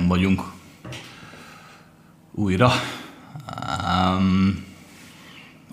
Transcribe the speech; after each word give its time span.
ketten 0.00 0.08
vagyunk 0.08 0.42
újra. 2.32 2.70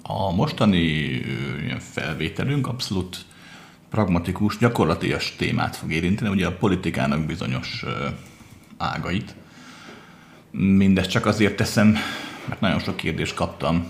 A 0.02 0.32
mostani 0.32 1.22
felvételünk 1.80 2.68
abszolút 2.68 3.26
pragmatikus, 3.90 4.58
gyakorlatias 4.58 5.36
témát 5.36 5.76
fog 5.76 5.92
érinteni, 5.92 6.30
ugye 6.30 6.48
a 6.48 6.58
politikának 6.58 7.26
bizonyos 7.26 7.86
ágait. 8.78 9.36
Mindezt 10.52 11.10
csak 11.10 11.26
azért 11.26 11.56
teszem, 11.56 11.96
mert 12.48 12.62
nagyon 12.62 12.80
sok 12.80 12.96
kérdést 12.96 13.34
kaptam 13.34 13.88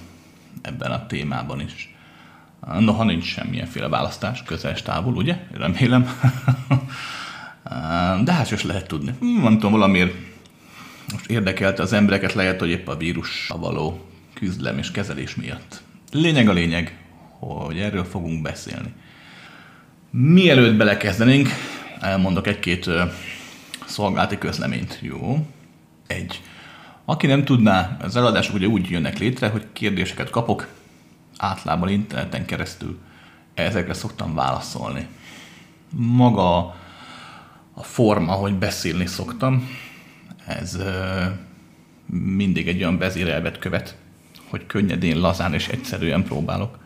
ebben 0.62 0.92
a 0.92 1.06
témában 1.06 1.62
is. 1.62 1.96
Noha 2.80 3.04
nincs 3.04 3.26
semmilyenféle 3.26 3.88
választás, 3.88 4.44
közel 4.44 4.82
távol, 4.82 5.16
ugye? 5.16 5.48
Remélem. 5.52 6.08
De 8.24 8.32
hát 8.32 8.52
is 8.52 8.64
lehet 8.64 8.88
tudni. 8.88 9.14
Nem 9.20 9.54
tudom, 9.54 9.72
valamiért 9.72 10.27
most 11.12 11.30
érdekelte 11.30 11.82
az 11.82 11.94
embereket, 11.94 12.34
lehet, 12.34 12.60
hogy 12.60 12.70
épp 12.70 12.88
a 12.88 12.98
vírus 12.98 13.50
a 13.50 13.58
való 13.58 14.06
küzdelem 14.34 14.78
és 14.78 14.92
kezelés 14.92 15.36
miatt. 15.36 15.82
Lényeg 16.12 16.50
a 16.50 16.54
lényeg, 16.54 16.98
hogy 17.40 17.80
erről 17.80 18.04
fogunk 18.04 18.42
beszélni. 18.42 18.94
Mielőtt 20.10 20.78
belekezdenénk, 20.78 21.50
elmondok 22.00 22.48
egy-két 22.48 22.90
szolgálati 23.86 24.38
közleményt. 24.38 25.00
Jó. 25.02 25.48
Egy. 26.08 26.42
Aki 27.06 27.28
nem 27.28 27.46
tudná, 27.46 27.98
az 28.02 28.16
eladások 28.16 28.56
ugye 28.56 28.68
úgy 28.68 28.90
jönnek 28.90 29.18
létre, 29.18 29.48
hogy 29.48 29.66
kérdéseket 29.74 30.30
kapok, 30.30 30.68
általában 31.38 31.90
interneten 31.90 32.46
keresztül 32.46 33.00
ezekre 33.54 33.94
szoktam 33.94 34.36
válaszolni. 34.36 35.08
Maga 35.90 36.58
a 37.74 37.84
forma, 37.84 38.32
hogy 38.32 38.54
beszélni 38.54 39.06
szoktam, 39.06 39.70
ez 40.48 40.78
mindig 42.10 42.68
egy 42.68 42.78
olyan 42.78 42.98
vezérelvet 42.98 43.60
követ, 43.60 43.98
hogy 44.50 44.66
könnyedén, 44.66 45.20
lazán 45.20 45.54
és 45.54 45.68
egyszerűen 45.68 46.24
próbálok. 46.24 46.78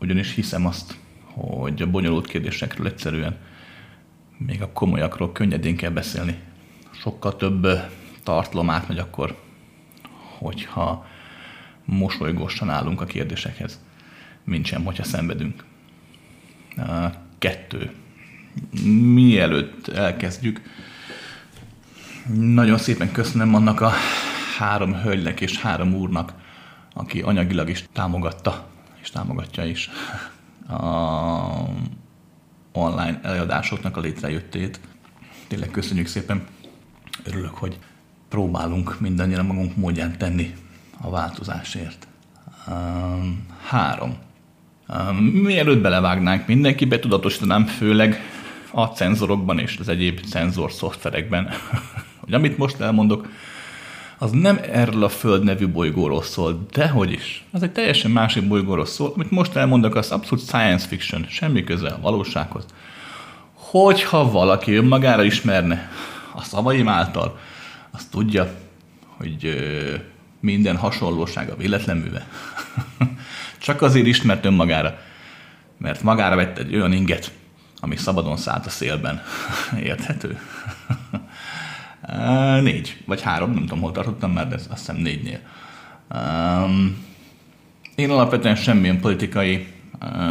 Ugyanis 0.00 0.34
hiszem 0.34 0.66
azt, 0.66 0.96
hogy 1.24 1.82
a 1.82 1.90
bonyolult 1.90 2.26
kérdésekről 2.26 2.86
egyszerűen 2.86 3.36
még 4.36 4.62
a 4.62 4.72
komolyakról 4.72 5.32
könnyedén 5.32 5.76
kell 5.76 5.90
beszélni. 5.90 6.38
Sokkal 6.90 7.36
több 7.36 7.66
tartalom 8.22 8.70
átmegy 8.70 8.98
akkor, 8.98 9.38
hogyha 10.38 11.06
mosolygósan 11.84 12.70
állunk 12.70 13.00
a 13.00 13.04
kérdésekhez, 13.04 13.80
mint 14.44 14.66
sem, 14.66 14.84
hogyha 14.84 15.04
szenvedünk. 15.04 15.64
Kettő. 17.38 17.90
Mielőtt 19.12 19.88
elkezdjük, 19.88 20.60
nagyon 22.34 22.78
szépen 22.78 23.12
köszönöm 23.12 23.54
annak 23.54 23.80
a 23.80 23.92
három 24.58 24.94
hölgynek 24.94 25.40
és 25.40 25.60
három 25.60 25.94
úrnak, 25.94 26.32
aki 26.94 27.20
anyagilag 27.20 27.68
is 27.68 27.84
támogatta, 27.92 28.68
és 29.02 29.10
támogatja 29.10 29.64
is 29.64 29.90
a 30.68 30.78
online 32.72 33.20
előadásoknak 33.22 33.96
a 33.96 34.00
létrejöttét. 34.00 34.80
Tényleg 35.48 35.70
köszönjük 35.70 36.06
szépen. 36.06 36.46
Örülök, 37.24 37.54
hogy 37.54 37.78
próbálunk 38.28 39.00
mindannyian 39.00 39.46
magunk 39.46 39.76
módján 39.76 40.18
tenni 40.18 40.54
a 41.00 41.10
változásért. 41.10 42.06
Um, 42.68 43.46
három. 43.66 44.16
Um, 44.88 45.16
mielőtt 45.16 45.80
belevágnánk, 45.80 46.46
mindenki 46.46 46.84
betudatosítanám, 46.84 47.66
főleg 47.66 48.20
a 48.70 48.84
cenzorokban 48.84 49.58
és 49.58 49.76
az 49.78 49.88
egyéb 49.88 50.20
cenzor 50.20 50.72
szoftverekben, 50.72 51.48
hogy 52.30 52.38
amit 52.38 52.58
most 52.58 52.80
elmondok, 52.80 53.28
az 54.18 54.30
nem 54.30 54.60
erről 54.72 55.04
a 55.04 55.08
Föld 55.08 55.44
nevű 55.44 55.68
bolygóról 55.68 56.22
szól, 56.22 56.66
dehogy 56.72 57.12
is. 57.12 57.44
Az 57.50 57.62
egy 57.62 57.72
teljesen 57.72 58.10
másik 58.10 58.48
bolygóról 58.48 58.86
szól, 58.86 59.12
amit 59.14 59.30
most 59.30 59.56
elmondok, 59.56 59.94
az 59.94 60.10
abszolút 60.10 60.44
science 60.44 60.86
fiction, 60.86 61.26
semmi 61.28 61.64
köze 61.64 61.88
a 61.88 62.00
valósághoz. 62.00 62.64
Hogyha 63.54 64.30
valaki 64.30 64.74
önmagára 64.74 65.22
ismerne 65.22 65.90
a 66.34 66.42
szavaim 66.42 66.88
által, 66.88 67.38
azt 67.90 68.10
tudja, 68.10 68.54
hogy 69.16 69.56
minden 70.40 70.76
hasonlósága 70.76 71.56
véletlenműve. 71.56 72.26
Csak 73.58 73.82
azért 73.82 74.06
ismert 74.06 74.44
önmagára, 74.44 74.98
mert 75.78 76.02
magára 76.02 76.36
vett 76.36 76.58
egy 76.58 76.74
olyan 76.74 76.92
inget, 76.92 77.32
ami 77.80 77.96
szabadon 77.96 78.36
szállt 78.36 78.66
a 78.66 78.70
szélben. 78.70 79.22
Érthető? 79.90 80.38
Négy, 82.60 83.02
vagy 83.06 83.20
három, 83.20 83.50
nem 83.50 83.60
tudom, 83.60 83.80
hol 83.80 83.92
tartottam 83.92 84.32
már, 84.32 84.48
de 84.48 84.54
azt 84.54 84.68
hiszem 84.68 84.96
négynél. 84.96 85.40
Én 87.94 88.10
alapvetően 88.10 88.54
semmilyen 88.54 89.00
politikai 89.00 89.66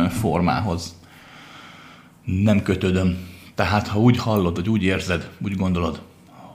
formához 0.10 0.96
nem 2.24 2.62
kötődöm. 2.62 3.18
Tehát, 3.56 3.88
ha 3.88 4.00
úgy 4.00 4.18
hallod, 4.18 4.56
vagy 4.56 4.70
úgy 4.70 4.84
érzed, 4.84 5.30
úgy 5.44 5.56
gondolod, 5.56 6.02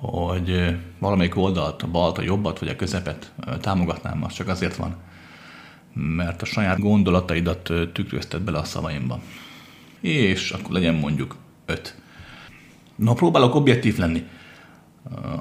hogy 0.00 0.76
valamelyik 0.98 1.36
oldalt, 1.36 1.82
a 1.82 1.86
balt, 1.86 2.18
a 2.18 2.22
jobbat 2.22 2.58
vagy 2.58 2.68
a 2.68 2.76
közepet 2.76 3.32
támogatnám, 3.60 4.24
az 4.24 4.32
csak 4.32 4.48
azért 4.48 4.76
van, 4.76 4.96
mert 5.92 6.42
a 6.42 6.44
saját 6.44 6.78
gondolataidat 6.78 7.72
tükrözted 7.92 8.40
bele 8.40 8.58
a 8.58 8.64
szavaimba. 8.64 9.20
És 10.00 10.50
akkor 10.50 10.72
legyen 10.72 10.94
mondjuk 10.94 11.36
öt. 11.66 11.94
Na, 12.96 13.12
próbálok 13.12 13.54
objektív 13.54 13.98
lenni. 13.98 14.24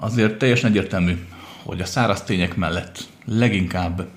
Azért 0.03 0.38
teljesen 0.38 0.69
egyértelmű, 0.69 1.25
hogy 1.64 1.81
a 1.81 1.86
száraz 1.86 2.24
tények 2.24 2.56
mellett 2.56 3.00
leginkább 3.25 4.08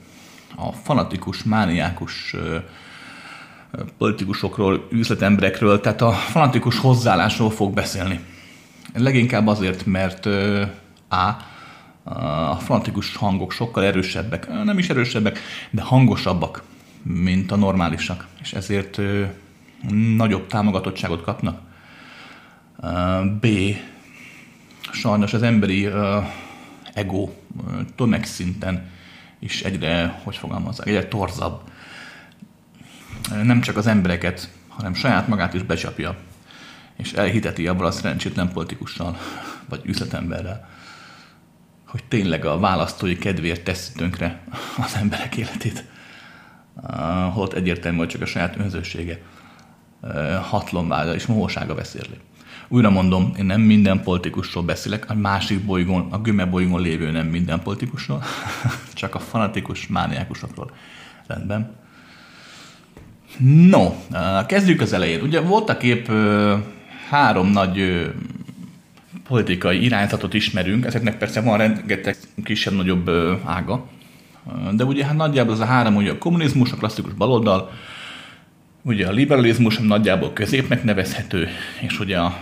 a 0.56 0.72
fanatikus, 0.72 1.42
mániákus 1.42 2.36
politikusokról, 3.98 4.86
üzletemberekről, 4.90 5.80
tehát 5.80 6.00
a 6.00 6.12
fanatikus 6.12 6.78
hozzáállásról 6.78 7.50
fog 7.50 7.74
beszélni 7.74 8.20
Leginkább 8.94 9.46
azért, 9.46 9.86
mert 9.86 10.26
A, 11.08 11.36
a 12.50 12.54
fanatikus 12.54 13.16
hangok 13.16 13.52
sokkal 13.52 13.84
erősebbek, 13.84 14.48
nem 14.64 14.78
is 14.78 14.88
erősebbek, 14.88 15.38
de 15.70 15.82
hangosabbak, 15.82 16.62
mint 17.02 17.52
a 17.52 17.56
normálisak, 17.56 18.26
és 18.42 18.52
ezért 18.52 19.00
nagyobb 20.16 20.46
támogatottságot 20.46 21.22
kapnak. 21.22 21.60
B, 23.40 23.46
sajnos 24.92 25.32
az 25.32 25.42
emberi 25.42 25.88
ego 26.94 27.30
tömegszinten 27.96 28.90
is 29.38 29.62
egyre, 29.62 30.20
hogy 30.24 30.36
fogalmazzák, 30.36 30.86
egyre 30.86 31.08
torzabb. 31.08 31.60
Nem 33.42 33.60
csak 33.60 33.76
az 33.76 33.86
embereket, 33.86 34.50
hanem 34.68 34.94
saját 34.94 35.28
magát 35.28 35.54
is 35.54 35.62
becsapja 35.62 36.16
és 36.96 37.12
elhiteti 37.12 37.66
abban 37.66 37.86
a 37.86 37.90
szerencsétlen 37.90 38.52
politikussal, 38.52 39.16
vagy 39.68 39.80
üzletemberrel, 39.84 40.68
hogy 41.86 42.04
tényleg 42.04 42.44
a 42.44 42.58
választói 42.58 43.18
kedvéért 43.18 43.64
teszi 43.64 43.92
tönkre 43.92 44.40
az 44.78 44.94
emberek 44.94 45.36
életét. 45.36 45.84
Holott 47.32 47.52
egyértelmű, 47.52 47.98
hogy 47.98 48.08
csak 48.08 48.20
a 48.20 48.26
saját 48.26 48.56
önzősége, 48.58 49.20
hatlomvágya 50.42 51.14
és 51.14 51.26
mohósága 51.26 51.74
vezérli. 51.74 52.20
Újra 52.68 52.90
mondom, 52.90 53.32
én 53.38 53.44
nem 53.44 53.60
minden 53.60 54.02
politikusról 54.02 54.64
beszélek, 54.64 55.10
a 55.10 55.14
másik 55.14 55.64
bolygón, 55.64 56.06
a 56.10 56.20
göme 56.20 56.44
bolygón 56.44 56.80
lévő 56.80 57.10
nem 57.10 57.26
minden 57.26 57.62
politikusról, 57.62 58.22
csak 58.94 59.14
a 59.14 59.18
fanatikus 59.18 59.86
mániákusokról. 59.86 60.70
Rendben. 61.26 61.74
No, 63.68 63.94
kezdjük 64.46 64.80
az 64.80 64.92
elején. 64.92 65.20
Ugye 65.20 65.40
voltak 65.40 65.82
épp 65.82 66.08
három 67.08 67.50
nagy 67.50 67.78
ö, 67.78 68.06
politikai 69.28 69.84
irányzatot 69.84 70.34
ismerünk, 70.34 70.84
ezeknek 70.84 71.18
persze 71.18 71.40
van 71.40 71.58
rengeteg 71.58 72.16
kisebb-nagyobb 72.44 73.10
ága, 73.44 73.86
de 74.72 74.84
ugye 74.84 75.04
hát 75.04 75.16
nagyjából 75.16 75.52
az 75.52 75.60
a 75.60 75.64
három, 75.64 75.96
ugye 75.96 76.10
a 76.10 76.18
kommunizmus, 76.18 76.72
a 76.72 76.76
klasszikus 76.76 77.12
baloldal, 77.12 77.70
ugye 78.82 79.06
a 79.06 79.12
liberalizmus 79.12 79.78
nagyjából 79.78 80.32
középnek 80.32 80.84
nevezhető, 80.84 81.48
és 81.80 82.00
ugye 82.00 82.18
a 82.18 82.36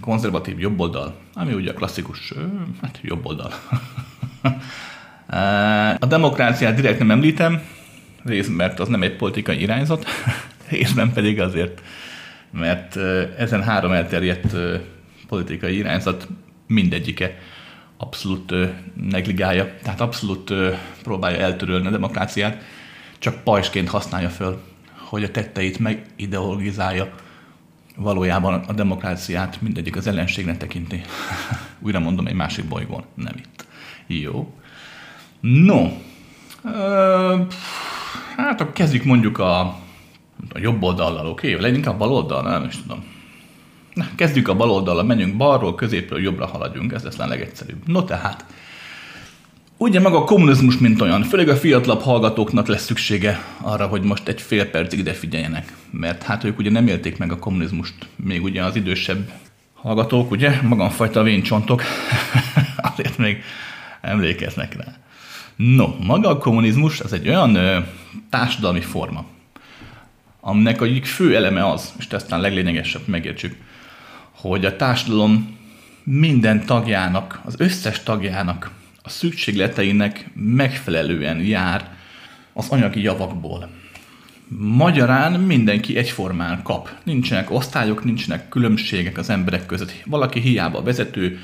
konzervatív 0.00 0.60
jobboldal, 0.60 1.14
ami 1.34 1.52
ugye 1.52 1.70
a 1.70 1.74
klasszikus 1.74 2.32
hát 2.82 2.98
jobboldal. 3.02 3.52
a 5.98 6.06
demokráciát 6.06 6.74
direkt 6.74 6.98
nem 6.98 7.10
említem, 7.10 7.62
részben 8.24 8.56
mert 8.56 8.80
az 8.80 8.88
nem 8.88 9.02
egy 9.02 9.16
politikai 9.16 9.60
irányzat, 9.60 10.06
részben 10.70 11.12
pedig 11.12 11.40
azért, 11.40 11.82
mert 12.50 12.96
ezen 13.36 13.62
három 13.62 13.92
elterjedt 13.92 14.56
politikai 15.28 15.76
irányzat 15.76 16.28
mindegyike 16.66 17.38
abszolút 17.96 18.54
negligálja, 18.94 19.74
tehát 19.82 20.00
abszolút 20.00 20.52
próbálja 21.02 21.38
eltörölni 21.38 21.86
a 21.86 21.90
demokráciát, 21.90 22.62
csak 23.18 23.42
pajsként 23.42 23.88
használja 23.88 24.28
föl, 24.28 24.60
hogy 25.08 25.24
a 25.24 25.30
tetteit 25.30 25.78
megideologizálja, 25.78 27.14
valójában 27.98 28.54
a 28.54 28.72
demokráciát 28.72 29.60
mindegyik 29.60 29.96
az 29.96 30.06
ellenségnek 30.06 30.56
tekinti. 30.56 31.00
Újra 31.84 31.98
mondom, 31.98 32.26
egy 32.26 32.34
másik 32.34 32.64
bolygón, 32.64 33.04
nem 33.14 33.34
itt. 33.36 33.66
Jó. 34.06 34.54
No. 35.40 35.88
Ö, 36.64 37.36
hát 38.36 38.60
akkor 38.60 38.72
kezdjük 38.72 39.04
mondjuk 39.04 39.38
a, 39.38 39.60
a 40.52 40.58
jobb 40.58 40.82
oldallal, 40.82 41.26
oké? 41.26 41.48
Okay? 41.48 41.60
Legyen 41.60 41.76
inkább 41.76 41.98
bal 41.98 42.12
oldal, 42.12 42.42
nem 42.42 42.64
is 42.64 42.76
tudom. 42.76 43.04
Na, 43.94 44.06
kezdjük 44.14 44.48
a 44.48 44.56
bal 44.56 44.70
oldallal, 44.70 45.04
menjünk 45.04 45.36
balról, 45.36 45.74
középről, 45.74 46.20
jobbra 46.20 46.46
haladjunk, 46.46 46.92
ez 46.92 47.02
lesz 47.02 47.18
a 47.18 47.26
legegyszerűbb. 47.26 47.86
No 47.86 48.02
tehát, 48.04 48.44
Ugye 49.80 50.00
maga 50.00 50.16
a 50.16 50.24
kommunizmus, 50.24 50.78
mint 50.78 51.00
olyan, 51.00 51.22
főleg 51.22 51.48
a 51.48 51.56
fiatalabb 51.56 52.00
hallgatóknak 52.00 52.66
lesz 52.66 52.84
szüksége 52.84 53.44
arra, 53.60 53.86
hogy 53.86 54.02
most 54.02 54.28
egy 54.28 54.40
fél 54.40 54.70
percig 54.70 54.98
ide 54.98 55.12
figyeljenek. 55.12 55.76
Mert 55.90 56.22
hát 56.22 56.44
ők 56.44 56.58
ugye 56.58 56.70
nem 56.70 56.86
élték 56.86 57.18
meg 57.18 57.32
a 57.32 57.38
kommunizmust, 57.38 57.94
még 58.16 58.42
ugye 58.42 58.64
az 58.64 58.76
idősebb 58.76 59.32
hallgatók, 59.74 60.30
ugye, 60.30 60.60
magamfajta 60.62 61.22
véncsontok, 61.22 61.82
azért 62.94 63.18
még 63.18 63.42
emlékeznek 64.00 64.76
rá. 64.76 64.96
No, 65.56 65.86
maga 66.00 66.28
a 66.28 66.38
kommunizmus 66.38 67.00
az 67.00 67.12
egy 67.12 67.28
olyan 67.28 67.54
ö, 67.54 67.78
társadalmi 68.30 68.80
forma, 68.80 69.24
aminek 70.40 70.80
egyik 70.80 71.06
fő 71.06 71.36
eleme 71.36 71.70
az, 71.70 71.92
és 71.98 72.06
ezt 72.06 72.32
a 72.32 72.38
leglényegesebb 72.38 73.08
megértsük, 73.08 73.56
hogy 74.30 74.64
a 74.64 74.76
társadalom 74.76 75.56
minden 76.04 76.66
tagjának, 76.66 77.40
az 77.44 77.54
összes 77.58 78.02
tagjának 78.02 78.70
a 79.08 79.10
szükségleteinek 79.10 80.30
megfelelően 80.34 81.40
jár 81.40 81.96
az 82.52 82.68
anyagi 82.68 83.02
javakból. 83.02 83.68
Magyarán 84.58 85.40
mindenki 85.40 85.96
egyformán 85.96 86.62
kap. 86.62 86.90
Nincsenek 87.04 87.50
osztályok, 87.50 88.04
nincsenek 88.04 88.48
különbségek 88.48 89.18
az 89.18 89.30
emberek 89.30 89.66
között. 89.66 89.92
Valaki 90.06 90.40
hiába 90.40 90.82
vezető, 90.82 91.38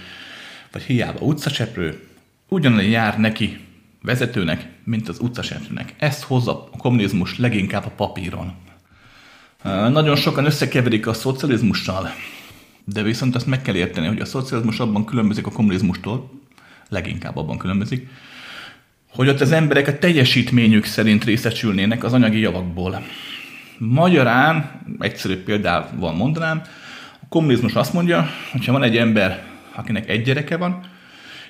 vagy 0.73 0.83
hiába 0.83 1.21
utcaseprő, 1.21 2.07
ugyanolyan 2.49 2.91
jár 2.91 3.19
neki 3.19 3.59
vezetőnek, 4.03 4.69
mint 4.85 5.09
az 5.09 5.19
utcaseprőnek. 5.21 5.95
Ezt 5.99 6.23
hozza 6.23 6.69
a 6.73 6.77
kommunizmus 6.77 7.39
leginkább 7.39 7.85
a 7.87 7.91
papíron. 7.97 8.53
Nagyon 9.63 10.17
sokan 10.17 10.45
összekeverik 10.45 11.07
a 11.07 11.13
szocializmussal, 11.13 12.11
de 12.85 13.03
viszont 13.03 13.35
azt 13.35 13.47
meg 13.47 13.63
kell 13.63 13.75
érteni, 13.75 14.07
hogy 14.07 14.21
a 14.21 14.25
szocializmus 14.25 14.81
abban 14.81 15.05
különbözik 15.05 15.47
a 15.47 15.51
kommunizmustól, 15.51 16.43
leginkább 16.89 17.37
abban 17.37 17.59
különbözik, 17.59 18.09
hogy 19.09 19.29
ott 19.29 19.41
az 19.41 19.53
emberek 19.53 19.89
a 19.89 19.99
teljesítményük 19.99 20.85
szerint 20.85 21.25
részesülnének 21.25 22.05
az 22.05 22.13
anyagi 22.13 22.39
javakból. 22.39 23.03
Magyarán, 23.79 24.81
egyszerű 24.99 25.37
példával 25.37 26.13
mondanám, 26.13 26.63
a 27.21 27.27
kommunizmus 27.29 27.75
azt 27.75 27.93
mondja, 27.93 28.29
hogyha 28.53 28.73
van 28.73 28.83
egy 28.83 28.97
ember, 28.97 29.45
akinek 29.75 30.09
egy 30.09 30.23
gyereke 30.23 30.57
van, 30.57 30.81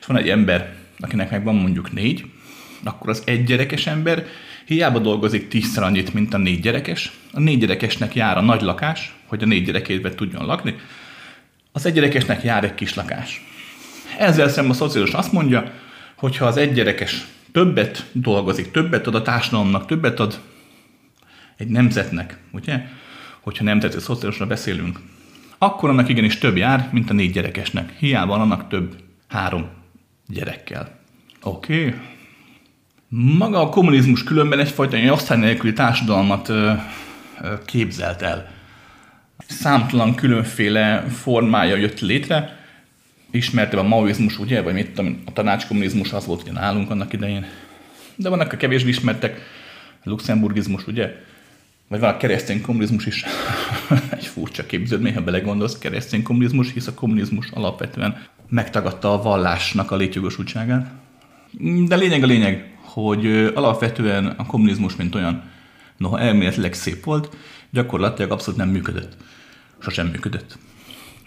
és 0.01 0.07
van 0.07 0.17
egy 0.17 0.29
ember, 0.29 0.75
akinek 0.99 1.31
meg 1.31 1.45
van 1.45 1.55
mondjuk 1.55 1.93
négy, 1.93 2.25
akkor 2.85 3.09
az 3.09 3.23
egy 3.27 3.45
gyerekes 3.45 3.87
ember 3.87 4.27
hiába 4.65 4.99
dolgozik 4.99 5.49
tízszer 5.49 5.83
annyit, 5.83 6.15
mint 6.15 6.35
a 6.35 6.39
négy 6.39 6.61
gyerekes. 6.61 7.13
A 7.33 7.41
négy 7.41 7.59
gyerekesnek 7.59 8.15
jár 8.15 8.37
a 8.37 8.41
nagy 8.41 8.61
lakás, 8.61 9.15
hogy 9.27 9.43
a 9.43 9.47
négy 9.47 9.65
gyerekébe 9.65 10.15
tudjon 10.15 10.47
lakni. 10.47 10.75
Az 11.73 11.87
egy 11.87 11.93
gyerekesnek 11.93 12.43
jár 12.43 12.65
egy 12.65 12.75
kis 12.75 12.95
lakás. 12.95 13.54
Ezzel 14.19 14.49
szemben 14.49 14.73
a 14.73 14.77
szociális 14.77 15.13
azt 15.13 15.33
mondja, 15.33 15.73
hogy 16.17 16.37
ha 16.37 16.47
az 16.47 16.57
egy 16.57 16.73
gyerekes 16.73 17.27
többet 17.53 18.07
dolgozik, 18.13 18.71
többet 18.71 19.07
ad 19.07 19.15
a 19.15 19.23
társadalomnak, 19.23 19.87
többet 19.87 20.21
ad 20.21 20.41
egy 21.57 21.69
nemzetnek, 21.69 22.39
ugye? 22.53 22.87
Hogyha 23.41 23.65
nemzeti 23.65 23.99
szociálisra 23.99 24.47
beszélünk, 24.47 25.01
akkor 25.59 25.89
annak 25.89 26.09
igenis 26.09 26.39
több 26.39 26.57
jár, 26.57 26.89
mint 26.93 27.11
a 27.11 27.13
négy 27.13 27.33
gyerekesnek. 27.33 27.93
Hiába 27.99 28.35
annak 28.35 28.69
több 28.69 28.97
három 29.29 29.69
gyerekkel. 30.27 30.99
Oké? 31.43 31.87
Okay. 31.87 32.01
Maga 33.09 33.61
a 33.61 33.69
kommunizmus 33.69 34.25
különben 34.25 34.59
egyfajta 34.59 34.97
egy 34.97 35.09
osztály 35.09 35.39
nélküli 35.39 35.73
társadalmat 35.73 36.49
ö, 36.49 36.73
ö, 37.43 37.55
képzelt 37.65 38.23
el. 38.23 38.51
Számtalan 39.47 40.15
különféle 40.15 41.05
formája 41.09 41.77
jött 41.77 42.01
létre, 42.01 42.54
ismertebb 43.35 43.79
a 43.79 43.83
maoizmus, 43.83 44.39
ugye, 44.39 44.63
vagy 44.63 44.75
mit 44.75 44.91
tudom, 44.91 45.23
a 45.25 45.33
tanácskommunizmus 45.33 46.13
az 46.13 46.27
volt 46.27 46.43
ugye 46.43 46.53
nálunk 46.53 46.91
annak 46.91 47.13
idején. 47.13 47.47
De 48.17 48.29
vannak 48.29 48.53
a 48.53 48.57
kevésbé 48.57 48.89
ismertek, 48.89 49.41
a 50.05 50.09
luxemburgizmus, 50.09 50.87
ugye, 50.87 51.15
vagy 51.89 52.01
van 52.01 52.15
a 52.15 52.17
keresztény 52.17 52.61
kommunizmus 52.61 53.07
is. 53.07 53.25
Egy 54.19 54.27
furcsa 54.27 54.67
képződmény, 54.67 55.15
ha 55.15 55.21
belegondolsz, 55.21 55.79
keresztény 55.79 56.23
kommunizmus, 56.23 56.73
hisz 56.73 56.87
a 56.87 56.95
kommunizmus 56.95 57.51
alapvetően 57.51 58.23
megtagadta 58.49 59.13
a 59.13 59.23
vallásnak 59.23 59.91
a 59.91 59.97
létjogosultságát. 59.97 60.91
De 61.87 61.97
lényeg 61.97 62.23
a 62.23 62.27
lényeg, 62.27 62.77
hogy 62.81 63.27
alapvetően 63.55 64.27
a 64.27 64.47
kommunizmus, 64.47 64.97
mint 64.97 65.15
olyan, 65.15 65.43
noha 65.97 66.21
elméletileg 66.21 66.75
szép 66.75 67.05
volt, 67.05 67.37
gyakorlatilag 67.71 68.31
abszolút 68.31 68.59
nem 68.59 68.69
működött. 68.69 69.17
Sosem 69.79 70.07
működött. 70.07 70.59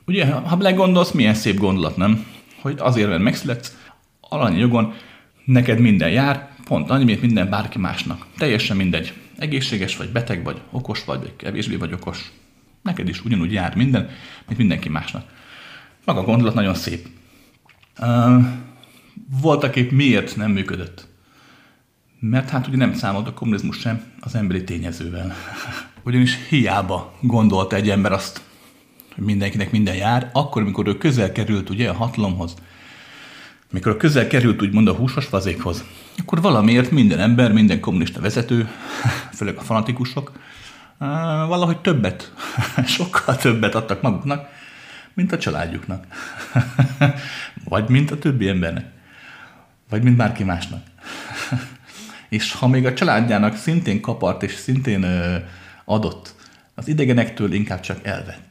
Ugye, 0.08 0.26
ha 0.32 0.56
belegondolsz, 0.58 1.12
milyen 1.12 1.34
szép 1.34 1.58
gondolat, 1.58 1.98
nem? 1.98 2.26
Hogy 2.62 2.76
azért, 2.80 3.10
mert 3.10 3.22
megszületsz, 3.22 3.78
alanyi 4.22 4.60
jogon 4.60 4.94
neked 5.46 5.80
minden 5.80 6.10
jár, 6.10 6.50
pont 6.64 6.90
annyi, 6.90 7.04
mint 7.04 7.22
minden 7.22 7.50
bárki 7.50 7.78
másnak. 7.78 8.26
Teljesen 8.38 8.78
mindegy. 8.78 9.14
Egészséges 9.38 9.98
vagy, 9.98 10.10
beteg 10.10 10.44
vagy, 10.44 10.62
okos 10.72 11.04
vagy, 11.06 11.20
vagy 11.20 11.36
kevésbé 11.36 11.76
vagy 11.76 11.94
okos. 11.94 12.32
Neked 12.82 13.10
is 13.10 13.26
ugyanúgy 13.26 13.52
jár 13.52 13.76
minden, 13.76 14.10
mint 14.48 14.60
mindenki 14.60 14.90
másnak. 14.90 15.24
Maga 16.06 16.20
a 16.20 16.24
gondolat 16.24 16.54
nagyon 16.54 16.76
szép. 16.76 17.08
Uh, 18.00 18.46
voltak 19.42 19.76
épp 19.76 19.92
miért 19.92 20.36
nem 20.36 20.52
működött? 20.52 21.08
Mert 22.20 22.50
hát 22.50 22.68
ugye 22.68 22.78
nem 22.78 22.94
számolt 22.94 23.28
a 23.28 23.34
kommunizmus 23.34 23.78
sem 23.80 24.04
az 24.20 24.36
emberi 24.36 24.64
tényezővel. 24.64 25.36
Ugyanis 26.06 26.48
hiába 26.50 27.18
gondolta 27.22 27.76
egy 27.76 27.90
ember 27.90 28.12
azt, 28.12 28.42
mindenkinek 29.18 29.72
minden 29.72 29.96
jár, 29.96 30.30
akkor, 30.34 30.62
amikor 30.62 30.88
ő 30.88 30.98
közel 30.98 31.32
került 31.32 31.70
ugye 31.70 31.90
a 31.90 31.94
hatalomhoz, 31.94 32.54
mikor 33.72 33.98
közel 33.98 34.28
került 34.28 34.62
úgymond 34.62 34.88
a 34.88 34.94
húsos 34.94 35.26
fazékhoz, 35.26 35.84
akkor 36.18 36.42
valamiért 36.42 36.92
minden 36.92 37.20
ember, 37.20 37.52
minden 37.52 37.80
kommunista 37.80 38.22
vezető, 38.22 38.70
főleg 39.38 39.58
a 39.58 39.62
fanatikusok, 39.62 40.32
valahogy 41.48 41.78
többet, 41.78 42.34
sokkal 42.98 43.36
többet 43.36 43.76
adtak 43.76 44.02
maguknak, 44.02 44.50
mint 45.14 45.32
a 45.32 45.38
családjuknak. 45.38 46.06
Vagy 47.70 47.90
mint 47.90 48.12
a 48.12 48.18
többi 48.18 48.48
embernek. 48.48 48.86
Vagy 49.90 50.04
mint 50.04 50.16
bárki 50.18 50.44
másnak. 50.44 50.84
és 52.30 52.52
ha 52.54 52.68
még 52.68 52.86
a 52.86 52.94
családjának 52.94 53.56
szintén 53.56 54.02
kapart 54.02 54.44
és 54.44 54.54
szintén 54.54 55.06
adott, 55.86 56.36
az 56.76 56.88
idegenektől 56.88 57.54
inkább 57.54 57.80
csak 57.80 58.06
elvett. 58.06 58.47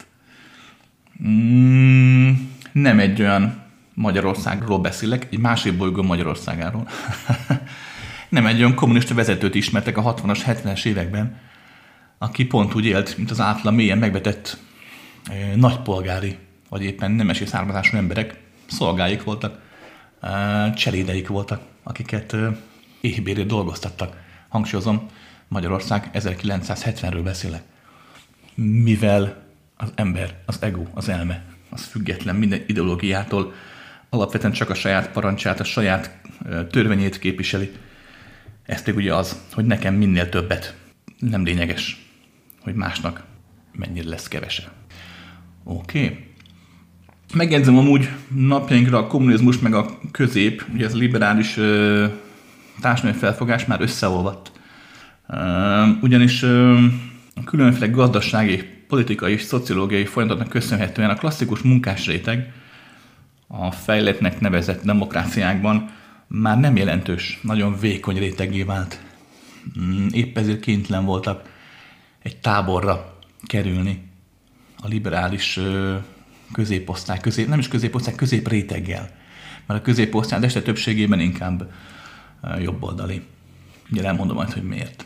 Mm, 1.24 2.32
nem 2.72 2.98
egy 2.98 3.20
olyan 3.20 3.64
Magyarországról 3.94 4.78
beszélek, 4.78 5.26
egy 5.30 5.38
másik 5.38 5.76
bolygó 5.76 6.02
Magyarországáról. 6.02 6.88
nem 8.28 8.46
egy 8.46 8.58
olyan 8.58 8.74
kommunista 8.74 9.14
vezetőt 9.14 9.54
ismertek 9.54 9.96
a 9.96 10.14
60-as, 10.14 10.40
70-es 10.46 10.84
években, 10.84 11.36
aki 12.18 12.44
pont 12.44 12.74
úgy 12.74 12.84
élt, 12.84 13.16
mint 13.16 13.30
az 13.30 13.40
átla 13.40 13.70
mélyen 13.70 13.98
megbetett 13.98 14.58
eh, 15.24 15.52
nagypolgári, 15.54 16.38
vagy 16.68 16.82
éppen 16.82 17.10
nemesi 17.10 17.46
származású 17.46 17.96
emberek, 17.96 18.40
szolgáik 18.66 19.22
voltak, 19.22 19.60
eh, 20.20 20.74
cselédeik 20.74 21.28
voltak, 21.28 21.60
akiket 21.82 22.32
eh, 22.32 23.46
dolgoztattak. 23.46 24.16
Hangsúlyozom, 24.48 25.08
Magyarország 25.48 26.10
1970-ről 26.14 27.20
beszélek. 27.24 27.62
Mivel 28.54 29.45
az 29.76 29.92
ember, 29.94 30.34
az 30.46 30.56
ego, 30.60 30.82
az 30.94 31.08
elme, 31.08 31.44
az 31.70 31.84
független 31.84 32.36
minden 32.36 32.62
ideológiától, 32.66 33.52
alapvetően 34.08 34.52
csak 34.52 34.70
a 34.70 34.74
saját 34.74 35.10
parancsát, 35.10 35.60
a 35.60 35.64
saját 35.64 36.20
törvényét 36.70 37.18
képviseli. 37.18 37.72
Ez 38.62 38.82
pedig 38.82 38.98
ugye 38.98 39.14
az, 39.14 39.40
hogy 39.52 39.64
nekem 39.64 39.94
minél 39.94 40.28
többet. 40.28 40.76
Nem 41.18 41.44
lényeges, 41.44 42.06
hogy 42.60 42.74
másnak 42.74 43.24
mennyire 43.72 44.08
lesz 44.08 44.28
kevese. 44.28 44.72
Oké. 45.64 46.04
Okay. 46.04 46.24
Megjegyzem 47.34 47.78
amúgy 47.78 48.08
napjainkra 48.28 48.98
a 48.98 49.06
kommunizmus 49.06 49.58
meg 49.58 49.74
a 49.74 49.98
közép, 50.10 50.64
ugye 50.74 50.84
ez 50.84 50.94
a 50.94 50.96
liberális 50.96 51.56
ö, 51.56 52.06
társadalmi 52.80 53.18
felfogás 53.18 53.64
már 53.64 53.80
összeolvadt. 53.80 54.52
Ö, 55.28 55.86
ugyanis 56.00 56.42
ö, 56.42 56.84
különféle 57.44 57.86
gazdasági 57.86 58.75
politikai 58.88 59.32
és 59.32 59.42
szociológiai 59.42 60.04
folyamatoknak 60.04 60.52
köszönhetően 60.52 61.10
a 61.10 61.14
klasszikus 61.14 61.60
munkásréteg 61.60 62.52
a 63.46 63.70
fejletnek 63.70 64.40
nevezett 64.40 64.84
demokráciákban 64.84 65.90
már 66.26 66.60
nem 66.60 66.76
jelentős, 66.76 67.38
nagyon 67.42 67.78
vékony 67.78 68.18
rétegé 68.18 68.62
vált. 68.62 69.00
Mm, 69.80 70.06
épp 70.10 70.38
ezért 70.38 70.60
kénytelen 70.60 71.04
voltak 71.04 71.50
egy 72.22 72.36
táborra 72.36 73.18
kerülni 73.46 74.10
a 74.78 74.88
liberális 74.88 75.60
középosztály, 76.52 77.20
közép, 77.20 77.48
nem 77.48 77.58
is 77.58 77.68
középosztály, 77.68 78.14
középréteggel. 78.14 79.10
Mert 79.66 79.80
a 79.80 79.82
középosztály 79.82 80.44
este 80.44 80.62
többségében 80.62 81.20
inkább 81.20 81.72
jobboldali. 82.58 83.22
Ugye 83.90 84.04
elmondom 84.04 84.36
majd, 84.36 84.52
hogy 84.52 84.62
miért. 84.62 85.04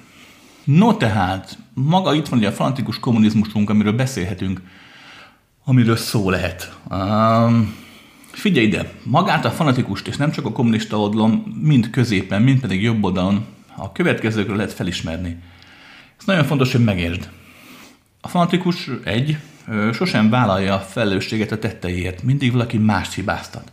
No 0.64 0.94
tehát, 0.94 1.58
maga 1.74 2.14
itt 2.14 2.28
van 2.28 2.38
ugye 2.38 2.48
a 2.48 2.52
fanatikus 2.52 2.98
kommunizmusunk, 2.98 3.70
amiről 3.70 3.92
beszélhetünk, 3.92 4.60
amiről 5.64 5.96
szó 5.96 6.30
lehet. 6.30 6.76
Um, 6.90 7.74
figyelj 8.30 8.66
ide, 8.66 8.92
magát 9.02 9.44
a 9.44 9.50
fanatikust, 9.50 10.08
és 10.08 10.16
nem 10.16 10.30
csak 10.30 10.44
a 10.44 10.52
kommunista 10.52 11.00
oldalon, 11.00 11.60
mind 11.62 11.90
középen, 11.90 12.42
mind 12.42 12.60
pedig 12.60 12.82
jobb 12.82 13.04
oldalon, 13.04 13.46
a 13.76 13.92
következőkről 13.92 14.56
lehet 14.56 14.72
felismerni. 14.72 15.36
Ez 16.18 16.26
nagyon 16.26 16.44
fontos, 16.44 16.72
hogy 16.72 16.84
megértsd. 16.84 17.28
A 18.20 18.28
fanatikus 18.28 18.90
egy, 19.04 19.38
sosem 19.92 20.30
vállalja 20.30 20.74
a 20.74 20.78
felelősséget 20.78 21.52
a 21.52 21.58
tetteiért, 21.58 22.22
mindig 22.22 22.52
valaki 22.52 22.78
mást 22.78 23.14
hibáztat. 23.14 23.72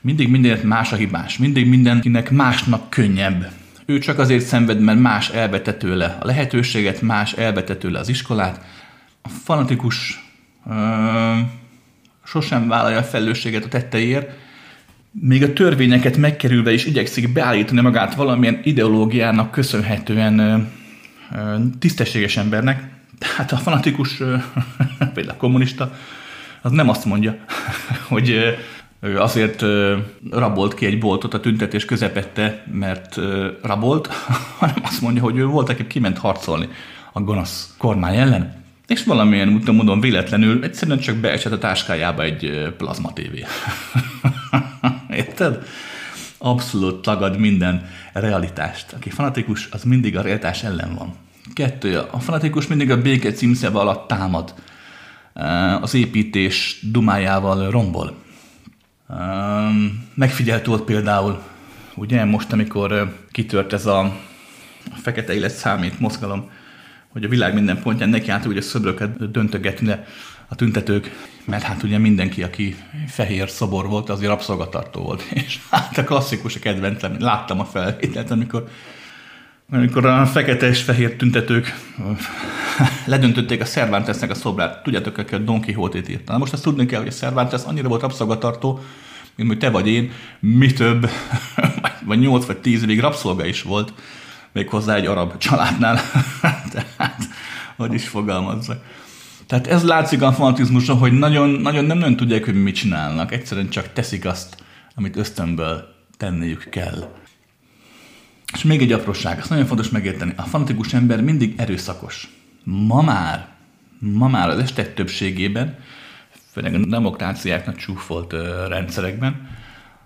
Mindig 0.00 0.28
mindenért 0.28 0.62
más 0.62 0.92
a 0.92 0.96
hibás, 0.96 1.38
mindig 1.38 1.68
mindenkinek 1.68 2.30
másnak 2.30 2.90
könnyebb. 2.90 3.52
Ő 3.86 3.98
csak 3.98 4.18
azért 4.18 4.44
szenved, 4.44 4.80
mert 4.80 4.98
más 4.98 5.28
elvette 5.28 5.74
tőle 5.74 6.16
a 6.20 6.26
lehetőséget, 6.26 7.02
más 7.02 7.32
elvette 7.32 7.76
tőle 7.76 7.98
az 7.98 8.08
iskolát. 8.08 8.64
A 9.22 9.28
fanatikus 9.28 10.24
ö, 10.70 10.74
sosem 12.24 12.68
vállalja 12.68 12.98
a 12.98 13.02
felelősséget 13.02 13.64
a 13.64 13.68
tetteiért, 13.68 14.30
még 15.10 15.42
a 15.42 15.52
törvényeket 15.52 16.16
megkerülve 16.16 16.72
is 16.72 16.84
igyekszik 16.84 17.32
beállítani 17.32 17.80
magát 17.80 18.14
valamilyen 18.14 18.60
ideológiának 18.62 19.50
köszönhetően 19.50 20.38
ö, 20.38 20.56
ö, 21.34 21.56
tisztességes 21.78 22.36
embernek. 22.36 22.82
Tehát 23.18 23.52
a 23.52 23.56
fanatikus, 23.56 24.16
például 25.14 25.28
a 25.28 25.36
kommunista, 25.36 25.96
az 26.62 26.70
nem 26.70 26.88
azt 26.88 27.04
mondja, 27.04 27.36
hogy 28.08 28.56
ő 29.04 29.20
azért 29.20 29.64
rabolt 30.30 30.74
ki 30.74 30.86
egy 30.86 30.98
boltot 30.98 31.34
a 31.34 31.40
tüntetés 31.40 31.84
közepette, 31.84 32.64
mert 32.72 33.18
rabolt, 33.62 34.06
hanem 34.58 34.76
azt 34.82 35.00
mondja, 35.00 35.22
hogy 35.22 35.36
ő 35.36 35.46
volt, 35.46 35.68
aki 35.68 35.86
kiment 35.86 36.18
harcolni 36.18 36.68
a 37.12 37.20
gonosz 37.20 37.74
kormány 37.78 38.16
ellen, 38.16 38.64
és 38.86 39.04
valamilyen 39.04 39.48
úton 39.48 39.74
módon 39.74 40.00
véletlenül 40.00 40.64
egyszerűen 40.64 40.98
csak 40.98 41.16
beesett 41.16 41.52
a 41.52 41.58
táskájába 41.58 42.22
egy 42.22 42.72
plazma 42.76 43.12
tévé. 43.12 43.44
Érted? 45.10 45.66
Abszolút 46.38 47.02
tagad 47.02 47.38
minden 47.38 47.86
realitást. 48.12 48.92
Aki 48.92 49.10
fanatikus, 49.10 49.68
az 49.70 49.82
mindig 49.82 50.16
a 50.16 50.22
realitás 50.22 50.62
ellen 50.62 50.94
van. 50.94 51.14
Kettő, 51.54 51.98
a 52.10 52.20
fanatikus 52.20 52.66
mindig 52.66 52.90
a 52.90 53.02
béke 53.02 53.32
címszeve 53.32 53.78
alatt 53.78 54.08
támad. 54.08 54.54
Az 55.80 55.94
építés 55.94 56.78
dumájával 56.90 57.70
rombol. 57.70 58.23
Megfigyelt 60.14 60.66
volt 60.66 60.82
például, 60.82 61.42
ugye 61.94 62.24
most, 62.24 62.52
amikor 62.52 63.14
kitört 63.30 63.72
ez 63.72 63.86
a 63.86 64.16
fekete 65.02 65.34
élet 65.34 65.54
számít 65.54 66.00
mozgalom, 66.00 66.50
hogy 67.08 67.24
a 67.24 67.28
világ 67.28 67.54
minden 67.54 67.82
pontján 67.82 68.08
neki 68.08 68.30
állt 68.30 68.44
ugye 68.44 68.60
szöbröket 68.60 69.30
döntögetni 69.30 69.86
le 69.86 70.06
a 70.48 70.54
tüntetők, 70.54 71.10
mert 71.44 71.62
hát 71.62 71.82
ugye 71.82 71.98
mindenki, 71.98 72.42
aki 72.42 72.76
fehér 73.08 73.48
szobor 73.48 73.88
volt, 73.88 74.10
azért 74.10 74.30
rabszolgatartó 74.30 75.02
volt. 75.02 75.22
És 75.46 75.58
hát 75.70 75.98
a 75.98 76.04
klasszikus 76.04 76.56
a 76.56 76.58
kedvencem, 76.58 77.16
láttam 77.18 77.60
a 77.60 77.64
felvételt, 77.64 78.30
amikor 78.30 78.68
amikor 79.70 80.06
a 80.06 80.26
fekete 80.26 80.68
és 80.68 80.82
fehér 80.82 81.16
tüntetők 81.16 81.74
ledöntötték 83.06 83.60
a 83.60 83.64
Cervantesnek 83.64 84.30
a 84.30 84.34
szobrát. 84.34 84.82
Tudjátok, 84.82 85.14
hogy 85.14 85.28
a 85.30 85.38
Don 85.38 85.60
Quixote-t 85.60 86.08
írta. 86.08 86.32
Na 86.32 86.38
most 86.38 86.52
azt 86.52 86.62
tudni 86.62 86.86
kell, 86.86 86.98
hogy 86.98 87.08
a 87.08 87.12
Cervantes 87.12 87.62
annyira 87.64 87.88
volt 87.88 88.00
rabszolgatartó, 88.00 88.80
mint 89.36 89.48
hogy 89.48 89.58
te 89.58 89.70
vagy 89.70 89.88
én, 89.88 90.10
mi 90.40 90.72
több, 90.72 91.10
vagy 92.06 92.18
8 92.18 92.46
vagy 92.46 92.58
10 92.58 92.82
évig 92.82 93.00
rabszolga 93.00 93.46
is 93.46 93.62
volt, 93.62 93.92
még 94.52 94.68
hozzá 94.68 94.94
egy 94.94 95.06
arab 95.06 95.36
családnál. 95.36 96.00
Tehát, 96.72 97.22
hogy 97.76 97.94
is 97.94 98.08
fogalmazzak. 98.08 98.84
Tehát 99.46 99.66
ez 99.66 99.84
látszik 99.84 100.22
a 100.22 100.32
fanatizmuson, 100.32 100.98
hogy 100.98 101.12
nagyon, 101.12 101.48
nagyon 101.48 101.84
nem 101.84 101.98
nagyon 101.98 102.16
tudják, 102.16 102.44
hogy 102.44 102.62
mit 102.62 102.74
csinálnak. 102.74 103.32
Egyszerűen 103.32 103.68
csak 103.68 103.92
teszik 103.92 104.24
azt, 104.24 104.56
amit 104.94 105.16
ösztönből 105.16 105.94
tenniük 106.16 106.68
kell. 106.70 107.23
És 108.54 108.62
még 108.62 108.82
egy 108.82 108.92
apróság, 108.92 109.38
ezt 109.38 109.48
nagyon 109.48 109.66
fontos 109.66 109.88
megérteni. 109.88 110.32
A 110.36 110.42
fanatikus 110.42 110.92
ember 110.94 111.22
mindig 111.22 111.54
erőszakos. 111.56 112.28
Ma 112.64 113.02
már, 113.02 113.48
ma 113.98 114.28
már 114.28 114.48
az 114.48 114.58
estek 114.58 114.94
többségében, 114.94 115.78
főleg 116.50 116.74
a 116.74 116.86
demokráciáknak 116.86 117.76
csúfolt 117.76 118.32
ö, 118.32 118.66
rendszerekben, 118.68 119.48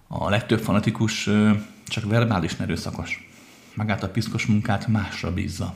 a 0.06 0.30
legtöbb 0.30 0.60
fanatikus 0.60 1.26
ö, 1.26 1.50
csak 1.86 2.04
verbális 2.04 2.52
erőszakos. 2.58 3.28
Magát 3.74 4.02
a 4.02 4.08
piszkos 4.08 4.46
munkát 4.46 4.86
másra 4.86 5.32
bízza. 5.32 5.74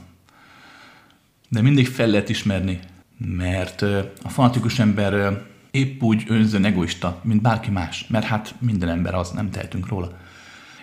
De 1.49 1.61
mindig 1.63 1.89
fel 1.89 2.07
lehet 2.07 2.29
ismerni, 2.29 2.81
mert 3.19 3.83
ö, 3.83 4.01
a 4.23 4.29
fanatikus 4.29 4.79
ember 4.79 5.13
ö, 5.13 5.33
épp 5.71 6.03
úgy 6.03 6.25
önzően 6.29 6.65
egoista, 6.65 7.21
mint 7.23 7.43
bárki 7.43 7.71
más, 7.71 8.07
mert 8.09 8.25
hát 8.25 8.55
minden 8.59 8.89
ember 8.89 9.15
az, 9.15 9.31
nem 9.31 9.51
tehetünk 9.51 9.89
róla. 9.89 10.21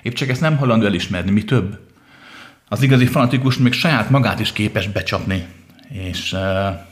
Épp 0.02 0.14
csak 0.14 0.30
ezt 0.30 0.42
nem 0.42 0.58
hajlandó 0.58 0.86
elismerni, 0.86 1.32
mi 1.32 1.44
több. 1.44 1.80
Az 2.68 2.82
igazi 2.82 3.06
fanatikus 3.06 3.58
még 3.58 3.74
saját 3.74 4.10
magát 4.10 4.40
is 4.40 4.52
képes 4.52 4.88
becsapni, 4.88 5.46
és 5.90 6.34
uh, 6.34 6.40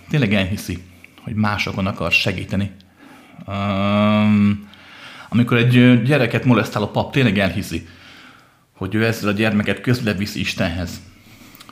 tényleg 0.09 0.33
elhiszi, 0.33 0.77
hogy 1.21 1.33
másokon 1.33 1.85
akar 1.85 2.11
segíteni. 2.11 2.71
Um, 3.47 4.69
amikor 5.29 5.57
egy 5.57 6.03
gyereket 6.03 6.45
molesztáló 6.45 6.87
pap 6.87 7.11
tényleg 7.11 7.39
elhiszi, 7.39 7.87
hogy 8.71 8.95
ő 8.95 9.05
ezzel 9.05 9.29
a 9.29 9.33
gyermeket 9.33 9.81
közle 9.81 10.13
viszi 10.13 10.39
Istenhez. 10.39 11.01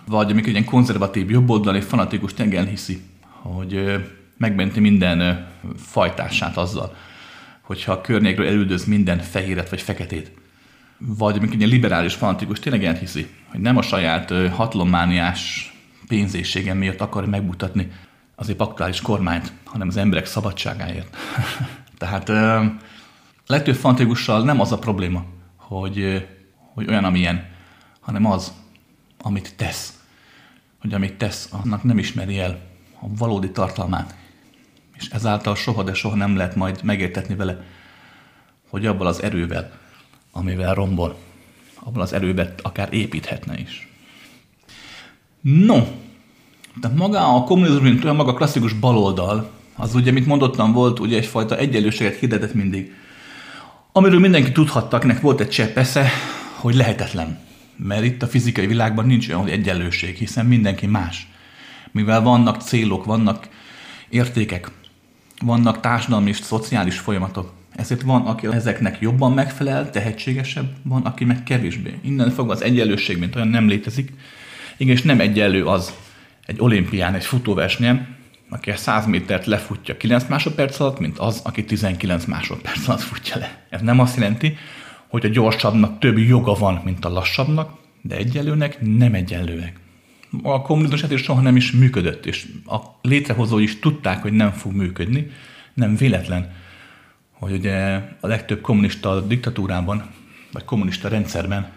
Vagy 0.08 0.32
amikor 0.32 0.48
egy 0.48 0.56
ilyen 0.56 0.66
konzervatív, 0.66 1.30
jobboldali 1.30 1.82
fanatikus 1.82 2.34
tényleg 2.34 2.56
elhiszi, 2.56 3.02
hogy 3.30 4.04
megmenti 4.38 4.80
minden 4.80 5.48
fajtását 5.78 6.58
azzal, 6.58 6.96
hogyha 7.62 7.92
a 7.92 8.02
környékről 8.02 8.48
elüldöz 8.48 8.86
minden 8.86 9.20
fehéret 9.20 9.70
vagy 9.70 9.82
feketét 9.82 10.32
vagy 10.98 11.44
egy 11.44 11.68
liberális 11.68 12.14
fanatikus 12.14 12.60
tényleg 12.60 12.86
elhiszi, 12.86 13.28
hogy 13.52 13.60
nem 13.60 13.78
a 13.78 13.82
saját 13.82 14.32
hatalommániás 14.50 15.74
pénzéségen 16.08 16.78
miatt 16.78 17.02
akar 17.02 17.26
megmutatni 17.26 17.92
az 18.36 18.50
épp 18.50 18.60
aktuális 18.60 19.02
kormányt, 19.02 19.54
hanem 19.64 19.88
az 19.88 19.98
emberek 19.98 20.26
szabadságáért. 20.26 21.18
Tehát 21.98 22.32
legtöbb 23.48 23.76
fanatikussal 23.76 24.44
nem 24.44 24.60
az 24.60 24.72
a 24.72 24.80
probléma, 24.80 25.26
hogy, 25.56 26.28
hogy 26.74 26.90
olyan, 26.90 27.04
amilyen, 27.04 27.46
hanem 28.00 28.26
az, 28.26 28.54
amit 29.22 29.56
tesz. 29.56 30.00
Hogy 30.82 30.94
amit 30.94 31.14
tesz, 31.14 31.50
annak 31.64 31.84
nem 31.84 31.98
ismeri 31.98 32.40
el 32.40 32.60
a 33.00 33.06
valódi 33.18 33.52
tartalmát. 33.52 34.16
És 34.94 35.10
ezáltal 35.10 35.56
soha, 35.56 35.84
de 35.84 35.94
soha 35.94 36.16
nem 36.16 36.36
lehet 36.36 36.56
majd 36.56 36.84
megértetni 36.84 37.36
vele, 37.36 37.64
hogy 38.70 38.86
abban 38.86 39.08
az 39.08 39.24
erővel, 39.24 39.80
amivel 40.38 40.74
rombol. 40.74 41.18
Abban 41.84 42.02
az 42.02 42.14
erőben 42.14 42.54
akár 42.62 42.94
építhetne 42.94 43.60
is. 43.60 43.88
No, 45.42 45.78
de 46.82 46.88
maga 46.88 47.36
a 47.36 47.44
kommunizmus, 47.44 47.82
mint 47.82 48.04
olyan 48.04 48.16
maga 48.16 48.34
klasszikus 48.34 48.74
baloldal, 48.74 49.52
az 49.76 49.96
ugye, 49.96 50.12
mint 50.12 50.26
mondottam, 50.26 50.72
volt 50.72 51.00
ugye 51.00 51.18
egyfajta 51.18 51.58
egyenlőséget 51.58 52.20
hirdetett 52.20 52.54
mindig. 52.54 52.94
Amiről 53.92 54.20
mindenki 54.20 54.52
tudhatta, 54.52 54.96
akinek 54.96 55.22
volt 55.22 55.40
egy 55.40 55.50
csepp 55.50 55.78
esze, 55.78 56.10
hogy 56.56 56.76
lehetetlen. 56.76 57.40
Mert 57.76 58.04
itt 58.04 58.22
a 58.22 58.28
fizikai 58.28 58.68
világban 58.68 59.06
nincs 59.06 59.30
olyan 59.30 59.48
egyenlőség, 59.48 60.16
hiszen 60.16 60.46
mindenki 60.46 60.86
más. 60.86 61.28
Mivel 61.92 62.22
vannak 62.22 62.62
célok, 62.62 63.06
vannak 63.06 63.48
értékek, 64.10 64.72
vannak 65.42 65.80
társadalmi 65.80 66.30
és 66.30 66.38
szociális 66.38 67.00
folyamatok, 67.00 67.52
ezért 67.76 68.02
van, 68.02 68.26
aki 68.26 68.48
ezeknek 68.48 68.98
jobban 69.00 69.34
megfelel, 69.34 69.90
tehetségesebb, 69.90 70.74
van, 70.84 71.02
aki 71.02 71.26
meg 71.26 71.44
kevésbé. 71.44 71.94
Innen 72.02 72.30
fog 72.30 72.52
az 72.52 72.62
egyenlőség, 72.64 73.18
mint 73.20 73.36
olyan 73.36 73.48
nem 73.48 73.68
létezik. 73.68 74.14
Igen, 74.78 74.96
és 74.96 75.02
nem 75.02 75.20
egyenlő 75.20 75.66
az 75.66 75.94
egy 76.46 76.60
olimpián, 76.60 77.14
egy 77.14 77.26
futóversenyen, 77.26 78.16
aki 78.50 78.72
a 78.72 78.76
100 78.76 79.06
métert 79.06 79.46
lefutja 79.46 79.98
9 79.98 80.28
másodperc 80.28 80.80
alatt, 80.80 81.00
mint 81.00 81.18
az, 81.18 81.42
aki 81.44 81.64
19 81.64 82.26
másodperc 82.26 82.88
alatt 82.88 83.02
futja 83.02 83.38
le. 83.38 83.66
Ez 83.70 83.82
nem 83.82 84.00
azt 84.00 84.18
jelenti, 84.18 84.58
hogy 85.08 85.26
a 85.26 85.30
gyorsabbnak 85.30 86.00
több 86.00 86.18
joga 86.18 86.54
van, 86.54 86.82
mint 86.84 87.06
a 87.06 87.10
lassabbnak, 87.10 87.78
de 88.02 88.16
egyenlőnek 88.16 88.78
nem 88.82 89.14
egyenlőek. 89.14 89.80
A 90.42 90.62
kommunizmus 90.62 91.12
is 91.12 91.22
soha 91.22 91.42
nem 91.42 91.56
is 91.56 91.72
működött, 91.72 92.26
és 92.26 92.48
a 92.66 92.78
létrehozói 93.02 93.64
is 93.64 93.80
tudták, 93.80 94.22
hogy 94.22 94.34
nem 94.34 94.52
fog 94.52 94.74
működni, 94.74 95.32
nem 95.74 95.96
véletlen 95.96 96.54
hogy 97.46 97.54
ugye 97.54 98.02
a 98.20 98.28
legtöbb 98.28 98.62
kommunista 98.62 99.22
diktatúrában, 99.22 100.10
vagy 100.52 100.66
kommunista 100.66 101.08
rendszerben 101.08 101.72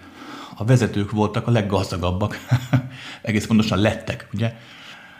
a 0.56 0.64
vezetők 0.64 1.10
voltak 1.10 1.46
a 1.46 1.50
leggazdagabbak, 1.50 2.46
egész 3.22 3.46
pontosan 3.46 3.78
lettek, 3.78 4.28
ugye? 4.32 4.56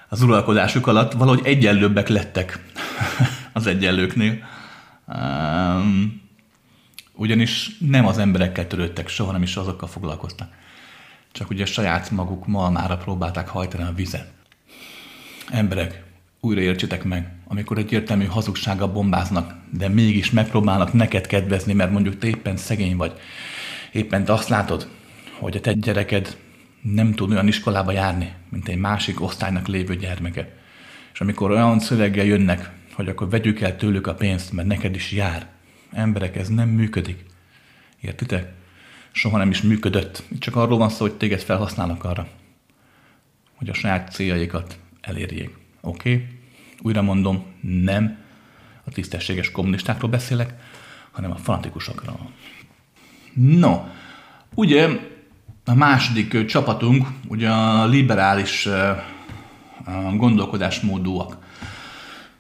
Az 0.09 0.23
uralkodásuk 0.23 0.87
alatt 0.87 1.13
valahogy 1.13 1.41
egyenlőbbek 1.45 2.09
lettek 2.09 2.65
az 3.53 3.67
egyenlőknél. 3.67 4.39
Um, 5.07 6.23
ugyanis 7.13 7.79
nem 7.79 8.07
az 8.07 8.19
emberekkel 8.19 8.67
törődtek 8.67 9.09
soha, 9.09 9.33
nem 9.33 9.43
is 9.43 9.57
azokkal 9.57 9.89
foglalkoztak. 9.89 10.49
Csak 11.33 11.51
ugye 11.51 11.65
saját 11.65 12.11
maguk 12.11 12.47
malmára 12.47 12.97
próbálták 12.97 13.49
hajtani 13.49 13.83
a 13.83 13.93
vizet. 13.93 14.33
Emberek, 15.51 16.08
újra 16.41 16.61
értsétek 16.61 17.05
meg, 17.05 17.33
amikor 17.45 17.79
egyértelmű 17.79 18.25
hazugsága 18.25 18.93
bombáznak, 18.93 19.55
de 19.71 19.89
mégis 19.89 20.31
megpróbálnak 20.31 20.93
neked 20.93 21.27
kedvezni, 21.27 21.73
mert 21.73 21.91
mondjuk 21.91 22.19
te 22.19 22.27
éppen 22.27 22.57
szegény 22.57 22.97
vagy, 22.97 23.13
éppen 23.93 24.25
te 24.25 24.33
azt 24.33 24.49
látod, 24.49 24.89
hogy 25.39 25.57
a 25.57 25.61
te 25.61 25.73
gyereked 25.73 26.37
nem 26.83 27.15
tud 27.15 27.31
olyan 27.31 27.47
iskolába 27.47 27.93
járni, 27.93 28.33
mint 28.49 28.69
egy 28.69 28.77
másik 28.77 29.21
osztálynak 29.21 29.67
lévő 29.67 29.97
gyermeke. 29.97 30.57
És 31.13 31.21
amikor 31.21 31.51
olyan 31.51 31.79
szöveggel 31.79 32.25
jönnek, 32.25 32.71
hogy 32.93 33.09
akkor 33.09 33.29
vegyük 33.29 33.61
el 33.61 33.77
tőlük 33.77 34.07
a 34.07 34.15
pénzt, 34.15 34.53
mert 34.53 34.69
neked 34.69 34.95
is 34.95 35.13
jár. 35.13 35.47
Emberek, 35.93 36.37
ez 36.37 36.49
nem 36.49 36.69
működik. 36.69 37.25
Értitek? 38.01 38.53
Soha 39.13 39.39
nem 39.39 39.51
is 39.51 39.63
működött. 39.63 40.23
Csak 40.39 40.57
arról 40.57 40.79
van 40.79 40.89
szó, 40.89 41.05
hogy 41.05 41.17
téged 41.17 41.41
felhasználnak 41.41 42.05
arra, 42.05 42.29
hogy 43.55 43.69
a 43.69 43.75
saját 43.75 44.13
céljaikat 44.13 44.79
elérjék. 45.01 45.68
Oké? 45.81 46.13
Okay? 46.13 46.27
Újra 46.83 47.03
mondom, 47.03 47.45
nem 47.61 48.19
a 48.85 48.91
tisztességes 48.91 49.51
kommunistákról 49.51 50.11
beszélek, 50.11 50.55
hanem 51.11 51.31
a 51.31 51.37
fanatikusokról. 51.37 52.31
No, 53.35 53.81
ugye 54.55 54.89
a 55.65 55.75
második 55.75 56.45
csapatunk, 56.45 57.07
ugye 57.29 57.49
a 57.49 57.87
liberális 57.87 58.69
gondolkodásmódúak. 60.17 61.37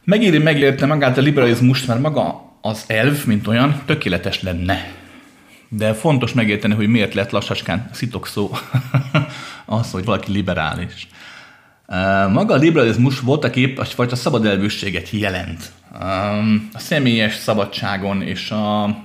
Megéri 0.04 0.38
megérte 0.38 0.86
magát 0.86 1.18
a 1.18 1.20
liberalizmust, 1.20 1.86
mert 1.86 2.00
maga 2.00 2.52
az 2.60 2.84
elv, 2.86 3.26
mint 3.26 3.46
olyan, 3.46 3.82
tökéletes 3.84 4.42
lenne. 4.42 4.92
De 5.68 5.94
fontos 5.94 6.32
megérteni, 6.32 6.74
hogy 6.74 6.88
miért 6.88 7.14
lett 7.14 7.30
lassacskán 7.30 7.90
szó 8.22 8.50
az, 9.66 9.90
hogy 9.90 10.04
valaki 10.04 10.32
liberális. 10.32 11.08
Maga 12.32 12.54
a 12.54 12.56
liberalizmus 12.56 13.20
voltak 13.20 13.56
épp 13.56 13.78
egyfajta 13.78 14.16
szabad 14.16 14.46
elvűséget 14.46 15.10
jelent. 15.10 15.72
A 16.72 16.78
személyes 16.78 17.34
szabadságon 17.34 18.22
és 18.22 18.50
a 18.50 18.96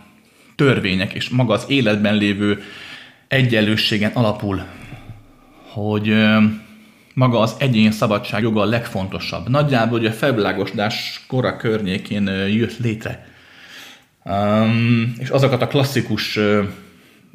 törvények 0.56 1.14
és 1.14 1.30
maga 1.30 1.54
az 1.54 1.66
életben 1.68 2.16
lévő 2.16 2.64
egyenlőségen 3.28 4.12
alapul, 4.14 4.66
hogy 5.72 6.14
maga 7.14 7.40
az 7.40 7.56
egyén 7.58 7.92
szabadság 7.92 8.42
joga 8.42 8.62
a 8.62 8.66
legfontosabb. 8.66 9.50
Nagyjából 9.50 9.98
hogy 9.98 10.08
a 10.08 10.12
felvilágosodás 10.12 11.26
kora 11.28 11.58
környékén 11.58 12.28
jött 12.48 12.78
létre. 12.78 13.28
És 15.18 15.30
azokat 15.30 15.62
a 15.62 15.68
klasszikus, 15.68 16.40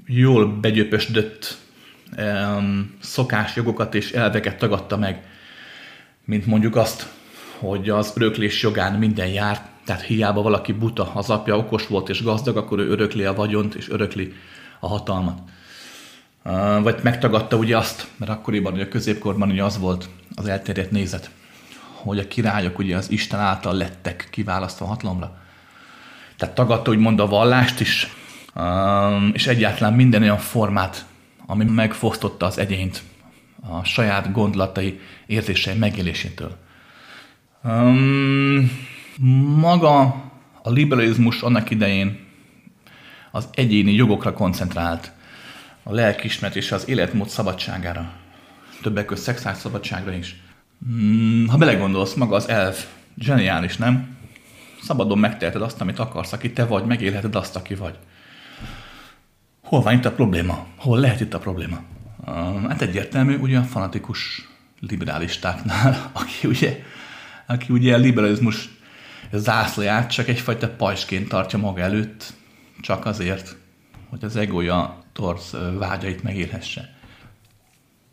jól 0.06 0.46
begyöpösdött 0.60 1.56
szokásjogokat 3.00 3.94
és 3.94 4.10
elveket 4.10 4.58
tagadta 4.58 4.96
meg, 4.96 5.36
mint 6.28 6.46
mondjuk 6.46 6.76
azt, 6.76 7.08
hogy 7.58 7.90
az 7.90 8.12
öröklés 8.16 8.62
jogán 8.62 8.98
minden 8.98 9.28
járt, 9.28 9.62
tehát 9.84 10.02
hiába 10.02 10.42
valaki 10.42 10.72
buta, 10.72 11.10
az 11.14 11.30
apja 11.30 11.56
okos 11.56 11.86
volt 11.86 12.08
és 12.08 12.22
gazdag, 12.22 12.56
akkor 12.56 12.78
ő 12.78 12.88
örökli 12.88 13.24
a 13.24 13.34
vagyont 13.34 13.74
és 13.74 13.88
örökli 13.88 14.32
a 14.80 14.88
hatalmat. 14.88 15.38
Vagy 16.82 16.98
megtagadta 17.02 17.56
ugye 17.56 17.76
azt, 17.76 18.06
mert 18.16 18.30
akkoriban, 18.30 18.72
ugye 18.72 18.84
a 18.84 18.88
középkorban 18.88 19.50
ugye 19.50 19.64
az 19.64 19.78
volt 19.78 20.08
az 20.34 20.46
elterjedt 20.46 20.90
nézet, 20.90 21.30
hogy 21.92 22.18
a 22.18 22.28
királyok 22.28 22.78
ugye 22.78 22.96
az 22.96 23.10
Isten 23.10 23.40
által 23.40 23.74
lettek 23.74 24.28
kiválasztva 24.30 24.86
hatalomra. 24.86 25.38
Tehát 26.36 26.54
tagadta 26.54 26.90
úgymond 26.90 27.20
a 27.20 27.26
vallást 27.26 27.80
is, 27.80 28.16
és 29.32 29.46
egyáltalán 29.46 29.92
minden 29.92 30.22
olyan 30.22 30.38
formát, 30.38 31.04
ami 31.46 31.64
megfosztotta 31.64 32.46
az 32.46 32.58
egyént 32.58 33.02
a 33.60 33.84
saját 33.84 34.32
gondolatai, 34.32 35.00
érzései 35.26 35.76
megélésétől. 35.76 36.56
maga 39.56 40.00
a 40.62 40.70
liberalizmus 40.70 41.42
annak 41.42 41.70
idején 41.70 42.26
az 43.30 43.48
egyéni 43.54 43.92
jogokra 43.92 44.32
koncentrált, 44.32 45.12
a 45.82 45.92
lelkismert 45.92 46.56
és 46.56 46.72
az 46.72 46.88
életmód 46.88 47.28
szabadságára. 47.28 48.12
Többek 48.82 49.04
között 49.04 49.24
szexuális 49.24 49.60
szabadságra 49.60 50.12
is. 50.12 50.36
Hmm, 50.86 51.46
ha 51.48 51.56
belegondolsz, 51.56 52.14
maga 52.14 52.36
az 52.36 52.48
elv 52.48 52.76
zseniális, 53.18 53.76
nem? 53.76 54.16
Szabadon 54.82 55.18
megteheted 55.18 55.62
azt, 55.62 55.80
amit 55.80 55.98
akarsz, 55.98 56.32
aki 56.32 56.52
te 56.52 56.64
vagy, 56.64 56.84
megélheted 56.84 57.34
azt, 57.34 57.56
aki 57.56 57.74
vagy. 57.74 57.98
Hol 59.62 59.82
van 59.82 59.94
itt 59.94 60.04
a 60.04 60.12
probléma? 60.12 60.66
Hol 60.76 60.98
lehet 60.98 61.20
itt 61.20 61.34
a 61.34 61.38
probléma? 61.38 61.80
Hát 62.68 62.82
egyértelmű, 62.82 63.36
ugye 63.36 63.58
a 63.58 63.62
fanatikus 63.62 64.48
liberálistáknál, 64.80 66.10
aki 66.20 66.48
ugye, 66.48 66.82
aki 67.46 67.72
ugye 67.72 67.94
a 67.94 67.98
liberalizmus 67.98 68.68
zászlóját 69.32 70.10
csak 70.10 70.28
egyfajta 70.28 70.68
pajsként 70.68 71.28
tartja 71.28 71.58
maga 71.58 71.80
előtt, 71.80 72.32
csak 72.80 73.06
azért, 73.06 73.56
hogy 74.08 74.24
az 74.24 74.36
egója 74.36 75.02
torz 75.12 75.56
vágyait 75.78 76.22
megélhesse. 76.22 76.96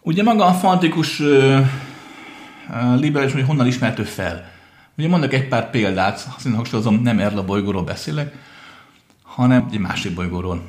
Ugye 0.02 0.24
maga 0.24 0.46
a 0.46 0.54
fanatikus 0.54 1.22
liberális, 2.96 3.34
hogy 3.34 3.46
honnan 3.46 3.68
ismertő 3.68 4.04
fel? 4.04 4.52
Ugye 4.98 5.08
mondok 5.08 5.34
egy 5.34 5.48
pár 5.48 5.70
példát, 5.70 6.28
azt 6.36 6.48
hangsúlyozom, 6.48 7.02
nem 7.02 7.20
erről 7.20 7.40
a 7.40 7.46
bolygóról 7.46 7.84
beszélek, 7.84 8.36
hanem 9.24 9.68
egy 9.72 9.80
másik 9.80 10.14
bolygóról. 10.14 10.62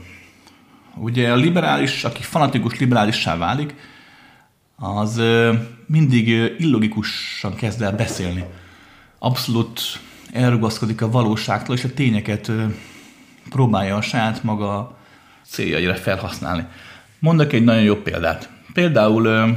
Ugye 0.96 1.32
a 1.32 1.36
liberális, 1.36 2.04
aki 2.04 2.22
fanatikus 2.22 2.78
liberálissá 2.78 3.36
válik, 3.36 3.74
az 4.76 5.22
mindig 5.86 6.28
illogikusan 6.58 7.54
kezd 7.54 7.82
el 7.82 7.92
beszélni. 7.92 8.44
Abszolút 9.18 9.80
elrugaszkodik 10.32 11.02
a 11.02 11.10
valóságtól, 11.10 11.76
és 11.76 11.84
a 11.84 11.94
tényeket 11.94 12.52
próbálja 13.48 13.96
a 13.96 14.00
saját 14.00 14.42
maga 14.42 14.98
céljaira 15.46 15.94
felhasználni. 15.94 16.66
Mondok 17.18 17.52
egy 17.52 17.64
nagyon 17.64 17.82
jó 17.82 17.96
példát. 17.96 18.50
Például 18.72 19.56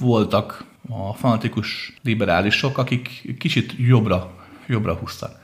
voltak 0.00 0.64
a 0.88 1.14
fanatikus 1.14 1.98
liberálisok, 2.02 2.78
akik 2.78 3.34
kicsit 3.38 3.74
jobbra, 3.78 4.34
jobbra 4.66 4.94
húztak. 4.94 5.40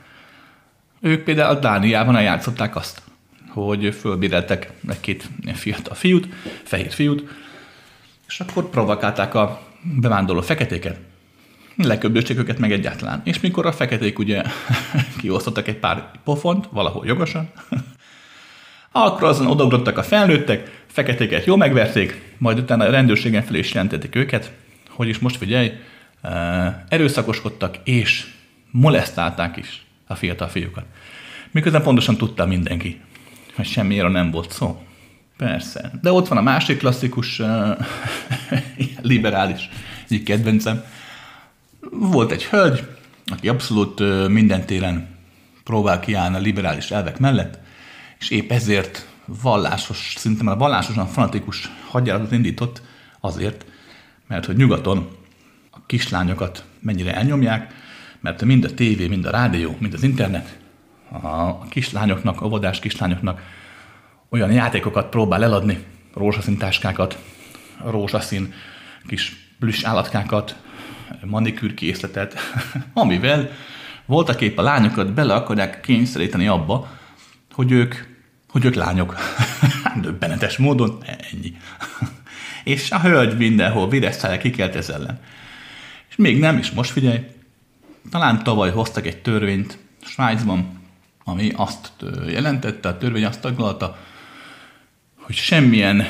Ők 1.00 1.24
például 1.24 1.56
a 1.56 1.60
Dániában 1.60 2.16
eljátszották 2.16 2.76
azt, 2.76 3.02
hogy 3.54 3.94
fölbéreltek 4.00 4.70
egy-két 4.88 5.28
fiatal 5.52 5.94
fiút, 5.94 6.28
fehér 6.62 6.92
fiút, 6.92 7.24
és 8.26 8.40
akkor 8.40 8.70
provokálták 8.70 9.34
a 9.34 9.62
bevándorló 9.82 10.42
feketéket. 10.42 10.98
Leköbdösték 11.76 12.38
őket 12.38 12.58
meg 12.58 12.72
egyáltalán. 12.72 13.20
És 13.24 13.40
mikor 13.40 13.66
a 13.66 13.72
feketék 13.72 14.18
ugye 14.18 14.42
kiosztottak 15.20 15.68
egy 15.68 15.78
pár 15.78 16.10
pofont, 16.24 16.68
valahol 16.70 17.06
jogosan, 17.06 17.50
akkor 18.92 19.28
azon 19.28 19.46
odaugrottak 19.46 19.98
a 19.98 20.02
felnőttek, 20.02 20.84
feketéket 20.86 21.44
jól 21.44 21.56
megverték, 21.56 22.22
majd 22.38 22.58
utána 22.58 22.84
a 22.84 22.90
rendőrségen 22.90 23.42
felé 23.42 23.58
is 23.58 23.72
jelentették 23.72 24.14
őket, 24.14 24.52
hogy 24.88 25.08
is 25.08 25.18
most 25.18 25.36
figyelj, 25.36 25.72
erőszakoskodtak 26.88 27.76
és 27.84 28.26
molesztálták 28.70 29.56
is 29.56 29.84
a 30.06 30.14
fiatal 30.14 30.48
fiúkat. 30.48 30.84
Miközben 31.50 31.82
pontosan 31.82 32.16
tudta 32.16 32.46
mindenki, 32.46 33.00
hogy 33.54 33.66
semmiről 33.66 34.10
nem 34.10 34.30
volt 34.30 34.52
szó. 34.52 34.82
Persze. 35.36 35.90
De 36.02 36.12
ott 36.12 36.28
van 36.28 36.38
a 36.38 36.42
másik 36.42 36.78
klasszikus 36.78 37.38
uh, 37.38 37.78
liberális 39.02 39.68
egyik 40.04 40.24
kedvencem. 40.24 40.84
Volt 41.90 42.30
egy 42.30 42.44
hölgy, 42.44 42.86
aki 43.26 43.48
abszolút 43.48 44.00
uh, 44.00 44.28
minden 44.28 44.66
téren 44.66 45.08
próbál 45.64 46.00
kiállni 46.00 46.36
a 46.36 46.40
liberális 46.40 46.90
elvek 46.90 47.18
mellett, 47.18 47.58
és 48.18 48.30
épp 48.30 48.50
ezért 48.50 49.08
vallásos, 49.26 50.14
szinte 50.16 50.42
már 50.42 50.56
vallásosan 50.56 51.06
fanatikus 51.06 51.70
hadjáratot 51.90 52.32
indított 52.32 52.82
azért, 53.20 53.64
mert 54.26 54.46
hogy 54.46 54.56
nyugaton 54.56 55.16
a 55.70 55.86
kislányokat 55.86 56.64
mennyire 56.80 57.14
elnyomják, 57.14 57.74
mert 58.20 58.44
mind 58.44 58.64
a 58.64 58.74
tévé, 58.74 59.06
mind 59.06 59.26
a 59.26 59.30
rádió, 59.30 59.76
mind 59.78 59.94
az 59.94 60.02
internet 60.02 60.58
a 61.10 61.58
kislányoknak, 61.68 62.40
a 62.40 62.48
vodás 62.48 62.78
kislányoknak 62.78 63.42
olyan 64.28 64.52
játékokat 64.52 65.08
próbál 65.08 65.44
eladni, 65.44 65.84
rózsaszín 66.14 66.58
táskákat, 66.58 67.18
rózsaszín 67.84 68.52
kis 69.06 69.36
plüss 69.58 69.84
állatkákat, 69.84 70.56
manikűrkészletet, 71.24 72.38
amivel 72.92 73.50
voltak 74.06 74.40
épp 74.40 74.58
a 74.58 74.62
lányokat 74.62 75.12
bele 75.12 75.34
akarják 75.34 75.80
kényszeríteni 75.80 76.46
abba, 76.46 76.88
hogy 77.52 77.70
ők, 77.70 77.94
hogy 78.48 78.64
ők 78.64 78.74
lányok. 78.74 79.16
Döbbenetes 80.02 80.56
módon 80.56 80.98
ennyi. 81.06 81.56
És 82.64 82.90
a 82.90 83.00
hölgy 83.00 83.36
mindenhol 83.36 83.88
videsztája 83.88 84.38
kikelt 84.38 84.74
ez 84.74 84.88
ellen. 84.88 85.20
És 86.08 86.16
még 86.16 86.38
nem 86.38 86.58
is, 86.58 86.70
most 86.70 86.90
figyelj, 86.90 87.18
talán 88.10 88.44
tavaly 88.44 88.70
hoztak 88.70 89.06
egy 89.06 89.22
törvényt, 89.22 89.78
Svájcban, 90.04 90.82
ami 91.24 91.52
azt 91.56 91.92
jelentette, 92.28 92.88
a 92.88 92.98
törvény 92.98 93.24
azt 93.24 93.40
taglalta, 93.40 93.96
hogy 95.20 95.34
semmilyen 95.34 96.04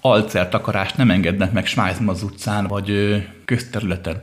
alcertakarást 0.00 0.96
nem 0.96 1.10
engednek 1.10 1.52
meg 1.52 1.66
Svájcban 1.66 2.08
az 2.08 2.22
utcán, 2.22 2.66
vagy 2.66 3.16
közterületen. 3.44 4.22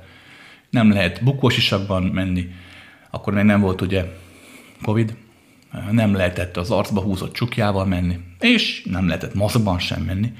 Nem 0.69 0.91
lehet 0.91 1.23
bukósisakban 1.23 2.03
menni, 2.03 2.51
akkor 3.09 3.33
még 3.33 3.43
nem 3.43 3.61
volt 3.61 3.81
ugye 3.81 4.05
Covid, 4.81 5.15
nem 5.91 6.13
lehetett 6.13 6.57
az 6.57 6.71
arcba 6.71 7.01
húzott 7.01 7.33
csukjával 7.33 7.85
menni, 7.85 8.19
és 8.39 8.83
nem 8.89 9.07
lehetett 9.07 9.33
maszkban 9.33 9.79
sem 9.79 10.01
menni. 10.01 10.33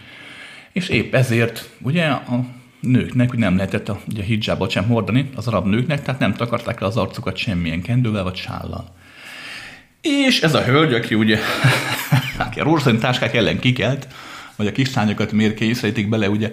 És 0.72 0.90
épp 0.90 1.14
ezért 1.14 1.70
ugye 1.82 2.06
a 2.06 2.46
nőknek 2.80 3.30
hogy 3.30 3.40
nem 3.40 3.56
lehetett 3.56 3.90
a, 3.90 4.00
ugye 4.08 4.22
a 4.22 4.26
hijabot 4.26 4.70
sem 4.70 4.88
hordani, 4.88 5.30
az 5.36 5.48
arab 5.48 5.66
nőknek, 5.66 6.02
tehát 6.02 6.20
nem 6.20 6.34
takarták 6.34 6.80
le 6.80 6.88
az 6.88 6.98
arcukat 6.98 7.38
semmilyen 7.38 7.82
kendővel 7.82 8.24
vagy 8.24 8.36
sállal. 8.36 8.96
És 10.04 10.42
ez 10.42 10.54
a 10.54 10.64
hölgy, 10.64 10.94
aki 10.94 11.16
ugye 11.16 11.40
aki 12.38 12.60
a 12.60 12.64
rózsaszín 12.64 13.00
táskák 13.00 13.36
ellen 13.36 13.60
kikelt, 13.60 14.08
vagy 14.56 14.68
a 14.68 14.72
kislányokat 14.72 15.32
miért 15.32 15.54
kényszerítik 15.54 16.10
bele 16.10 16.30
ugye 16.30 16.52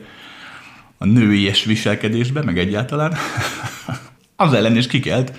a 0.99 1.05
nőies 1.05 1.65
viselkedésbe, 1.65 2.43
meg 2.43 2.59
egyáltalán, 2.59 3.17
az 4.37 4.53
ellen 4.53 4.77
is 4.77 4.87
kikelt, 4.87 5.33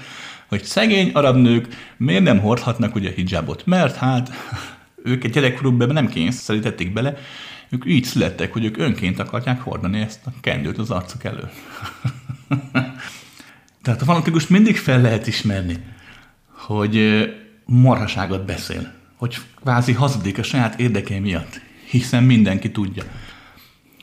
hogy 0.48 0.64
szegény 0.64 1.12
arab 1.14 1.36
nők 1.36 1.68
miért 1.98 2.24
nem 2.24 2.40
hordhatnak 2.40 2.96
ugye 2.96 3.12
hijabot, 3.16 3.66
mert 3.66 3.96
hát 3.96 4.30
őket 5.04 5.32
gyerekkorukban 5.32 5.88
nem 5.88 6.08
kényszerítették 6.08 6.94
bele, 6.94 7.18
ők 7.70 7.84
így 7.86 8.04
születtek, 8.04 8.54
hogy 8.54 8.66
ők 8.66 8.78
önként 8.78 9.20
akarják 9.20 9.62
hordani 9.62 10.00
ezt 10.00 10.20
a 10.26 10.30
kendőt 10.42 10.78
az 10.78 10.90
arcuk 10.90 11.24
elől. 11.24 11.50
Tehát 13.82 14.02
a 14.02 14.06
fanatikus 14.06 14.48
mindig 14.48 14.78
fel 14.78 15.02
lehet 15.02 15.28
ismerni, 15.28 15.78
hogy 16.52 17.26
marhaságot 17.72 18.46
beszél, 18.46 18.92
hogy 19.16 19.38
kvázi 19.62 19.94
hazudik 19.94 20.38
a 20.38 20.44
saját 20.44 20.80
érdekei 20.80 21.20
miatt, 21.20 21.62
hiszen 21.90 22.24
mindenki 22.24 22.72
tudja, 22.72 23.04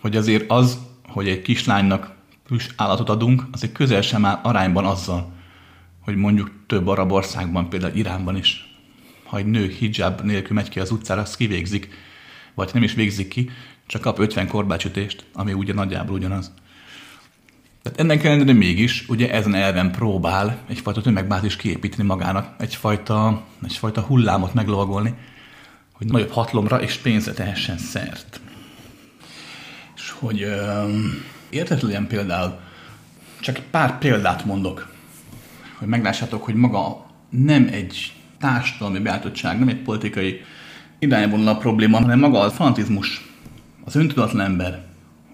hogy 0.01 0.17
azért 0.17 0.51
az, 0.51 0.79
hogy 1.09 1.29
egy 1.29 1.43
kislánynak 1.43 2.15
plusz 2.47 2.71
állatot 2.77 3.09
adunk, 3.09 3.43
az 3.53 3.63
egy 3.63 3.73
közel 3.73 4.03
sem 4.03 4.25
áll 4.25 4.41
arányban 4.43 4.85
azzal, 4.85 5.33
hogy 6.01 6.17
mondjuk 6.17 6.51
több 6.67 6.87
arab 6.87 7.13
országban, 7.13 7.69
például 7.69 7.97
Iránban 7.97 8.37
is, 8.37 8.79
ha 9.25 9.37
egy 9.37 9.47
nő 9.47 9.69
hijab 9.69 10.21
nélkül 10.21 10.55
megy 10.55 10.69
ki 10.69 10.81
az 10.81 10.91
utcára, 10.91 11.21
azt 11.21 11.37
kivégzik, 11.37 11.89
vagy 12.55 12.71
nem 12.73 12.83
is 12.83 12.93
végzik 12.95 13.29
ki, 13.29 13.51
csak 13.87 14.01
kap 14.01 14.19
50 14.19 14.49
korbácsütést, 14.49 15.25
ami 15.33 15.53
ugye 15.53 15.73
nagyjából 15.73 16.17
ugyanaz. 16.17 16.53
Tehát 17.89 18.03
ennek 18.03 18.25
ellenére 18.25 18.53
mégis 18.53 19.09
ugye 19.09 19.33
ezen 19.33 19.55
elven 19.55 19.91
próbál 19.91 20.59
egyfajta 20.69 21.01
tömegbázis 21.01 21.57
kiépíteni 21.57 22.03
magának, 22.03 22.55
egyfajta, 22.59 23.45
egyfajta 23.65 24.01
hullámot 24.01 24.55
meglovagolni, 24.55 25.15
hogy 25.93 26.07
nagyobb 26.07 26.31
hatlomra 26.31 26.81
és 26.83 26.97
pénzre 26.97 27.33
tehessen 27.33 27.79
szert. 27.79 28.41
És 29.97 30.11
hogy 30.11 30.45
um, 30.45 31.25
értetlen 31.51 32.07
például, 32.07 32.59
csak 33.41 33.61
pár 33.71 33.99
példát 33.99 34.45
mondok, 34.45 34.93
hogy 35.79 35.89
meglássátok, 35.89 36.45
hogy 36.45 36.55
maga 36.55 37.07
nem 37.31 37.69
egy 37.73 38.13
társadalmi 38.41 38.99
beállítottság, 38.99 39.59
nem 39.59 39.69
egy 39.69 39.83
politikai 39.83 40.41
irányvonal 40.99 41.59
probléma, 41.59 41.99
hanem 42.01 42.19
maga 42.19 42.41
a 42.41 42.51
fanatizmus, 42.51 43.29
az 43.85 43.97
öntudatlan 43.97 44.45
ember. 44.45 44.85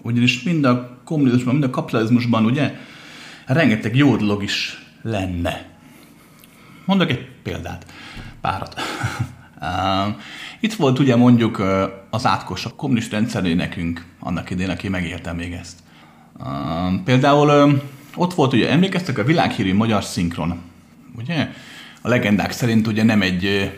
Ugyanis 0.01 0.43
mind 0.43 0.65
a 0.65 0.94
kommunizmusban, 1.05 1.53
mind 1.53 1.65
a 1.65 1.69
kapitalizmusban 1.69 2.45
ugye 2.45 2.73
rengeteg 3.45 3.95
jó 3.95 4.15
dolog 4.15 4.43
is 4.43 4.85
lenne. 5.01 5.65
Mondok 6.85 7.09
egy 7.09 7.27
példát, 7.43 7.85
párat. 8.41 8.81
Itt 10.59 10.73
volt 10.73 10.99
ugye 10.99 11.15
mondjuk 11.15 11.63
az 12.09 12.25
átkos, 12.25 12.65
a 12.65 12.75
kommunista 12.75 13.15
rendszeré 13.15 13.53
nekünk 13.53 14.05
annak 14.19 14.49
idén, 14.49 14.69
aki 14.69 14.89
megérte 14.89 15.33
még 15.33 15.51
ezt. 15.51 15.79
Például 17.03 17.81
ott 18.15 18.33
volt 18.33 18.53
ugye, 18.53 18.69
emlékeztek 18.69 19.17
a 19.17 19.23
világhírű 19.23 19.73
magyar 19.73 20.03
szinkron, 20.03 20.61
ugye? 21.17 21.49
A 22.01 22.07
legendák 22.07 22.51
szerint 22.51 22.87
ugye 22.87 23.03
nem 23.03 23.21
egy 23.21 23.71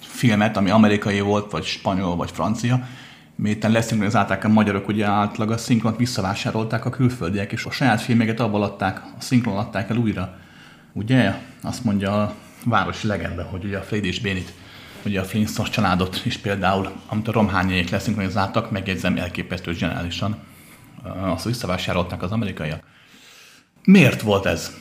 filmet, 0.00 0.56
ami 0.56 0.70
amerikai 0.70 1.20
volt, 1.20 1.50
vagy 1.50 1.64
spanyol, 1.64 2.16
vagy 2.16 2.30
francia, 2.30 2.88
miután 3.40 3.70
leszinkronizálták 3.70 4.44
a 4.44 4.48
magyarok, 4.48 4.88
ugye 4.88 5.06
átlag 5.06 5.50
a 5.50 5.56
szinkront 5.56 5.96
visszavásárolták 5.96 6.84
a 6.84 6.90
külföldiek, 6.90 7.52
és 7.52 7.64
a 7.64 7.70
saját 7.70 8.00
filmeket 8.00 8.40
abban 8.40 8.62
adták, 8.62 9.02
a 9.18 9.20
szinkron 9.20 9.56
adták 9.56 9.90
el 9.90 9.96
újra. 9.96 10.38
Ugye? 10.92 11.34
Azt 11.62 11.84
mondja 11.84 12.22
a 12.22 12.34
városi 12.64 13.06
legenda, 13.06 13.42
hogy 13.42 13.64
ugye 13.64 13.78
a 13.78 13.82
Fred 13.82 14.04
és 14.04 14.20
Bénit, 14.20 14.52
ugye 15.04 15.20
a 15.20 15.24
Flintstones 15.24 15.70
családot 15.70 16.22
is 16.24 16.36
például, 16.36 16.90
amit 17.06 17.28
a 17.28 17.32
romhányék 17.32 17.90
leszinkronizáltak, 17.90 18.70
megjegyzem 18.70 19.16
elképesztő 19.16 19.72
zseniálisan, 19.72 20.36
azt 21.20 21.44
visszavásárolták 21.44 22.22
az 22.22 22.30
amerikaiak. 22.30 22.84
Miért 23.84 24.22
volt 24.22 24.46
ez? 24.46 24.76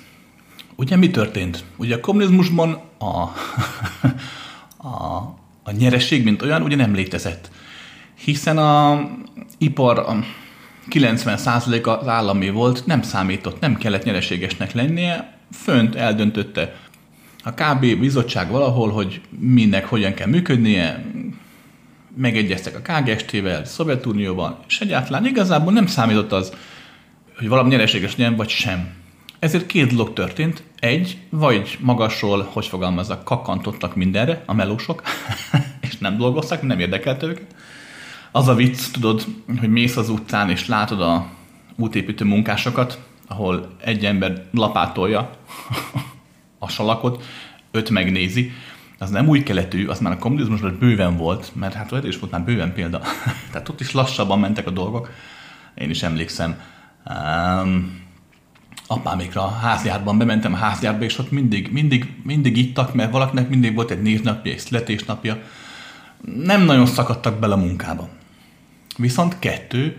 Ugye 0.75 0.95
mi 0.95 1.09
történt? 1.09 1.63
Ugye 1.77 1.95
a 1.95 1.99
kommunizmusban 1.99 2.81
a, 2.97 3.05
a, 4.87 5.17
a 5.63 5.71
nyereség, 5.71 6.23
mint 6.23 6.41
olyan, 6.41 6.61
ugye 6.61 6.75
nem 6.75 6.93
létezett. 6.93 7.49
Hiszen 8.23 8.57
a 8.57 9.01
ipar 9.57 9.99
a 9.99 10.23
90% 10.89 11.99
az 11.99 12.07
állami 12.07 12.49
volt, 12.49 12.85
nem 12.85 13.01
számított, 13.01 13.59
nem 13.59 13.75
kellett 13.75 14.03
nyereségesnek 14.03 14.73
lennie, 14.73 15.37
fönt 15.51 15.95
eldöntötte 15.95 16.75
a 17.43 17.53
KB 17.53 17.99
bizottság 17.99 18.51
valahol, 18.51 18.89
hogy 18.89 19.21
mindnek 19.39 19.85
hogyan 19.85 20.13
kell 20.13 20.27
működnie, 20.27 21.05
megegyeztek 22.15 22.75
a 22.75 22.93
KGST-vel, 22.93 23.65
Szovjetunióval, 23.65 24.59
és 24.67 24.81
egyáltalán 24.81 25.25
igazából 25.25 25.73
nem 25.73 25.85
számított 25.85 26.31
az, 26.31 26.53
hogy 27.37 27.47
valami 27.47 27.69
nyereséges 27.69 28.15
legyen, 28.15 28.35
vagy 28.35 28.49
sem. 28.49 28.93
Ezért 29.39 29.65
két 29.65 29.91
dolog 29.91 30.13
történt. 30.13 30.63
Egy, 30.79 31.17
vagy 31.29 31.77
magasról, 31.81 32.49
hogy 32.51 32.65
fogalmazzak, 32.65 33.23
kakantottak 33.23 33.95
mindenre 33.95 34.43
a 34.45 34.53
melósok, 34.53 35.01
és 35.89 35.97
nem 35.97 36.17
dolgoztak, 36.17 36.61
nem 36.61 36.79
érdekelt 36.79 37.23
őket. 37.23 37.55
Az 38.31 38.47
a 38.47 38.55
vicc, 38.55 38.91
tudod, 38.91 39.25
hogy 39.59 39.69
mész 39.69 39.97
az 39.97 40.09
utcán, 40.09 40.49
és 40.49 40.67
látod 40.67 41.01
a 41.01 41.29
útépítő 41.75 42.25
munkásokat, 42.25 42.99
ahol 43.27 43.75
egy 43.83 44.05
ember 44.05 44.45
lapátolja 44.51 45.29
a 46.59 46.69
salakot, 46.69 47.23
öt 47.71 47.89
megnézi, 47.89 48.51
az 48.97 49.09
nem 49.09 49.27
új 49.27 49.43
keletű, 49.43 49.87
az 49.87 49.99
már 49.99 50.13
a 50.13 50.17
kommunizmusban 50.17 50.77
bőven 50.79 51.17
volt, 51.17 51.51
mert 51.55 51.73
hát 51.73 51.91
olyan 51.91 52.07
is 52.07 52.19
volt 52.19 52.31
már 52.31 52.43
bőven 52.43 52.73
példa. 52.73 53.01
Tehát 53.51 53.69
ott 53.69 53.79
is 53.79 53.91
lassabban 53.91 54.39
mentek 54.39 54.67
a 54.67 54.71
dolgok. 54.71 55.09
Én 55.75 55.89
is 55.89 56.03
emlékszem. 56.03 56.61
Um, 57.05 58.01
apámékra 58.87 59.43
a 59.43 59.49
házjárban 59.49 60.17
bementem 60.17 60.53
a 60.53 60.57
házjárba, 60.57 61.03
és 61.03 61.17
ott 61.17 61.31
mindig, 61.31 61.71
mindig, 61.71 62.13
mindig 62.23 62.57
ittak, 62.57 62.93
mert 62.93 63.11
valakinek 63.11 63.49
mindig 63.49 63.75
volt 63.75 63.91
egy 63.91 64.01
névnapja, 64.01 64.51
egy 64.51 64.59
születésnapja. 64.59 65.37
Nem 66.43 66.61
nagyon 66.61 66.85
szakadtak 66.85 67.39
bele 67.39 67.53
a 67.53 67.57
munkába. 67.57 68.09
Viszont 68.99 69.39
kettő, 69.39 69.97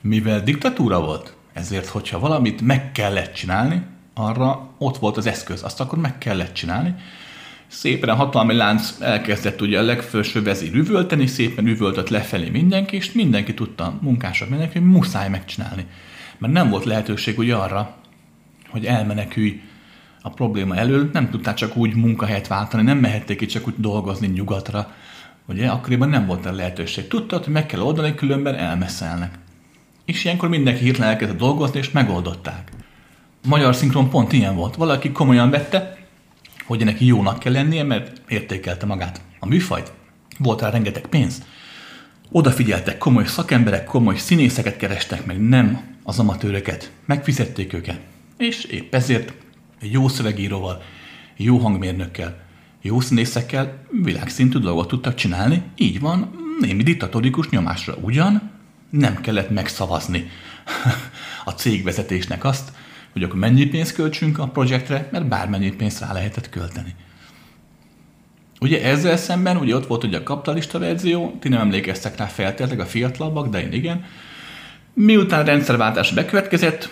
mivel 0.00 0.42
diktatúra 0.42 1.00
volt, 1.00 1.36
ezért, 1.52 1.86
hogyha 1.86 2.18
valamit 2.18 2.60
meg 2.60 2.92
kellett 2.92 3.34
csinálni, 3.34 3.82
arra 4.14 4.70
ott 4.78 4.98
volt 4.98 5.16
az 5.16 5.26
eszköz, 5.26 5.62
azt 5.62 5.80
akkor 5.80 5.98
meg 5.98 6.18
kellett 6.18 6.52
csinálni. 6.52 6.94
Szépen 7.66 8.08
a 8.08 8.14
hatalmi 8.14 8.54
lánc 8.54 8.96
elkezdett 9.00 9.60
ugye 9.60 9.78
a 9.78 9.82
legfőső 9.82 10.42
vezér 10.42 10.74
üvölteni, 10.74 11.26
szépen 11.26 11.66
üvöltött 11.66 12.08
lefelé 12.08 12.48
mindenki, 12.48 12.96
és 12.96 13.12
mindenki 13.12 13.54
tudta, 13.54 13.98
munkások 14.00 14.48
mindenki, 14.48 14.78
hogy 14.78 14.88
muszáj 14.88 15.28
megcsinálni. 15.28 15.86
Mert 16.38 16.52
nem 16.52 16.70
volt 16.70 16.84
lehetőség 16.84 17.38
ugye 17.38 17.54
arra, 17.54 17.96
hogy 18.68 18.86
elmenekülj 18.86 19.60
a 20.22 20.30
probléma 20.30 20.76
elől, 20.76 21.10
nem 21.12 21.30
tudtál 21.30 21.54
csak 21.54 21.76
úgy 21.76 21.94
munkahelyet 21.94 22.46
váltani, 22.46 22.82
nem 22.82 22.98
mehették 22.98 23.38
ki 23.38 23.46
csak 23.46 23.66
úgy 23.66 23.74
dolgozni 23.76 24.26
nyugatra, 24.26 24.92
ugye, 25.46 25.68
akkoriban 25.68 26.08
nem 26.08 26.26
volt 26.26 26.46
a 26.46 26.52
lehetőség. 26.52 27.08
Tudtad, 27.08 27.44
hogy 27.44 27.52
meg 27.52 27.66
kell 27.66 27.80
oldani, 27.80 28.14
különben 28.14 28.54
elmeszelnek. 28.54 29.38
És 30.04 30.24
ilyenkor 30.24 30.48
mindenki 30.48 30.82
hirtelen 30.82 31.10
elkezdett 31.10 31.38
dolgozni, 31.38 31.78
és 31.78 31.90
megoldották. 31.90 32.72
Magyar 33.46 33.74
szinkron 33.74 34.10
pont 34.10 34.32
ilyen 34.32 34.54
volt. 34.54 34.76
Valaki 34.76 35.12
komolyan 35.12 35.50
vette, 35.50 35.96
hogy 36.66 36.84
neki 36.84 37.06
jónak 37.06 37.38
kell 37.38 37.52
lennie, 37.52 37.82
mert 37.82 38.20
értékelte 38.28 38.86
magát. 38.86 39.20
A 39.38 39.46
műfajt. 39.46 39.92
Volt 40.38 40.60
rá 40.60 40.70
rengeteg 40.70 41.06
pénz. 41.06 41.42
Odafigyeltek, 42.30 42.98
komoly 42.98 43.26
szakemberek, 43.26 43.84
komoly 43.84 44.16
színészeket 44.16 44.76
kerestek 44.76 45.26
meg, 45.26 45.48
nem 45.48 45.80
az 46.02 46.18
amatőröket. 46.18 46.92
Megfizették 47.06 47.72
őket. 47.72 48.00
És 48.36 48.64
épp 48.64 48.94
ezért 48.94 49.32
egy 49.80 49.92
jó 49.92 50.08
szövegíróval, 50.08 50.82
jó 51.36 51.58
hangmérnökkel, 51.58 52.40
jó 52.82 53.00
színészekkel 53.00 53.84
világszintű 54.02 54.58
dolgot 54.58 54.88
tudtak 54.88 55.14
csinálni, 55.14 55.62
így 55.76 56.00
van, 56.00 56.30
némi 56.60 56.82
diktatórikus 56.82 57.48
nyomásra 57.48 57.94
ugyan, 58.00 58.50
nem 58.90 59.20
kellett 59.20 59.50
megszavazni 59.50 60.30
a 61.44 61.50
cégvezetésnek 61.50 62.44
azt, 62.44 62.72
hogy 63.12 63.22
akkor 63.22 63.38
mennyi 63.38 63.66
pénzt 63.66 63.94
költsünk 63.94 64.38
a 64.38 64.48
projektre, 64.48 65.08
mert 65.12 65.28
bármennyi 65.28 65.72
pénzt 65.72 66.00
rá 66.00 66.12
lehetett 66.12 66.48
költeni. 66.48 66.94
Ugye 68.60 68.82
ezzel 68.82 69.16
szemben, 69.16 69.56
ugye 69.56 69.74
ott 69.74 69.86
volt 69.86 70.04
ugye 70.04 70.18
a 70.18 70.22
kapitalista 70.22 70.78
verzió, 70.78 71.36
ti 71.40 71.48
nem 71.48 71.60
emlékeztek 71.60 72.16
rá 72.16 72.26
feltétleg 72.26 72.80
a 72.80 72.86
fiatalabbak, 72.86 73.48
de 73.48 73.62
én 73.62 73.72
igen. 73.72 74.04
Miután 74.94 75.40
a 75.40 75.44
rendszerváltás 75.44 76.12
bekövetkezett, 76.12 76.90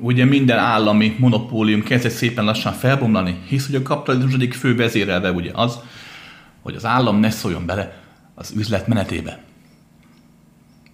ugye 0.00 0.24
minden 0.24 0.58
állami 0.58 1.16
monopólium 1.18 1.82
kezdett 1.82 2.12
szépen 2.12 2.44
lassan 2.44 2.72
felbomlani, 2.72 3.40
hisz 3.46 3.66
hogy 3.66 3.74
a 3.74 3.82
kapitalizmus 3.82 4.34
egyik 4.34 4.54
fő 4.54 4.76
vezérelve 4.76 5.32
ugye 5.32 5.50
az, 5.54 5.78
hogy 6.62 6.74
az 6.74 6.84
állam 6.84 7.16
ne 7.16 7.30
szóljon 7.30 7.66
bele 7.66 8.00
az 8.34 8.52
üzlet 8.56 8.86
menetébe. 8.86 9.42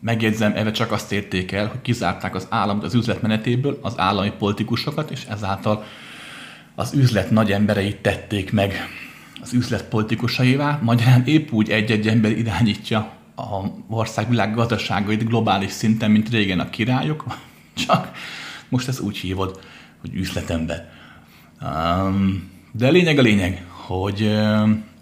Megjegyzem, 0.00 0.52
ebbe 0.54 0.70
csak 0.70 0.92
azt 0.92 1.12
érték 1.12 1.52
el, 1.52 1.66
hogy 1.66 1.80
kizárták 1.82 2.34
az 2.34 2.46
államot 2.50 2.84
az 2.84 2.94
üzlet 2.94 3.22
menetéből, 3.22 3.78
az 3.82 3.94
állami 3.96 4.32
politikusokat, 4.38 5.10
és 5.10 5.24
ezáltal 5.28 5.84
az 6.74 6.94
üzlet 6.94 7.30
nagy 7.30 7.52
embereit 7.52 7.96
tették 7.96 8.52
meg 8.52 8.74
az 9.42 9.52
üzlet 9.52 9.84
politikusaivá, 9.84 10.78
magyarán 10.82 11.24
épp 11.24 11.52
úgy 11.52 11.70
egy-egy 11.70 12.08
ember 12.08 12.30
irányítja 12.30 12.98
a 13.36 13.66
országvilág 13.88 14.54
gazdaságait 14.54 15.28
globális 15.28 15.70
szinten, 15.70 16.10
mint 16.10 16.28
régen 16.28 16.60
a 16.60 16.70
királyok, 16.70 17.24
csak 17.86 18.12
most 18.68 18.88
ezt 18.88 19.00
úgy 19.00 19.16
hívod, 19.16 19.60
hogy 20.00 20.14
üzletember. 20.14 20.90
de 22.72 22.86
a 22.86 22.90
lényeg 22.90 23.18
a 23.18 23.22
lényeg, 23.22 23.64
hogy 23.68 24.38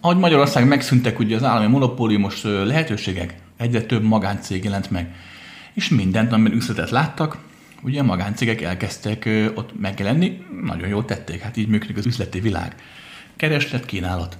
ahogy 0.00 0.16
Magyarország 0.16 0.66
megszűntek 0.66 1.18
ugye 1.18 1.36
az 1.36 1.42
állami 1.42 1.66
monopóliumos 1.66 2.42
lehetőségek, 2.42 3.34
egyre 3.56 3.82
több 3.82 4.02
magáncég 4.02 4.64
jelent 4.64 4.90
meg. 4.90 5.14
És 5.72 5.88
mindent, 5.88 6.32
amiben 6.32 6.56
üzletet 6.56 6.90
láttak, 6.90 7.38
ugye 7.82 8.00
a 8.00 8.04
magáncégek 8.04 8.60
elkezdtek 8.60 9.28
ott 9.54 9.80
megjelenni, 9.80 10.44
nagyon 10.62 10.88
jól 10.88 11.04
tették, 11.04 11.40
hát 11.40 11.56
így 11.56 11.68
működik 11.68 11.96
az 11.96 12.06
üzleti 12.06 12.40
világ. 12.40 12.74
Kereslet, 13.36 13.84
kínálat. 13.84 14.38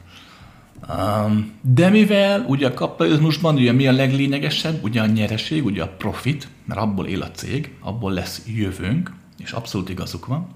De 1.61 1.89
mivel 1.89 2.45
ugye 2.49 2.67
a 2.67 2.75
kapitalizmusban 2.75 3.55
ugye 3.55 3.73
mi 3.73 3.87
a 3.87 3.93
leglényegesebb, 3.93 4.85
ugye 4.85 5.01
a 5.01 5.07
nyereség, 5.07 5.65
ugye 5.65 5.83
a 5.83 5.95
profit, 5.99 6.49
mert 6.65 6.81
abból 6.81 7.07
él 7.07 7.23
a 7.23 7.31
cég, 7.31 7.71
abból 7.81 8.13
lesz 8.13 8.43
jövőnk, 8.47 9.13
és 9.39 9.51
abszolút 9.51 9.89
igazuk 9.89 10.27
van, 10.27 10.49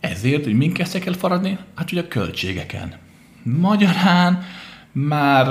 ezért, 0.00 0.44
hogy 0.44 0.54
mink 0.54 0.72
kezdtek 0.72 1.06
el 1.06 1.12
faradni? 1.12 1.58
Hát 1.74 1.92
ugye 1.92 2.00
a 2.00 2.08
költségeken. 2.08 2.94
Magyarán 3.42 4.42
már 4.92 5.46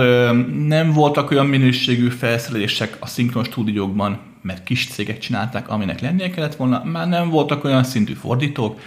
nem 0.58 0.92
voltak 0.92 1.32
olyan 1.32 1.46
minőségű 1.46 2.10
felszerelések 2.10 2.98
a 3.00 3.08
szinkron 3.08 3.44
stúdiókban, 3.44 4.20
mert 4.42 4.64
kis 4.64 4.88
cégek 4.88 5.18
csinálták, 5.18 5.70
aminek 5.70 6.02
lennie 6.02 6.30
kellett 6.30 6.56
volna, 6.56 6.84
már 6.84 7.08
nem 7.08 7.30
voltak 7.30 7.64
olyan 7.64 7.84
szintű 7.84 8.14
fordítók, 8.14 8.80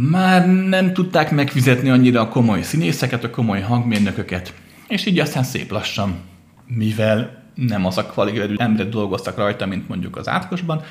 már 0.00 0.46
nem 0.46 0.92
tudták 0.92 1.30
megfizetni 1.30 1.90
annyira 1.90 2.20
a 2.20 2.28
komoly 2.28 2.62
színészeket, 2.62 3.24
a 3.24 3.30
komoly 3.30 3.60
hangmérnököket, 3.60 4.54
és 4.88 5.06
így 5.06 5.18
aztán 5.18 5.42
szép 5.42 5.70
lassan, 5.70 6.16
mivel 6.66 7.42
nem 7.54 7.86
az 7.86 7.98
a 7.98 8.06
kvalifikáló 8.06 8.54
emberek 8.56 8.92
dolgoztak 8.92 9.36
rajta, 9.36 9.66
mint 9.66 9.88
mondjuk 9.88 10.16
az 10.16 10.28
átkosban, 10.28 10.82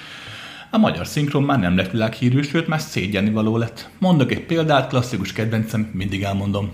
a 0.71 0.77
magyar 0.77 1.07
szinkron 1.07 1.43
már 1.43 1.59
nem 1.59 1.75
lett 1.75 1.91
világhírű, 1.91 2.41
sőt 2.41 2.67
már 2.67 2.79
szégyenni 2.79 3.29
való 3.29 3.57
lett. 3.57 3.89
Mondok 3.99 4.31
egy 4.31 4.45
példát, 4.45 4.89
klasszikus 4.89 5.33
kedvencem, 5.33 5.89
mindig 5.93 6.23
elmondom. 6.23 6.71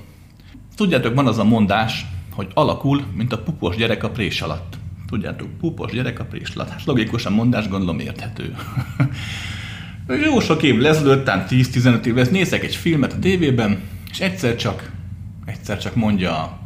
Tudjátok, 0.75 1.15
van 1.15 1.27
az 1.27 1.37
a 1.37 1.43
mondás, 1.43 2.05
hogy 2.31 2.47
alakul, 2.53 3.03
mint 3.15 3.33
a 3.33 3.39
pupos 3.39 3.75
gyerek 3.75 4.03
a 4.03 4.09
prés 4.09 4.41
alatt. 4.41 4.77
Tudjátok, 5.07 5.49
pupos 5.59 5.91
gyerek 5.91 6.19
a 6.19 6.25
prés 6.25 6.49
alatt. 6.49 6.69
Hát 6.69 6.85
logikusan 6.85 7.33
mondás, 7.33 7.67
gondolom 7.67 7.99
érthető. 7.99 8.55
Jó 10.07 10.39
sok 10.39 10.63
év 10.63 10.77
lezelőtt, 10.77 11.25
10-15 11.27 12.05
év 12.05 12.13
lesz, 12.15 12.29
nézek 12.29 12.63
egy 12.63 12.75
filmet 12.75 13.13
a 13.13 13.19
tévében, 13.19 13.81
és 14.11 14.19
egyszer 14.19 14.55
csak, 14.55 14.91
egyszer 15.45 15.77
csak 15.77 15.95
mondja 15.95 16.31
a, 16.31 16.59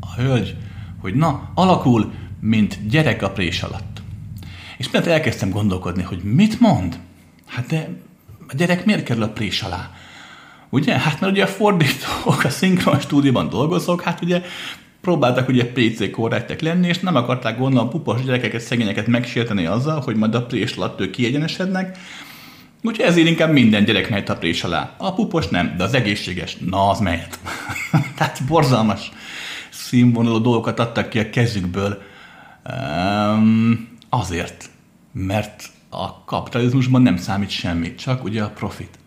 a 0.00 0.20
hölgy, 0.20 0.56
hogy 1.00 1.14
na, 1.14 1.50
alakul, 1.54 2.12
mint 2.40 2.88
gyerek 2.88 3.22
a 3.22 3.30
prés 3.30 3.62
alatt. 3.62 4.02
És 4.78 4.90
mert 4.90 5.06
elkezdtem 5.06 5.50
gondolkodni, 5.50 6.02
hogy 6.02 6.22
mit 6.22 6.60
mond? 6.60 6.98
Hát 7.46 7.66
de 7.66 7.88
a 8.48 8.54
gyerek 8.56 8.84
miért 8.84 9.04
kerül 9.04 9.22
a 9.22 9.28
prés 9.28 9.62
alá? 9.62 9.90
Ugye? 10.70 10.98
Hát 10.98 11.20
mert 11.20 11.32
ugye 11.32 11.42
a 11.42 11.46
fordítók 11.46 12.44
a 12.44 12.48
szinkron 12.48 13.00
stúdióban 13.00 13.48
dolgozók, 13.48 14.02
hát 14.02 14.22
ugye 14.22 14.42
próbáltak 15.00 15.48
ugye 15.48 15.72
PC 15.72 16.10
korrektek 16.10 16.60
lenni, 16.60 16.88
és 16.88 16.98
nem 16.98 17.16
akarták 17.16 17.58
gondolom 17.58 17.90
pupos 17.90 18.22
gyerekeket, 18.22 18.60
szegényeket 18.60 19.06
megsérteni 19.06 19.66
azzal, 19.66 20.00
hogy 20.00 20.16
majd 20.16 20.34
a 20.34 20.46
prés 20.46 20.76
alatt 20.76 21.00
ők 21.00 21.10
kiegyenesednek, 21.10 21.98
Úgyhogy 22.86 23.06
ezért 23.06 23.28
inkább 23.28 23.52
minden 23.52 23.84
gyerek 23.84 24.10
mehet 24.10 24.28
a 24.28 24.36
prés 24.36 24.64
alá. 24.64 24.94
A 24.96 25.14
pupos 25.14 25.48
nem, 25.48 25.74
de 25.76 25.84
az 25.84 25.94
egészséges, 25.94 26.56
na 26.56 26.88
az 26.88 27.00
mehet. 27.00 27.38
Tehát 28.16 28.44
borzalmas 28.46 29.10
színvonalú 29.70 30.38
dolgokat 30.38 30.78
adtak 30.78 31.08
ki 31.08 31.18
a 31.18 31.30
kezükből. 31.30 32.02
Um, 32.70 33.88
azért, 34.08 34.70
mert 35.12 35.64
a 35.88 36.24
kapitalizmusban 36.24 37.02
nem 37.02 37.16
számít 37.16 37.50
semmit, 37.50 37.98
csak 37.98 38.24
ugye 38.24 38.42
a 38.42 38.50
profit. 38.50 38.98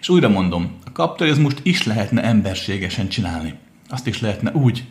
És 0.00 0.08
újra 0.08 0.28
mondom, 0.28 0.76
a 0.84 0.92
kapitalizmust 0.92 1.60
is 1.62 1.86
lehetne 1.86 2.22
emberségesen 2.22 3.08
csinálni. 3.08 3.54
Azt 3.88 4.06
is 4.06 4.20
lehetne 4.20 4.52
úgy, 4.52 4.84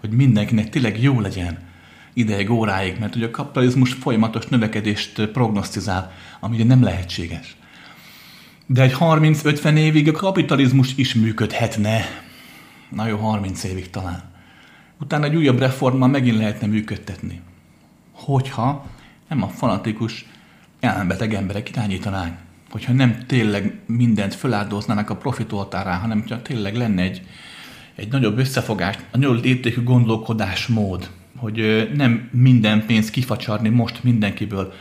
hogy 0.00 0.10
mindenkinek 0.10 0.68
tényleg 0.68 1.02
jó 1.02 1.20
legyen 1.20 1.58
ideig, 2.14 2.50
óráig, 2.50 2.96
mert 2.98 3.16
ugye 3.16 3.26
a 3.26 3.30
kapitalizmus 3.30 3.92
folyamatos 3.92 4.46
növekedést 4.46 5.26
prognosztizál, 5.26 6.12
ami 6.40 6.54
ugye 6.54 6.64
nem 6.64 6.82
lehetséges. 6.82 7.56
De 8.70 8.82
egy 8.82 8.94
30-50 8.98 9.76
évig 9.76 10.08
a 10.08 10.12
kapitalizmus 10.12 10.96
is 10.96 11.14
működhetne. 11.14 12.00
Na 12.88 13.06
jó, 13.06 13.16
30 13.16 13.64
évig 13.64 13.90
talán. 13.90 14.22
Utána 15.00 15.24
egy 15.24 15.36
újabb 15.36 15.58
reformmal 15.58 16.08
megint 16.08 16.36
lehetne 16.36 16.66
működtetni. 16.66 17.40
Hogyha 18.12 18.86
nem 19.28 19.42
a 19.42 19.48
fanatikus, 19.48 20.26
elmebeteg 20.80 21.34
emberek 21.34 21.68
irányítanánk 21.68 22.36
hogyha 22.70 22.92
nem 22.92 23.24
tényleg 23.26 23.78
mindent 23.86 24.34
föláldoznának 24.34 25.10
a 25.10 25.16
profit 25.16 25.52
oltárá, 25.52 25.96
hanem 25.96 26.20
hogyha 26.20 26.42
tényleg 26.42 26.76
lenne 26.76 27.02
egy, 27.02 27.22
egy 27.94 28.08
nagyobb 28.10 28.38
összefogás, 28.38 28.94
a 29.10 29.16
nagyobb 29.16 29.44
léptékű 29.44 29.82
gondolkodásmód, 29.82 31.10
hogy 31.36 31.90
nem 31.94 32.28
minden 32.32 32.86
pénzt 32.86 33.10
kifacsarni 33.10 33.68
most 33.68 34.04
mindenkiből, 34.04 34.72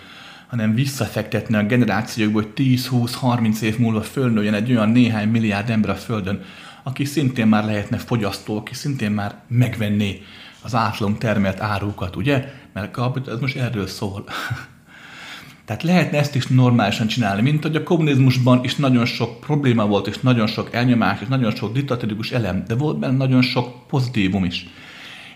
hanem 0.47 0.73
visszafektetni 0.73 1.55
a 1.55 1.63
generációkból, 1.63 2.41
hogy 2.41 2.51
10-20-30 2.65 3.59
év 3.59 3.77
múlva 3.77 4.01
fölnőjen 4.01 4.53
egy 4.53 4.71
olyan 4.71 4.89
néhány 4.89 5.29
milliárd 5.29 5.69
ember 5.69 5.89
a 5.89 5.95
Földön, 5.95 6.43
aki 6.83 7.05
szintén 7.05 7.47
már 7.47 7.65
lehetne 7.65 7.97
fogyasztó, 7.97 8.57
aki 8.57 8.73
szintén 8.73 9.11
már 9.11 9.35
megvenné 9.47 10.21
az 10.61 10.75
átlag 10.75 11.17
termelt 11.17 11.59
árukat, 11.59 12.15
ugye? 12.15 12.53
Mert 12.73 12.97
ez 13.27 13.39
most 13.39 13.55
erről 13.55 13.87
szól. 13.87 14.23
Tehát 15.65 15.83
lehetne 15.83 16.17
ezt 16.17 16.35
is 16.35 16.47
normálisan 16.47 17.07
csinálni, 17.07 17.41
mint 17.41 17.63
hogy 17.63 17.75
a 17.75 17.83
kommunizmusban 17.83 18.63
is 18.63 18.75
nagyon 18.75 19.05
sok 19.05 19.39
probléma 19.39 19.85
volt, 19.85 20.07
és 20.07 20.19
nagyon 20.19 20.47
sok 20.47 20.73
elnyomás, 20.73 21.21
és 21.21 21.27
nagyon 21.27 21.55
sok 21.55 21.73
diktatórikus 21.73 22.31
elem, 22.31 22.63
de 22.67 22.75
volt 22.75 22.99
benne 22.99 23.17
nagyon 23.17 23.41
sok 23.41 23.87
pozitívum 23.87 24.43
is. 24.43 24.67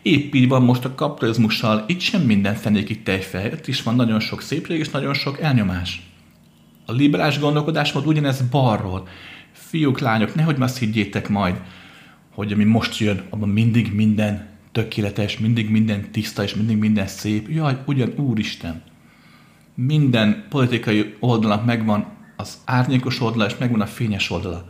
Épp 0.01 0.33
így 0.33 0.47
van 0.47 0.63
most 0.63 0.85
a 0.85 0.95
kapitalizmussal, 0.95 1.83
itt 1.87 1.99
sem 1.99 2.21
minden 2.21 2.55
fenékig 2.55 3.03
tejfej, 3.03 3.51
itt 3.53 3.67
is 3.67 3.83
van 3.83 3.95
nagyon 3.95 4.19
sok 4.19 4.41
szépség 4.41 4.79
és 4.79 4.89
nagyon 4.89 5.13
sok 5.13 5.39
elnyomás. 5.39 6.01
A 6.85 6.91
liberális 6.91 7.39
gondolkodásmód 7.39 8.07
ugyanez 8.07 8.41
balról. 8.41 9.07
Fiúk, 9.51 9.99
lányok, 9.99 10.35
nehogy 10.35 10.55
azt 10.59 10.77
higgyétek 10.77 11.29
majd, 11.29 11.61
hogy 12.33 12.51
ami 12.51 12.63
most 12.63 12.97
jön, 12.97 13.21
abban 13.29 13.49
mindig 13.49 13.93
minden 13.93 14.49
tökéletes, 14.71 15.37
mindig 15.37 15.69
minden 15.69 16.11
tiszta, 16.11 16.43
és 16.43 16.55
mindig 16.55 16.77
minden 16.77 17.07
szép. 17.07 17.49
Jaj, 17.49 17.77
ugyan 17.85 18.13
Úristen! 18.17 18.81
minden 19.75 20.45
politikai 20.49 21.15
oldalnak 21.19 21.65
megvan 21.65 22.05
az 22.35 22.57
árnyékos 22.65 23.21
oldala, 23.21 23.45
és 23.45 23.57
megvan 23.57 23.81
a 23.81 23.85
fényes 23.85 24.29
oldala. 24.29 24.65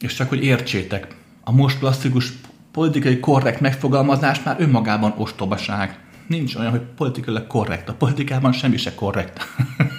És 0.00 0.14
csak 0.14 0.28
hogy 0.28 0.44
értsétek, 0.44 1.16
a 1.44 1.52
most 1.52 1.78
klasszikus 1.78 2.32
politikai 2.76 3.20
korrekt 3.20 3.60
megfogalmazás 3.60 4.42
már 4.42 4.56
önmagában 4.58 5.14
ostobaság. 5.16 5.98
Nincs 6.26 6.54
olyan, 6.54 6.70
hogy 6.70 6.80
politikailag 6.80 7.46
korrekt. 7.46 7.88
A 7.88 7.94
politikában 7.94 8.52
semmi 8.52 8.76
se 8.76 8.94
korrekt. 8.94 9.46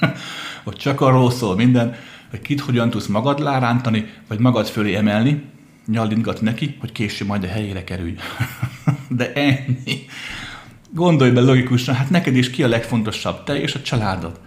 hogy 0.66 0.76
csak 0.76 1.02
arról 1.02 1.32
szól 1.32 1.56
minden, 1.56 1.96
hogy 2.30 2.42
kit 2.42 2.60
hogyan 2.60 2.90
tudsz 2.90 3.08
magad 3.08 3.40
lárántani, 3.40 4.10
vagy 4.28 4.40
magad 4.40 4.68
fölé 4.68 4.96
emelni, 4.96 5.44
nyalintgat 5.86 6.42
neki, 6.42 6.78
hogy 6.80 6.92
később 6.92 7.28
majd 7.28 7.44
a 7.44 7.48
helyére 7.48 7.84
kerülj. 7.84 8.16
De 9.10 9.34
ennyi. 9.34 10.06
Gondolj 10.90 11.32
be 11.32 11.42
logikusan, 11.42 11.96
hát 11.96 12.10
neked 12.10 12.36
is 12.36 12.50
ki 12.50 12.64
a 12.64 12.68
legfontosabb, 12.68 13.44
te 13.44 13.62
és 13.62 13.76
a 13.76 13.82
családod. 13.82 14.40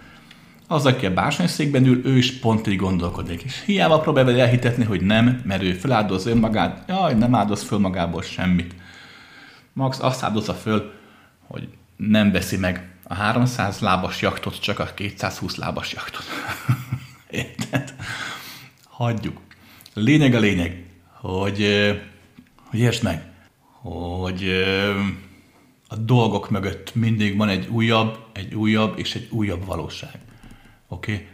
Az, 0.71 0.85
aki 0.85 1.05
a 1.05 1.13
bársonyszékben 1.13 1.85
ül, 1.85 2.05
ő 2.05 2.17
is 2.17 2.39
pont 2.39 2.67
így 2.67 2.75
gondolkodik. 2.75 3.41
És 3.41 3.63
hiába 3.65 3.99
próbálja 3.99 4.43
elhitetni, 4.43 4.83
hogy 4.83 5.01
nem, 5.01 5.41
mert 5.43 5.61
ő 5.61 5.73
feláldoz 5.73 6.25
önmagát, 6.25 6.83
jaj, 6.87 7.13
nem 7.13 7.35
áldoz 7.35 7.63
föl 7.63 7.79
magából 7.79 8.21
semmit. 8.21 8.75
Max 9.73 9.99
azt 9.99 10.23
áldozza 10.23 10.53
föl, 10.53 10.93
hogy 11.47 11.67
nem 11.95 12.31
veszi 12.31 12.57
meg 12.57 12.89
a 13.03 13.13
300 13.13 13.79
lábas 13.79 14.21
jaktot, 14.21 14.59
csak 14.59 14.79
a 14.79 14.85
220 14.95 15.55
lábas 15.55 15.93
jaktot. 15.93 16.23
Érted? 17.29 17.93
Hagyjuk. 18.83 19.41
Lényeg 19.93 20.33
a 20.33 20.39
lényeg, 20.39 20.85
hogy, 21.19 21.67
hogy 22.69 22.79
értsd 22.79 23.03
meg, 23.03 23.23
hogy 23.81 24.49
a 25.87 25.95
dolgok 25.95 26.49
mögött 26.49 26.95
mindig 26.95 27.37
van 27.37 27.49
egy 27.49 27.67
újabb, 27.67 28.17
egy 28.33 28.55
újabb 28.55 28.99
és 28.99 29.15
egy 29.15 29.27
újabb 29.31 29.65
valóság. 29.65 30.19
Oké? 30.91 31.13
Okay? 31.13 31.27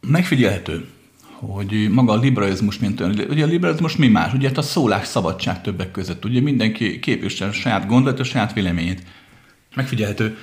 Megfigyelhető, 0.00 0.88
hogy 1.20 1.88
maga 1.90 2.12
a 2.12 2.16
liberalizmus, 2.16 2.78
mint 2.78 3.00
olyan, 3.00 3.18
ugye 3.28 3.44
a 3.44 3.46
liberalizmus 3.46 3.96
mi 3.96 4.08
más? 4.08 4.32
Ugye 4.32 4.48
hát 4.48 4.58
a 4.58 4.62
szólás 4.62 5.06
szabadság 5.06 5.62
többek 5.62 5.90
között. 5.90 6.24
Ugye 6.24 6.40
mindenki 6.40 6.98
képvisel 6.98 7.48
a 7.48 7.52
saját 7.52 7.86
gondolat, 7.86 8.20
a 8.20 8.24
saját 8.24 8.52
véleményét. 8.52 9.02
Megfigyelhető, 9.74 10.36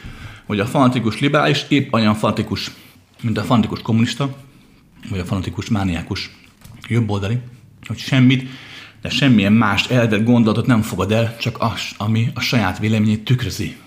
hogy 0.45 0.59
a 0.59 0.65
fanatikus 0.65 1.19
liberális 1.19 1.65
épp 1.67 1.93
olyan 1.93 2.15
fanatikus, 2.15 2.71
mint 3.21 3.37
a 3.37 3.43
fanatikus 3.43 3.81
kommunista, 3.81 4.37
vagy 5.09 5.19
a 5.19 5.25
fanatikus 5.25 5.69
mániákus 5.69 6.31
jobboldali, 6.87 7.39
hogy 7.87 7.97
semmit, 7.97 8.49
de 9.01 9.09
semmilyen 9.09 9.53
más 9.53 9.89
elvett 9.89 10.23
gondolatot 10.23 10.65
nem 10.65 10.81
fogad 10.81 11.11
el, 11.11 11.37
csak 11.37 11.57
az, 11.59 11.81
ami 11.97 12.31
a 12.33 12.39
saját 12.39 12.79
véleményét 12.79 13.23
tükrözi. 13.23 13.77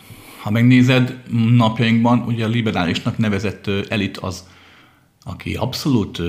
Ha 0.42 0.50
megnézed, 0.50 1.22
napjainkban 1.56 2.18
ugye 2.18 2.44
a 2.44 2.48
liberálisnak 2.48 3.18
nevezett 3.18 3.70
elit 3.88 4.16
az, 4.16 4.48
aki 5.24 5.54
abszolút 5.54 6.20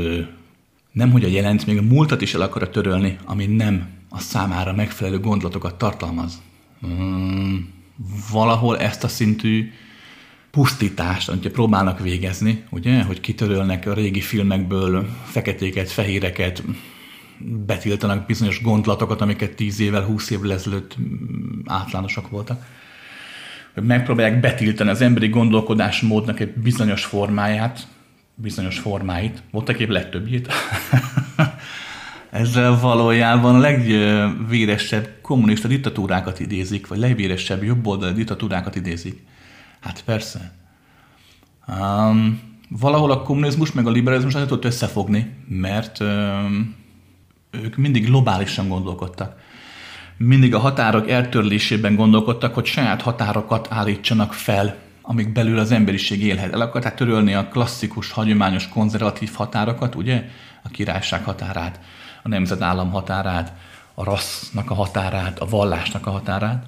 nem 0.92 1.12
hogy 1.12 1.24
a 1.24 1.28
jelent, 1.28 1.66
még 1.66 1.78
a 1.78 1.82
múltat 1.82 2.22
is 2.22 2.34
el 2.34 2.42
akar 2.42 2.70
törölni, 2.70 3.18
ami 3.26 3.46
nem 3.46 3.90
a 4.10 4.20
számára 4.20 4.74
megfelelő 4.74 5.20
gondolatokat 5.20 5.78
tartalmaz. 5.78 6.42
Hmm, 6.82 7.70
valahol 8.32 8.80
ezt 8.80 9.04
a 9.04 9.08
szintű 9.08 9.72
pusztítást, 10.52 11.30
amit 11.30 11.50
próbálnak 11.50 12.00
végezni, 12.00 12.64
ugye, 12.70 13.04
hogy 13.04 13.20
kitörölnek 13.20 13.86
a 13.86 13.94
régi 13.94 14.22
filmekből 14.22 15.10
feketéket, 15.26 15.92
fehéreket, 15.92 16.64
betiltanak 17.66 18.26
bizonyos 18.26 18.62
gondolatokat, 18.62 19.22
amiket 19.22 19.56
10 19.56 19.80
évvel, 19.80 20.04
20 20.04 20.30
évvel 20.30 20.52
ezelőtt 20.52 20.96
átlánosak 21.66 22.30
voltak. 22.30 22.66
Megpróbálják 23.74 24.40
betiltani 24.40 24.90
az 24.90 25.02
emberi 25.02 25.28
gondolkodásmódnak 25.28 26.40
egy 26.40 26.54
bizonyos 26.54 27.06
formáját, 27.06 27.88
bizonyos 28.36 28.80
formáit, 28.80 29.44
voltak 29.52 29.80
épp 29.80 29.90
legtöbbjét. 29.90 30.54
Ezzel 32.30 32.80
valójában 32.80 33.56
a 33.56 33.60
legvéresebb 33.60 35.10
kommunista 35.22 35.68
diktatúrákat 35.68 36.40
idézik, 36.40 36.88
vagy 36.88 36.98
legvéresebb 36.98 37.64
jobboldali 37.64 38.14
diktatúrákat 38.14 38.76
idézik. 38.76 39.24
Hát 39.80 40.04
persze. 40.04 40.52
Um, 41.68 42.40
valahol 42.70 43.12
a 43.12 43.22
kommunizmus 43.22 43.72
meg 43.72 43.88
a 43.88 43.92
liberalizmus 43.92 44.34
nem 44.34 44.48
tudott 44.48 44.66
összefogni, 44.66 45.36
mert 45.48 46.00
um, 46.00 46.76
ők 47.52 47.76
mindig 47.76 48.06
globálisan 48.06 48.68
gondolkodtak. 48.68 49.40
Mindig 50.18 50.54
a 50.54 50.60
határok 50.60 51.10
eltörlésében 51.10 51.96
gondolkodtak, 51.96 52.54
hogy 52.54 52.66
saját 52.66 53.02
határokat 53.02 53.68
állítsanak 53.70 54.34
fel, 54.34 54.76
amik 55.02 55.32
belül 55.32 55.60
az 55.60 55.72
emberiség 55.72 56.24
élhet. 56.24 56.54
El 56.54 56.62
akarták 56.62 56.96
törölni 56.96 57.34
a 57.34 57.48
klasszikus, 57.48 58.12
hagyományos, 58.12 58.70
konzervatív 58.70 59.34
határokat, 59.34 59.96
ugye? 59.96 60.24
A 60.64 60.70
királyság 60.70 61.24
határát, 61.24 61.80
a 62.24 62.28
nemzetállam 62.28 62.92
határát, 62.92 63.54
a 63.94 64.04
rassznak 64.04 64.72
a 64.72 64.74
határát, 64.74 65.40
a 65.40 65.46
vallásnak 65.46 66.08
a 66.08 66.12
határát. 66.12 66.66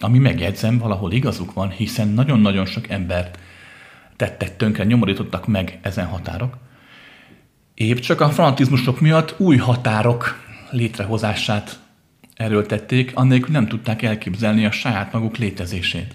Ami 0.00 0.18
megjegyzem, 0.18 0.78
valahol 0.78 1.12
igazuk 1.12 1.52
van, 1.52 1.70
hiszen 1.70 2.08
nagyon-nagyon 2.08 2.66
sok 2.66 2.88
embert 2.88 3.38
tettek 4.16 4.56
tönkre, 4.56 4.84
nyomorítottak 4.84 5.46
meg 5.46 5.78
ezen 5.82 6.06
határok. 6.06 6.56
Épp 7.74 7.98
csak 7.98 8.20
a 8.20 8.30
fanatizmusok 8.30 9.00
miatt 9.00 9.34
új 9.38 9.56
határok 9.56 10.42
létrehozását 10.70 11.78
erőltették, 12.34 13.10
annélkül 13.14 13.52
nem 13.52 13.66
tudták 13.66 14.02
elképzelni 14.02 14.64
a 14.64 14.70
saját 14.70 15.12
maguk 15.12 15.36
létezését. 15.36 16.14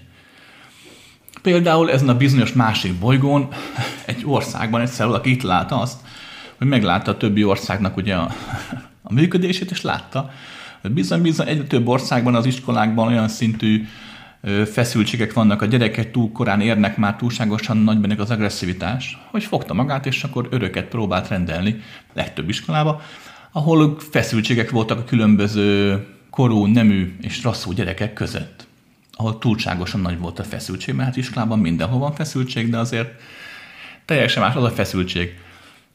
Például 1.42 1.90
ezen 1.90 2.08
a 2.08 2.16
bizonyos 2.16 2.52
másik 2.52 2.94
bolygón 2.94 3.48
egy 4.06 4.22
országban 4.24 4.80
egyszer 4.80 5.06
valaki 5.06 5.30
itt 5.30 5.42
látta 5.42 5.80
azt, 5.80 6.00
hogy 6.58 6.66
meglátta 6.66 7.10
a 7.10 7.16
többi 7.16 7.44
országnak 7.44 7.96
ugye 7.96 8.14
a, 8.14 8.34
a 9.02 9.12
működését, 9.12 9.70
és 9.70 9.82
látta, 9.82 10.30
hogy 10.80 10.90
bizony-bizony 10.90 11.48
egyre 11.48 11.64
több 11.64 11.88
országban 11.88 12.34
az 12.34 12.46
iskolákban 12.46 13.08
olyan 13.08 13.28
szintű 13.28 13.84
feszültségek 14.72 15.32
vannak, 15.32 15.62
a 15.62 15.66
gyerekek 15.66 16.10
túl 16.10 16.32
korán 16.32 16.60
érnek 16.60 16.96
már 16.96 17.16
túlságosan 17.16 17.76
nagy 17.76 17.98
bennük 17.98 18.20
az 18.20 18.30
agresszivitás, 18.30 19.18
hogy 19.30 19.44
fogta 19.44 19.74
magát, 19.74 20.06
és 20.06 20.24
akkor 20.24 20.48
öröket 20.50 20.84
próbált 20.84 21.28
rendelni 21.28 21.80
legtöbb 22.12 22.48
iskolába, 22.48 23.02
ahol 23.52 23.96
feszültségek 23.98 24.70
voltak 24.70 24.98
a 24.98 25.04
különböző 25.04 26.06
korú, 26.30 26.66
nemű 26.66 27.16
és 27.20 27.42
rasszú 27.42 27.72
gyerekek 27.72 28.12
között 28.12 28.68
ahol 29.20 29.38
túlságosan 29.38 30.00
nagy 30.00 30.18
volt 30.18 30.38
a 30.38 30.44
feszültség, 30.44 30.94
mert 30.94 31.08
hát 31.08 31.16
iskolában 31.16 31.58
mindenhol 31.58 31.98
van 31.98 32.14
feszültség, 32.14 32.70
de 32.70 32.78
azért 32.78 33.20
teljesen 34.04 34.42
más 34.42 34.54
az 34.54 34.64
a 34.64 34.70
feszültség, 34.70 35.38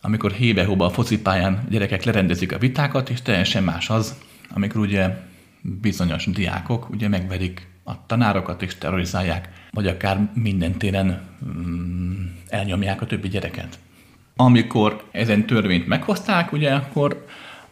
amikor 0.02 0.32
hébe-hóba 0.32 0.86
a 0.86 0.90
focipályán 0.90 1.66
gyerekek 1.70 2.04
lerendezik 2.04 2.52
a 2.52 2.58
vitákat, 2.58 3.10
és 3.10 3.22
teljesen 3.22 3.64
más 3.64 3.90
az, 3.90 4.16
amikor 4.54 4.82
ugye 4.82 5.18
bizonyos 5.62 6.26
diákok 6.26 6.90
ugye 6.90 7.08
megverik 7.08 7.68
a 7.84 8.06
tanárokat 8.06 8.62
és 8.62 8.76
terrorizálják, 8.76 9.50
vagy 9.72 9.88
akár 9.88 10.30
minden 10.34 10.78
téren 10.78 11.22
mm, 11.46 12.26
elnyomják 12.48 13.02
a 13.02 13.06
többi 13.06 13.28
gyereket. 13.28 13.80
Amikor 14.36 15.04
ezen 15.12 15.46
törvényt 15.46 15.88
meghozták, 15.88 16.52
ugye 16.52 16.74
akkor 16.74 17.26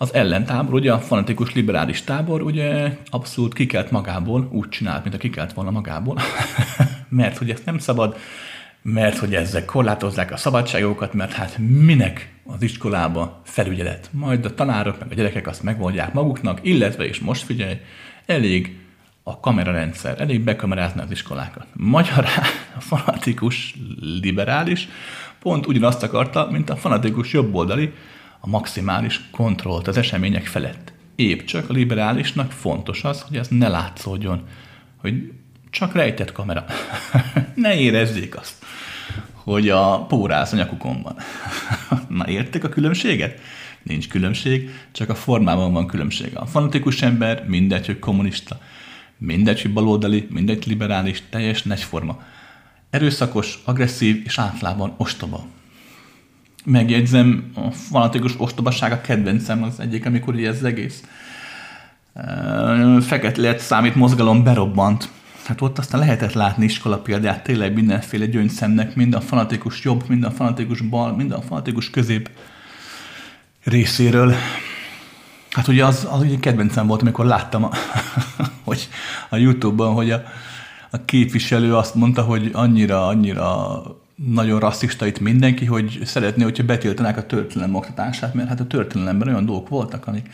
az 0.03 0.13
ellentábor, 0.13 0.73
ugye 0.73 0.91
a 0.91 0.99
fanatikus 0.99 1.53
liberális 1.53 2.01
tábor, 2.01 2.41
ugye 2.41 2.97
abszolút 3.09 3.53
kikelt 3.53 3.91
magából, 3.91 4.47
úgy 4.51 4.69
csinált, 4.69 5.03
mint 5.03 5.15
a 5.15 5.17
kikelt 5.17 5.53
volna 5.53 5.71
magából, 5.71 6.17
mert 7.09 7.37
hogy 7.37 7.49
ezt 7.49 7.65
nem 7.65 7.77
szabad, 7.77 8.17
mert 8.81 9.17
hogy 9.17 9.35
ezzel 9.35 9.65
korlátozzák 9.65 10.31
a 10.31 10.37
szabadságokat, 10.37 11.13
mert 11.13 11.31
hát 11.31 11.57
minek 11.57 12.33
az 12.45 12.61
iskolába 12.61 13.41
felügyelet. 13.43 14.09
Majd 14.11 14.45
a 14.45 14.53
tanárok 14.53 14.99
meg 14.99 15.11
a 15.11 15.15
gyerekek 15.15 15.47
azt 15.47 15.63
megoldják 15.63 16.13
maguknak, 16.13 16.59
illetve, 16.61 17.05
és 17.05 17.19
most 17.19 17.43
figyelj, 17.43 17.79
elég 18.25 18.77
a 19.23 19.39
kamerarendszer, 19.39 20.21
elég 20.21 20.41
bekamerázni 20.41 21.01
az 21.01 21.11
iskolákat. 21.11 21.67
Magyarán 21.73 22.43
a 22.77 22.81
fanatikus 22.81 23.75
liberális 23.99 24.87
pont 25.39 25.67
ugyanazt 25.67 26.03
akarta, 26.03 26.47
mint 26.51 26.69
a 26.69 26.75
fanatikus 26.75 27.33
jobboldali, 27.33 27.93
a 28.45 28.49
maximális 28.49 29.21
kontrollt 29.31 29.87
az 29.87 29.97
események 29.97 30.45
felett. 30.45 30.93
Épp 31.15 31.41
csak 31.41 31.69
a 31.69 31.73
liberálisnak 31.73 32.51
fontos 32.51 33.03
az, 33.03 33.21
hogy 33.21 33.37
ez 33.37 33.47
ne 33.47 33.67
látszódjon, 33.67 34.47
hogy 34.97 35.31
csak 35.69 35.93
rejtett 35.93 36.31
kamera. 36.31 36.65
ne 37.55 37.75
érezzék 37.79 38.37
azt, 38.37 38.65
hogy 39.33 39.69
a 39.69 40.05
pórász 40.05 40.53
a 40.53 40.55
nyakukon 40.55 41.01
van. 41.01 41.15
Na 42.17 42.27
értek 42.27 42.63
a 42.63 42.69
különbséget? 42.69 43.39
Nincs 43.83 44.07
különbség, 44.07 44.69
csak 44.91 45.09
a 45.09 45.15
formában 45.15 45.73
van 45.73 45.87
különbség. 45.87 46.37
A 46.37 46.45
fanatikus 46.45 47.01
ember 47.01 47.45
mindegy, 47.47 47.85
hogy 47.85 47.99
kommunista, 47.99 48.59
mindegy, 49.17 49.61
hogy 49.61 49.73
baloldali, 49.73 50.27
mindegy 50.29 50.67
liberális, 50.67 51.23
teljes 51.29 51.65
egyforma. 51.65 52.23
Erőszakos, 52.89 53.59
agresszív 53.65 54.21
és 54.25 54.39
általában 54.39 54.93
ostoba 54.97 55.45
megjegyzem, 56.65 57.51
a 57.55 57.71
fanatikus 57.71 58.33
ostobaság 58.37 58.91
a 58.91 59.01
kedvencem 59.01 59.63
az 59.63 59.79
egyik, 59.79 60.05
amikor 60.05 60.35
így 60.35 60.45
ez 60.45 60.63
egész 60.63 61.03
fekete 63.01 63.41
lett 63.41 63.59
számít 63.59 63.95
mozgalom 63.95 64.43
berobbant. 64.43 65.09
Hát 65.45 65.61
ott 65.61 65.77
aztán 65.77 65.99
lehetett 65.99 66.33
látni 66.33 66.65
iskola 66.65 66.97
példát 66.97 67.43
tényleg 67.43 67.73
mindenféle 67.73 68.25
gyöngyszemnek, 68.25 68.95
mind 68.95 69.13
a 69.13 69.21
fanatikus 69.21 69.83
jobb, 69.83 70.03
mind 70.07 70.23
a 70.23 70.31
fanatikus 70.31 70.81
bal, 70.81 71.15
mind 71.15 71.31
a 71.31 71.41
fanatikus 71.41 71.89
közép 71.89 72.29
részéről. 73.63 74.33
Hát 75.51 75.67
ugye 75.67 75.85
az, 75.85 76.07
az 76.11 76.21
ugye 76.21 76.37
kedvencem 76.39 76.87
volt, 76.87 77.01
amikor 77.01 77.25
láttam, 77.25 77.63
a, 77.63 77.69
hogy 78.63 78.87
a 79.29 79.35
Youtube-ban, 79.35 79.93
hogy 79.93 80.11
a, 80.11 80.23
a 80.89 81.05
képviselő 81.05 81.75
azt 81.75 81.95
mondta, 81.95 82.21
hogy 82.21 82.49
annyira, 82.53 83.07
annyira 83.07 83.81
nagyon 84.27 84.59
rasszista 84.59 85.05
itt 85.05 85.19
mindenki, 85.19 85.65
hogy 85.65 85.99
szeretné, 86.03 86.43
hogyha 86.43 86.63
betiltanák 86.63 87.17
a 87.17 87.25
történelem 87.25 87.75
oktatását, 87.75 88.33
mert 88.33 88.47
hát 88.47 88.59
a 88.59 88.67
történelemben 88.67 89.27
olyan 89.27 89.45
dolgok 89.45 89.69
voltak, 89.69 90.07
amik 90.07 90.29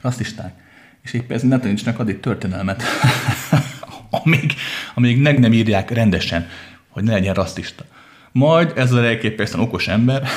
rasszisták. 0.00 0.54
És 1.02 1.12
épp 1.12 1.30
ez 1.30 1.42
ne 1.42 1.58
tanítsnak 1.58 1.98
addig 1.98 2.20
történelmet, 2.20 2.82
amíg, 4.24 4.54
amíg 4.94 5.18
meg 5.18 5.38
nem 5.38 5.52
írják 5.52 5.90
rendesen, 5.90 6.48
hogy 6.88 7.02
ne 7.02 7.12
legyen 7.12 7.34
rasszista. 7.34 7.84
Majd 8.32 8.72
ez 8.76 8.92
az 8.92 8.98
elképesztően 9.02 9.64
okos 9.64 9.88
ember 9.88 10.28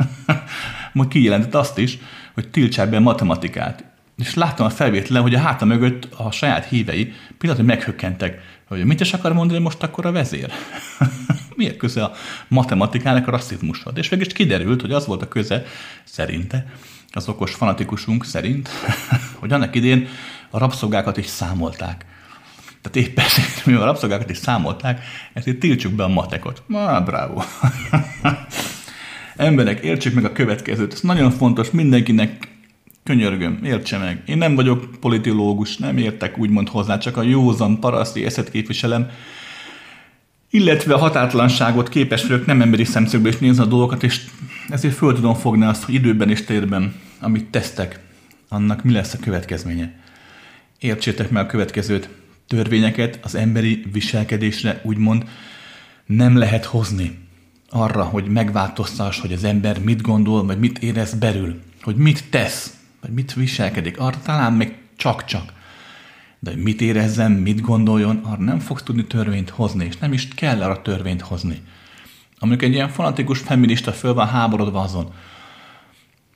majd 0.92 1.08
kijelentett 1.08 1.54
azt 1.54 1.78
is, 1.78 1.98
hogy 2.34 2.48
tiltsák 2.48 2.90
be 2.90 2.96
a 2.96 3.00
matematikát. 3.00 3.84
És 4.16 4.34
láttam 4.34 4.66
a 4.66 4.70
felvételen, 4.70 5.22
hogy 5.22 5.34
a 5.34 5.38
háta 5.38 5.64
mögött 5.64 6.08
a 6.16 6.30
saját 6.30 6.64
hívei 6.64 7.12
pillanatban 7.38 7.76
meghökkentek, 7.76 8.40
hogy 8.68 8.84
mit 8.84 9.00
is 9.00 9.12
akar 9.12 9.32
mondani 9.32 9.60
most 9.60 9.82
akkor 9.82 10.06
a 10.06 10.12
vezér? 10.12 10.52
Miért 11.58 11.76
köze 11.76 12.04
a 12.04 12.12
matematikának 12.48 13.28
a 13.28 13.30
rasszizmushoz? 13.30 13.92
És 13.96 14.08
végül 14.08 14.26
is 14.26 14.32
kiderült, 14.32 14.80
hogy 14.80 14.92
az 14.92 15.06
volt 15.06 15.22
a 15.22 15.28
köze, 15.28 15.64
szerinte, 16.04 16.72
az 17.12 17.28
okos 17.28 17.54
fanatikusunk 17.54 18.24
szerint, 18.24 18.68
hogy 19.40 19.52
annak 19.52 19.74
idén 19.74 20.08
a 20.50 20.58
rabszolgákat 20.58 21.16
is 21.16 21.26
számolták. 21.26 22.04
Tehát 22.82 23.08
épp 23.08 23.18
ezért, 23.18 23.66
mivel 23.66 23.82
a 23.82 23.84
rabszolgákat 23.84 24.30
is 24.30 24.36
számolták, 24.36 25.04
ezért 25.32 25.58
tiltsuk 25.58 25.92
be 25.92 26.04
a 26.04 26.08
matekot. 26.08 26.62
Ma, 26.66 27.00
bravo. 27.00 27.42
Emberek, 29.36 29.80
értsük 29.80 30.14
meg 30.14 30.24
a 30.24 30.32
következőt. 30.32 30.92
Ez 30.92 31.00
nagyon 31.00 31.30
fontos 31.30 31.70
mindenkinek, 31.70 32.48
könyörgöm, 33.04 33.60
értse 33.64 33.98
meg. 33.98 34.22
Én 34.26 34.38
nem 34.38 34.54
vagyok 34.54 34.90
politológus, 35.00 35.76
nem 35.76 35.96
értek 35.96 36.38
úgymond 36.38 36.68
hozzá, 36.68 36.98
csak 36.98 37.16
a 37.16 37.22
józan 37.22 37.80
paraszti 37.80 38.24
eszet 38.24 38.50
képviselem, 38.50 39.10
illetve 40.50 40.94
a 40.94 40.98
határtlanságot 40.98 41.88
képes 41.88 42.26
vagyok 42.26 42.46
nem 42.46 42.62
emberi 42.62 42.84
szemszögből 42.84 43.32
is 43.32 43.38
nézni 43.38 43.62
a 43.62 43.66
dolgokat, 43.66 44.02
és 44.02 44.24
ezért 44.68 44.94
föl 44.94 45.14
tudom 45.14 45.34
fogni 45.34 45.64
azt, 45.64 45.82
hogy 45.82 45.94
időben 45.94 46.30
és 46.30 46.44
térben, 46.44 46.94
amit 47.20 47.50
tesztek, 47.50 47.98
annak 48.48 48.84
mi 48.84 48.92
lesz 48.92 49.14
a 49.14 49.18
következménye. 49.18 49.94
Értsétek 50.78 51.30
meg 51.30 51.44
a 51.44 51.46
következőt. 51.46 52.08
Törvényeket 52.46 53.18
az 53.22 53.34
emberi 53.34 53.84
viselkedésre 53.92 54.80
úgymond 54.84 55.24
nem 56.06 56.36
lehet 56.36 56.64
hozni 56.64 57.18
arra, 57.70 58.04
hogy 58.04 58.24
megváltoztass, 58.24 59.20
hogy 59.20 59.32
az 59.32 59.44
ember 59.44 59.80
mit 59.80 60.00
gondol, 60.00 60.46
vagy 60.46 60.58
mit 60.58 60.78
érez 60.78 61.14
belül, 61.14 61.60
hogy 61.82 61.96
mit 61.96 62.24
tesz, 62.30 62.76
vagy 63.00 63.10
mit 63.10 63.34
viselkedik. 63.34 63.98
Arra 63.98 64.18
talán 64.22 64.52
még 64.52 64.74
csak-csak. 64.96 65.52
De 66.40 66.50
hogy 66.50 66.62
mit 66.62 66.80
érezzen, 66.80 67.32
mit 67.32 67.60
gondoljon, 67.60 68.16
arra 68.16 68.42
nem 68.42 68.58
fogsz 68.58 68.82
tudni 68.82 69.06
törvényt 69.06 69.50
hozni, 69.50 69.84
és 69.84 69.96
nem 69.96 70.12
is 70.12 70.28
kell 70.28 70.62
arra 70.62 70.82
törvényt 70.82 71.20
hozni. 71.20 71.62
Amikor 72.38 72.68
egy 72.68 72.74
ilyen 72.74 72.88
fanatikus 72.88 73.38
feminista 73.38 73.92
föl 73.92 74.14
van 74.14 74.28
háborodva 74.28 74.80
azon, 74.80 75.12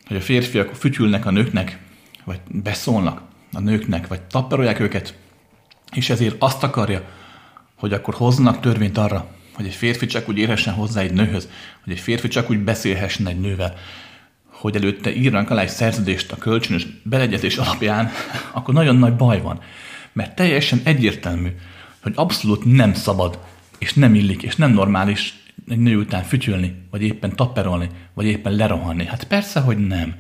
hogy 0.07 0.17
a 0.17 0.21
férfiak 0.21 0.75
fütyülnek 0.75 1.27
a 1.27 1.31
nőknek, 1.31 1.79
vagy 2.25 2.41
beszólnak 2.49 3.23
a 3.53 3.61
nőknek, 3.61 4.07
vagy 4.07 4.21
tapperolják 4.23 4.81
őket, 4.81 5.19
és 5.95 6.11
ezért 6.11 6.37
azt 6.39 6.63
akarja, 6.63 7.03
hogy 7.75 7.93
akkor 7.93 8.15
hozzanak 8.15 8.61
törvényt 8.61 8.99
arra, 8.99 9.27
hogy 9.55 9.67
egy 9.67 9.75
férfi 9.75 10.07
csak 10.07 10.29
úgy 10.29 10.39
érhessen 10.39 10.75
hozzá 10.75 11.01
egy 11.01 11.13
nőhöz, 11.13 11.49
hogy 11.85 11.93
egy 11.93 12.01
férfi 12.01 12.29
csak 12.29 12.51
úgy 12.51 12.59
beszélhessen 12.59 13.27
egy 13.27 13.41
nővel, 13.41 13.75
hogy 14.47 14.77
előtte 14.77 15.15
írnak 15.15 15.51
alá 15.51 15.63
egy 15.63 15.69
szerződést 15.69 16.33
a 16.33 16.37
kölcsönös 16.37 16.87
beleegyezés 17.03 17.57
alapján, 17.57 18.11
akkor 18.53 18.75
nagyon 18.75 18.97
nagy 18.97 19.17
baj 19.17 19.41
van. 19.41 19.61
Mert 20.13 20.35
teljesen 20.35 20.81
egyértelmű, 20.85 21.49
hogy 22.03 22.13
abszolút 22.15 22.65
nem 22.65 22.95
szabad, 22.95 23.39
és 23.79 23.95
nem 23.95 24.15
illik, 24.15 24.43
és 24.43 24.57
nem 24.57 24.73
normális 24.73 25.43
egy 25.69 25.79
nő 25.79 25.97
után 25.97 26.23
fütyülni, 26.23 26.75
vagy 26.91 27.03
éppen 27.03 27.37
tapperolni, 27.37 27.89
vagy 28.15 28.27
éppen 28.27 28.53
lerohanni. 28.53 29.05
Hát 29.05 29.25
persze, 29.25 29.61
hogy 29.61 29.87
nem. 29.87 30.15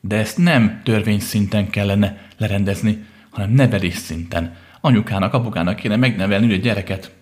De 0.00 0.16
ezt 0.16 0.38
nem 0.38 0.80
törvényszinten 0.84 1.70
kellene 1.70 2.28
lerendezni, 2.38 3.04
hanem 3.30 3.50
nevelés 3.50 3.94
szinten. 3.94 4.56
Anyukának, 4.80 5.34
apukának 5.34 5.76
kéne 5.76 5.96
megnevelni 5.96 6.52
a 6.52 6.56
gyereket, 6.56 7.12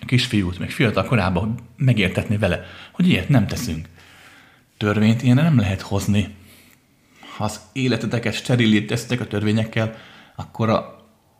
a 0.00 0.04
kisfiút, 0.04 0.58
meg 0.58 0.70
fiatal 0.70 1.04
korában 1.04 1.54
megértetni 1.76 2.36
vele, 2.36 2.64
hogy 2.92 3.08
ilyet 3.08 3.28
nem 3.28 3.46
teszünk. 3.46 3.88
Törvényt 4.76 5.22
ilyen 5.22 5.36
nem 5.36 5.58
lehet 5.58 5.80
hozni. 5.80 6.34
Ha 7.36 7.44
az 7.44 7.60
életeteket 7.72 8.34
sterilíteztek 8.34 9.20
a 9.20 9.26
törvényekkel, 9.26 9.96
akkor 10.36 10.68
a 10.68 10.95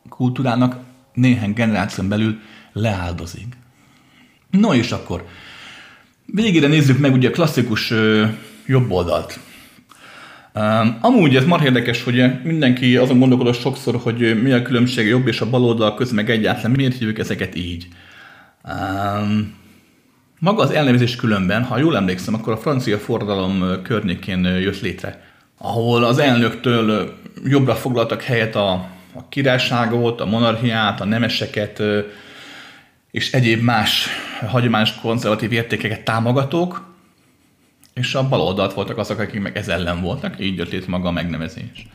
kultúrának 0.09 0.79
néhány 1.13 1.53
generáción 1.53 2.07
belül 2.07 2.39
leáldozik. 2.73 3.57
No 4.51 4.73
és 4.73 4.91
akkor, 4.91 5.25
végére 6.25 6.67
nézzük 6.67 6.99
meg 6.99 7.13
ugye 7.13 7.27
a 7.27 7.31
klasszikus 7.31 7.91
ö, 7.91 8.25
jobb 8.65 8.91
oldalt. 8.91 9.39
Um, 10.55 10.97
amúgy 11.01 11.35
ez 11.35 11.45
már 11.45 11.63
érdekes, 11.63 12.03
hogy 12.03 12.43
mindenki 12.43 12.95
azon 12.95 13.19
gondolkodott 13.19 13.59
sokszor, 13.59 13.95
hogy 13.95 14.41
mi 14.41 14.51
a 14.51 14.61
különbség 14.61 15.05
a 15.05 15.09
jobb 15.09 15.27
és 15.27 15.41
a 15.41 15.49
bal 15.49 15.63
oldal 15.63 15.95
között, 15.95 16.15
meg 16.15 16.29
egyáltalán 16.29 16.71
miért 16.71 16.97
hívjuk 16.97 17.19
ezeket 17.19 17.55
így. 17.55 17.87
Um, 18.63 19.53
maga 20.39 20.61
az 20.61 20.71
elnevezés 20.71 21.15
különben, 21.15 21.63
ha 21.63 21.77
jól 21.77 21.95
emlékszem, 21.95 22.33
akkor 22.33 22.53
a 22.53 22.57
francia 22.57 22.97
forradalom 22.97 23.81
környékén 23.83 24.43
jött 24.43 24.81
létre, 24.81 25.21
ahol 25.57 26.03
az 26.03 26.17
elnöktől 26.17 27.17
jobbra 27.43 27.75
foglaltak 27.75 28.21
helyet 28.21 28.55
a, 28.55 28.89
a 29.17 29.25
királyságot, 29.29 30.21
a 30.21 30.25
monarchiát, 30.25 31.01
a 31.01 31.05
nemeseket, 31.05 31.81
és 33.11 33.31
egyéb 33.31 33.61
más 33.61 34.07
hagyományos 34.47 34.95
konzervatív 35.01 35.51
értékeket 35.51 36.03
támogatók, 36.03 36.85
és 37.93 38.15
a 38.15 38.27
baloldalt 38.27 38.73
voltak 38.73 38.97
azok, 38.97 39.19
akik 39.19 39.41
meg 39.41 39.57
ez 39.57 39.67
ellen 39.67 40.01
voltak, 40.01 40.39
így 40.39 40.57
jött 40.57 40.71
létre 40.71 40.89
maga 40.89 41.07
a 41.07 41.11
megnevezés. 41.11 41.87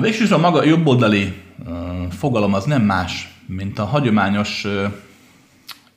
Végsős 0.00 0.30
a 0.30 0.38
maga 0.38 0.64
jobboldali 0.64 1.42
fogalom 2.10 2.54
az 2.54 2.64
nem 2.64 2.82
más, 2.82 3.28
mint 3.46 3.78
a 3.78 3.84
hagyományos 3.84 4.66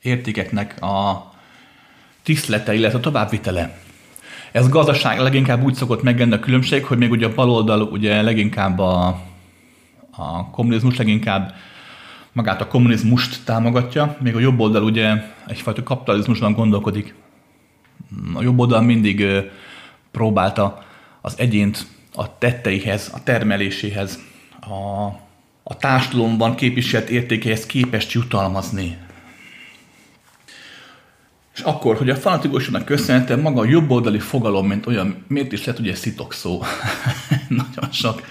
értékeknek 0.02 0.82
a 0.82 1.30
tisztlete, 2.22 2.74
illetve 2.74 2.98
a 2.98 3.00
továbbvitele. 3.00 3.78
Ez 4.52 4.68
gazdaság 4.68 5.18
leginkább 5.18 5.62
úgy 5.62 5.74
szokott 5.74 6.02
megjelenni 6.02 6.34
a 6.34 6.40
különbség, 6.40 6.84
hogy 6.84 6.98
még 6.98 7.10
ugye 7.10 7.26
a 7.26 7.34
baloldal 7.34 7.82
ugye 7.82 8.22
leginkább 8.22 8.78
a, 8.78 9.20
a 10.16 10.50
kommunizmus 10.50 10.96
leginkább 10.96 11.54
magát 12.32 12.60
a 12.60 12.66
kommunizmust 12.66 13.44
támogatja, 13.44 14.16
még 14.20 14.34
a 14.34 14.38
jobb 14.38 14.60
oldal 14.60 14.82
ugye 14.82 15.22
egyfajta 15.46 15.82
kapitalizmusban 15.82 16.52
gondolkodik. 16.52 17.14
A 18.34 18.42
jobb 18.42 18.58
oldal 18.58 18.80
mindig 18.82 19.26
próbálta 20.10 20.84
az 21.20 21.34
egyént 21.38 21.86
a 22.14 22.38
tetteihez, 22.38 23.10
a 23.14 23.22
termeléséhez, 23.22 24.18
a, 24.60 25.04
a 25.62 25.76
társadalomban 25.76 26.54
képviselt 26.54 27.08
értékeihez 27.08 27.66
képest 27.66 28.12
jutalmazni. 28.12 28.96
És 31.54 31.60
akkor, 31.60 31.96
hogy 31.96 32.10
a 32.10 32.16
fanatikusoknak 32.16 32.84
köszönhetően 32.84 33.40
maga 33.40 33.60
a 33.60 33.64
jobboldali 33.64 34.18
fogalom, 34.18 34.66
mint 34.66 34.86
olyan, 34.86 35.24
miért 35.28 35.52
is 35.52 35.64
lett 35.64 35.78
ugye 35.78 35.94
szitok 35.94 36.32
szó 36.32 36.62
nagyon 37.48 37.90
sok, 37.92 38.22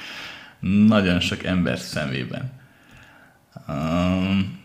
nagyon 0.65 1.19
sok 1.19 1.43
ember 1.43 1.77
szemében. 1.77 2.51
Um, 3.67 4.59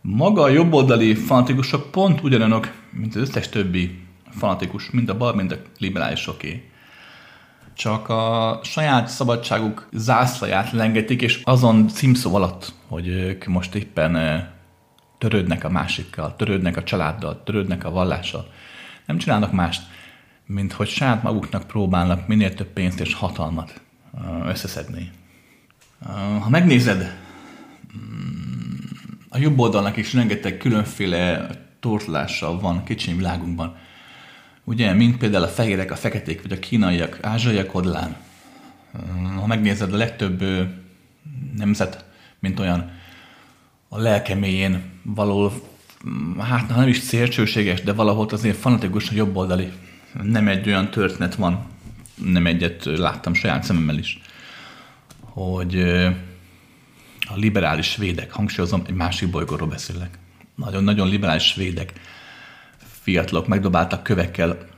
maga 0.00 0.42
a 0.42 0.48
jobboldali 0.48 1.14
fanatikusok 1.14 1.90
pont 1.90 2.22
ugyanolyanok, 2.22 2.72
mint 2.90 3.14
az 3.14 3.20
összes 3.20 3.48
többi 3.48 4.06
fanatikus, 4.30 4.90
mind 4.90 5.08
a 5.08 5.16
bal, 5.16 5.34
mind 5.34 5.52
a 5.52 5.56
liberálisoké. 5.78 6.70
Csak 7.74 8.08
a 8.08 8.60
saját 8.62 9.08
szabadságuk 9.08 9.88
zászlaját 9.92 10.70
lengetik, 10.70 11.22
és 11.22 11.40
azon 11.44 11.88
címszó 11.88 12.34
alatt, 12.34 12.72
hogy 12.88 13.08
ők 13.08 13.44
most 13.44 13.74
éppen 13.74 14.44
törődnek 15.18 15.64
a 15.64 15.70
másikkal, 15.70 16.36
törődnek 16.36 16.76
a 16.76 16.82
családdal, 16.82 17.42
törődnek 17.42 17.84
a 17.84 17.90
vallással. 17.90 18.46
Nem 19.06 19.18
csinálnak 19.18 19.52
mást, 19.52 19.82
mint 20.46 20.72
hogy 20.72 20.88
saját 20.88 21.22
maguknak 21.22 21.66
próbálnak 21.66 22.26
minél 22.26 22.54
több 22.54 22.72
pénzt 22.72 23.00
és 23.00 23.14
hatalmat 23.14 23.80
összeszedni. 24.44 25.10
Ha 26.40 26.48
megnézed, 26.48 27.16
mm, 27.96 28.74
a 29.28 29.38
jobb 29.38 29.58
oldalnak 29.58 29.96
is 29.96 30.14
rengeteg 30.14 30.56
különféle 30.56 31.48
tortlással 31.80 32.60
van 32.60 32.84
kicsi 32.84 33.14
világunkban. 33.14 33.76
Ugye, 34.64 34.92
mint 34.92 35.16
például 35.16 35.44
a 35.44 35.48
fehérek, 35.48 35.90
a 35.90 35.96
feketék, 35.96 36.42
vagy 36.42 36.52
a 36.52 36.58
kínaiak, 36.58 37.18
ázsiaiak 37.22 37.74
oldalán. 37.74 38.16
Ha 39.36 39.46
megnézed, 39.46 39.92
a 39.92 39.96
legtöbb 39.96 40.44
nemzet, 41.56 42.04
mint 42.38 42.58
olyan, 42.58 42.90
a 43.88 43.98
lelkeméjén 43.98 44.82
való, 45.02 45.52
hát 46.38 46.68
nem 46.68 46.88
is 46.88 46.98
szélsőséges, 46.98 47.82
de 47.82 47.92
valahol 47.92 48.26
azért 48.30 48.56
fanatikus 48.56 49.10
a 49.10 49.14
jobboldali. 49.14 49.72
Nem 50.22 50.48
egy 50.48 50.66
olyan 50.66 50.90
történet 50.90 51.34
van, 51.34 51.66
nem 52.24 52.46
egyet 52.46 52.84
láttam 52.84 53.34
saját 53.34 53.64
szememmel 53.64 53.98
is, 53.98 54.20
hogy 55.20 55.80
a 57.28 57.34
liberális 57.34 57.86
svédek, 57.86 58.32
hangsúlyozom, 58.32 58.82
egy 58.86 58.94
másik 58.94 59.30
bolygóról 59.30 59.68
beszélek. 59.68 60.18
Nagyon-nagyon 60.54 61.08
liberális 61.08 61.44
svédek, 61.44 61.92
fiatalok 63.02 63.46
megdobáltak 63.46 64.02
kövekkel 64.02 64.68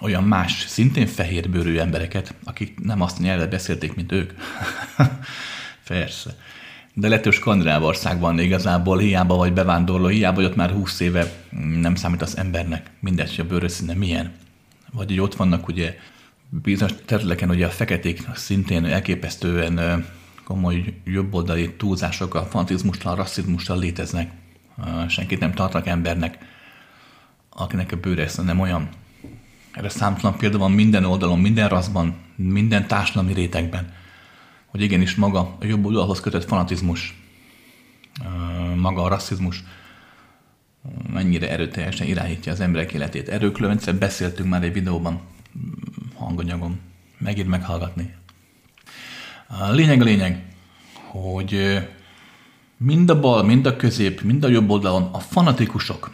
olyan 0.00 0.24
más, 0.24 0.64
szintén 0.66 1.06
fehérbőrű 1.06 1.78
embereket, 1.78 2.34
akik 2.44 2.78
nem 2.80 3.00
azt 3.00 3.18
nyelvet 3.18 3.50
beszélték, 3.50 3.94
mint 3.94 4.12
ők. 4.12 4.32
Persze 5.86 6.36
de 6.94 7.08
lettős 7.08 7.34
Skandinávországban 7.34 8.38
igazából 8.38 8.98
hiába 8.98 9.36
vagy 9.36 9.52
bevándorló, 9.52 10.06
hiába 10.06 10.36
vagy 10.36 10.44
ott 10.44 10.56
már 10.56 10.70
20 10.70 11.00
éve 11.00 11.32
nem 11.80 11.94
számít 11.94 12.22
az 12.22 12.36
embernek, 12.36 12.90
mindegy, 13.00 13.36
hogy 13.36 13.44
a 13.44 13.48
bőrösszíne 13.48 13.94
milyen. 13.94 14.32
Vagy 14.92 15.08
hogy 15.08 15.20
ott 15.20 15.34
vannak 15.34 15.68
ugye 15.68 15.96
bizonyos 16.62 16.94
területeken 17.04 17.50
ugye 17.50 17.66
a 17.66 17.70
feketék 17.70 18.28
szintén 18.34 18.84
elképesztően 18.84 20.06
komoly 20.44 21.00
jobboldali 21.04 21.74
túlzásokkal, 21.74 22.44
fanatizmussal, 22.44 23.14
rasszizmussal 23.14 23.78
léteznek. 23.78 24.30
Senkit 25.08 25.40
nem 25.40 25.52
tartanak 25.52 25.86
embernek, 25.86 26.38
akinek 27.48 27.92
a 27.92 27.96
bőre 27.96 28.30
nem 28.44 28.60
olyan. 28.60 28.88
Erre 29.72 29.88
számtalan 29.88 30.38
példa 30.38 30.58
van 30.58 30.72
minden 30.72 31.04
oldalon, 31.04 31.38
minden 31.38 31.68
raszban, 31.68 32.16
minden 32.36 32.86
társadalmi 32.86 33.32
rétegben 33.32 33.92
hogy 34.72 34.82
igenis 34.82 35.14
maga 35.14 35.56
a 35.60 35.64
jobb 35.64 35.84
oldalhoz 35.84 36.20
kötött 36.20 36.44
fanatizmus, 36.44 37.14
maga 38.76 39.02
a 39.02 39.08
rasszizmus 39.08 39.64
mennyire 41.12 41.50
erőteljesen 41.50 42.06
irányítja 42.06 42.52
az 42.52 42.60
emberek 42.60 42.92
életét. 42.92 43.28
Erről 43.28 43.70
egyszer 43.70 43.94
beszéltünk 43.94 44.48
már 44.48 44.62
egy 44.62 44.72
videóban, 44.72 45.20
hanganyagon, 46.24 46.80
megint 47.18 47.48
meghallgatni. 47.48 48.14
A 49.46 49.70
lényeg 49.70 50.00
a 50.00 50.04
lényeg, 50.04 50.44
hogy 51.10 51.78
mind 52.76 53.10
a 53.10 53.20
bal, 53.20 53.42
mind 53.42 53.66
a 53.66 53.76
közép, 53.76 54.22
mind 54.22 54.44
a 54.44 54.48
jobb 54.48 54.70
oldalon 54.70 55.08
a 55.12 55.18
fanatikusok, 55.18 56.10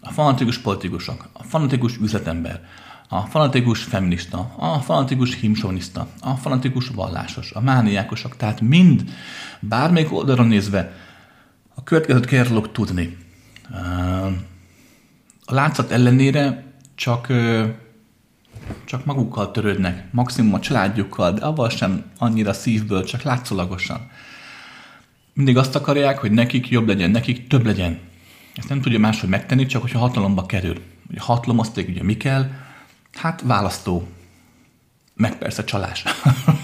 a 0.00 0.12
fanatikus 0.12 0.58
politikusok, 0.58 1.28
a 1.32 1.42
fanatikus 1.42 1.96
üzletember, 1.96 2.66
a 3.08 3.20
fanatikus 3.20 3.82
feminista, 3.82 4.54
a 4.56 4.78
fanatikus 4.78 5.34
himsoniszta, 5.34 6.08
a 6.20 6.34
fanatikus 6.34 6.88
vallásos, 6.88 7.52
a 7.52 7.60
mániákosok, 7.60 8.36
tehát 8.36 8.60
mind, 8.60 9.04
bármelyik 9.60 10.12
oldalon 10.12 10.46
nézve, 10.46 10.92
a 11.74 11.82
következőt 11.82 12.24
kell 12.24 12.46
tudni. 12.72 13.16
A 15.44 15.54
látszat 15.54 15.90
ellenére 15.90 16.72
csak, 16.94 17.32
csak 18.84 19.04
magukkal 19.04 19.50
törődnek, 19.50 20.12
maximum 20.12 20.54
a 20.54 20.60
családjukkal, 20.60 21.32
de 21.32 21.44
avval 21.44 21.68
sem 21.68 22.04
annyira 22.18 22.52
szívből, 22.52 23.04
csak 23.04 23.22
látszólagosan. 23.22 24.10
Mindig 25.34 25.56
azt 25.56 25.74
akarják, 25.74 26.18
hogy 26.18 26.30
nekik 26.30 26.68
jobb 26.68 26.86
legyen, 26.86 27.10
nekik 27.10 27.46
több 27.46 27.66
legyen. 27.66 27.98
Ezt 28.54 28.68
nem 28.68 28.80
tudja 28.80 28.98
máshogy 28.98 29.28
megtenni, 29.28 29.66
csak 29.66 29.82
hogyha 29.82 29.98
hatalomba 29.98 30.46
kerül. 30.46 30.76
Ugye 31.10 31.20
hatalom 31.20 31.58
azt 31.58 31.76
ugye 31.76 32.02
mi 32.02 32.16
kell? 32.16 32.50
Hát 33.12 33.42
választó. 33.42 34.08
Meg 35.14 35.38
persze 35.38 35.64
csalás. 35.64 36.04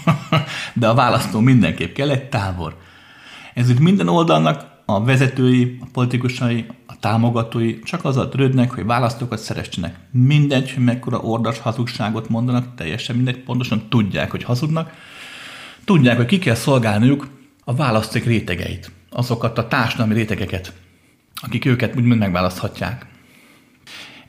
De 0.75 0.89
a 0.89 0.95
választó 0.95 1.41
mindenképp 1.41 1.95
kell 1.95 2.11
egy 2.11 2.29
tábor. 2.29 2.77
Ezért 3.55 3.79
minden 3.79 4.09
oldalnak 4.09 4.83
a 4.85 5.05
vezetői, 5.05 5.79
a 5.81 5.87
politikusai, 5.93 6.67
támogatói 7.05 7.79
csak 7.79 8.05
azzal 8.05 8.29
törődnek, 8.29 8.71
hogy 8.71 8.85
választókat 8.85 9.39
szeressenek. 9.39 9.97
Mindegy, 10.11 10.73
hogy 10.73 10.85
mekkora 10.85 11.19
ordas 11.19 11.59
hazugságot 11.59 12.29
mondanak, 12.29 12.75
teljesen 12.75 13.17
mindegy, 13.17 13.37
pontosan 13.39 13.89
tudják, 13.89 14.31
hogy 14.31 14.43
hazudnak. 14.43 14.93
Tudják, 15.85 16.17
hogy 16.17 16.27
ki 16.27 16.39
kell 16.39 16.55
szolgálniuk 16.55 17.29
a 17.65 17.75
választók 17.75 18.25
rétegeit, 18.25 18.91
azokat 19.11 19.59
a 19.59 19.69
társadalmi 19.69 20.15
rétegeket, 20.15 20.73
akik 21.35 21.65
őket 21.65 21.97
úgymond 21.97 22.19
megválaszthatják. 22.19 23.07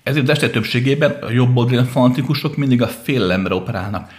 Ezért 0.03 0.29
este 0.29 0.49
többségében 0.49 1.11
a 1.11 1.31
jobb 1.31 1.57
oldali 1.57 1.87
fanatikusok 1.87 2.57
mindig 2.57 2.81
a 2.81 2.87
félelemre 2.87 3.53
operálnak. 3.53 4.11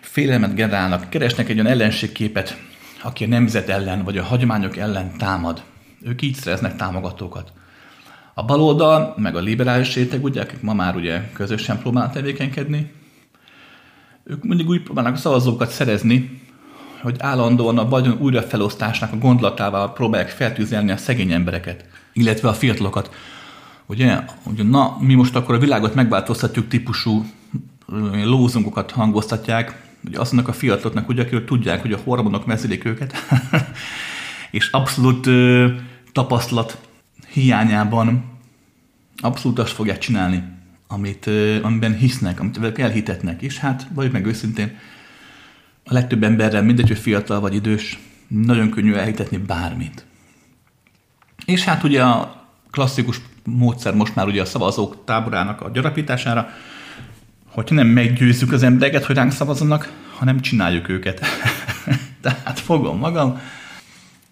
Félelmet 0.00 0.54
generálnak, 0.54 1.10
keresnek 1.10 1.48
egy 1.48 1.60
olyan 1.60 1.72
ellenségképet, 1.72 2.60
aki 3.02 3.24
a 3.24 3.28
nemzet 3.28 3.68
ellen 3.68 4.04
vagy 4.04 4.18
a 4.18 4.22
hagyományok 4.24 4.76
ellen 4.76 5.16
támad. 5.18 5.62
Ők 6.02 6.22
így 6.22 6.34
szereznek 6.34 6.76
támogatókat. 6.76 7.52
A 8.40 8.44
baloldal, 8.44 9.14
meg 9.16 9.36
a 9.36 9.40
liberális 9.40 9.94
réteg, 9.94 10.24
ugye, 10.24 10.40
akik 10.40 10.60
ma 10.60 10.74
már 10.74 10.96
ugye 10.96 11.30
közösen 11.32 11.78
próbálnak 11.78 12.12
tevékenykedni, 12.12 12.92
ők 14.24 14.44
mindig 14.44 14.68
úgy 14.68 14.82
próbálnak 14.82 15.16
szavazókat 15.16 15.70
szerezni, 15.70 16.40
hogy 17.02 17.16
állandóan 17.18 17.78
a 17.78 17.88
vagyon 17.88 18.16
újrafelosztásnak 18.20 19.12
a 19.12 19.18
gondolatával 19.18 19.92
próbálják 19.92 20.28
feltűzelni 20.28 20.90
a 20.90 20.96
szegény 20.96 21.32
embereket, 21.32 21.84
illetve 22.12 22.48
a 22.48 22.52
fiatalokat. 22.52 23.14
Ugye, 23.86 24.24
ugye, 24.44 24.62
na, 24.62 24.96
mi 25.00 25.14
most 25.14 25.36
akkor 25.36 25.54
a 25.54 25.58
világot 25.58 25.94
megváltoztatjuk 25.94 26.68
típusú 26.68 27.24
lózungokat 28.24 28.90
hangoztatják, 28.90 29.82
ugye 30.04 30.20
azt 30.20 30.32
mondnak 30.32 30.54
a 30.54 30.58
fiataloknak, 30.58 31.08
ugye, 31.08 31.22
akik 31.22 31.44
tudják, 31.44 31.82
hogy 31.82 31.92
a 31.92 32.00
hormonok 32.04 32.44
vezélik 32.44 32.84
őket, 32.84 33.14
és 34.50 34.70
abszolút 34.70 35.26
ö, 35.26 35.66
tapasztalat 36.12 36.78
hiányában 37.32 38.29
abszolút 39.20 39.58
azt 39.58 39.72
fogják 39.72 39.98
csinálni, 39.98 40.42
amit, 40.88 41.30
amiben 41.62 41.96
hisznek, 41.96 42.40
amit 42.40 42.78
elhitetnek. 42.78 43.42
És 43.42 43.58
hát, 43.58 43.86
vagy 43.94 44.12
meg 44.12 44.26
őszintén, 44.26 44.78
a 45.84 45.92
legtöbb 45.92 46.22
emberrel, 46.22 46.62
mindegy, 46.62 46.88
hogy 46.88 46.98
fiatal 46.98 47.40
vagy 47.40 47.54
idős, 47.54 47.98
nagyon 48.28 48.70
könnyű 48.70 48.92
elhitetni 48.92 49.36
bármit. 49.36 50.04
És 51.44 51.64
hát 51.64 51.84
ugye 51.84 52.02
a 52.02 52.44
klasszikus 52.70 53.20
módszer 53.44 53.94
most 53.94 54.14
már 54.14 54.26
ugye 54.26 54.40
a 54.40 54.44
szavazók 54.44 55.04
táborának 55.04 55.60
a 55.60 55.70
gyarapítására, 55.70 56.50
hogyha 57.46 57.74
nem 57.74 57.86
meggyőzzük 57.86 58.52
az 58.52 58.62
embereket, 58.62 59.04
hogy 59.04 59.16
ránk 59.16 59.32
szavazzanak, 59.32 59.92
hanem 60.16 60.40
csináljuk 60.40 60.88
őket. 60.88 61.20
Tehát 62.22 62.60
fogom 62.60 62.98
magam, 62.98 63.40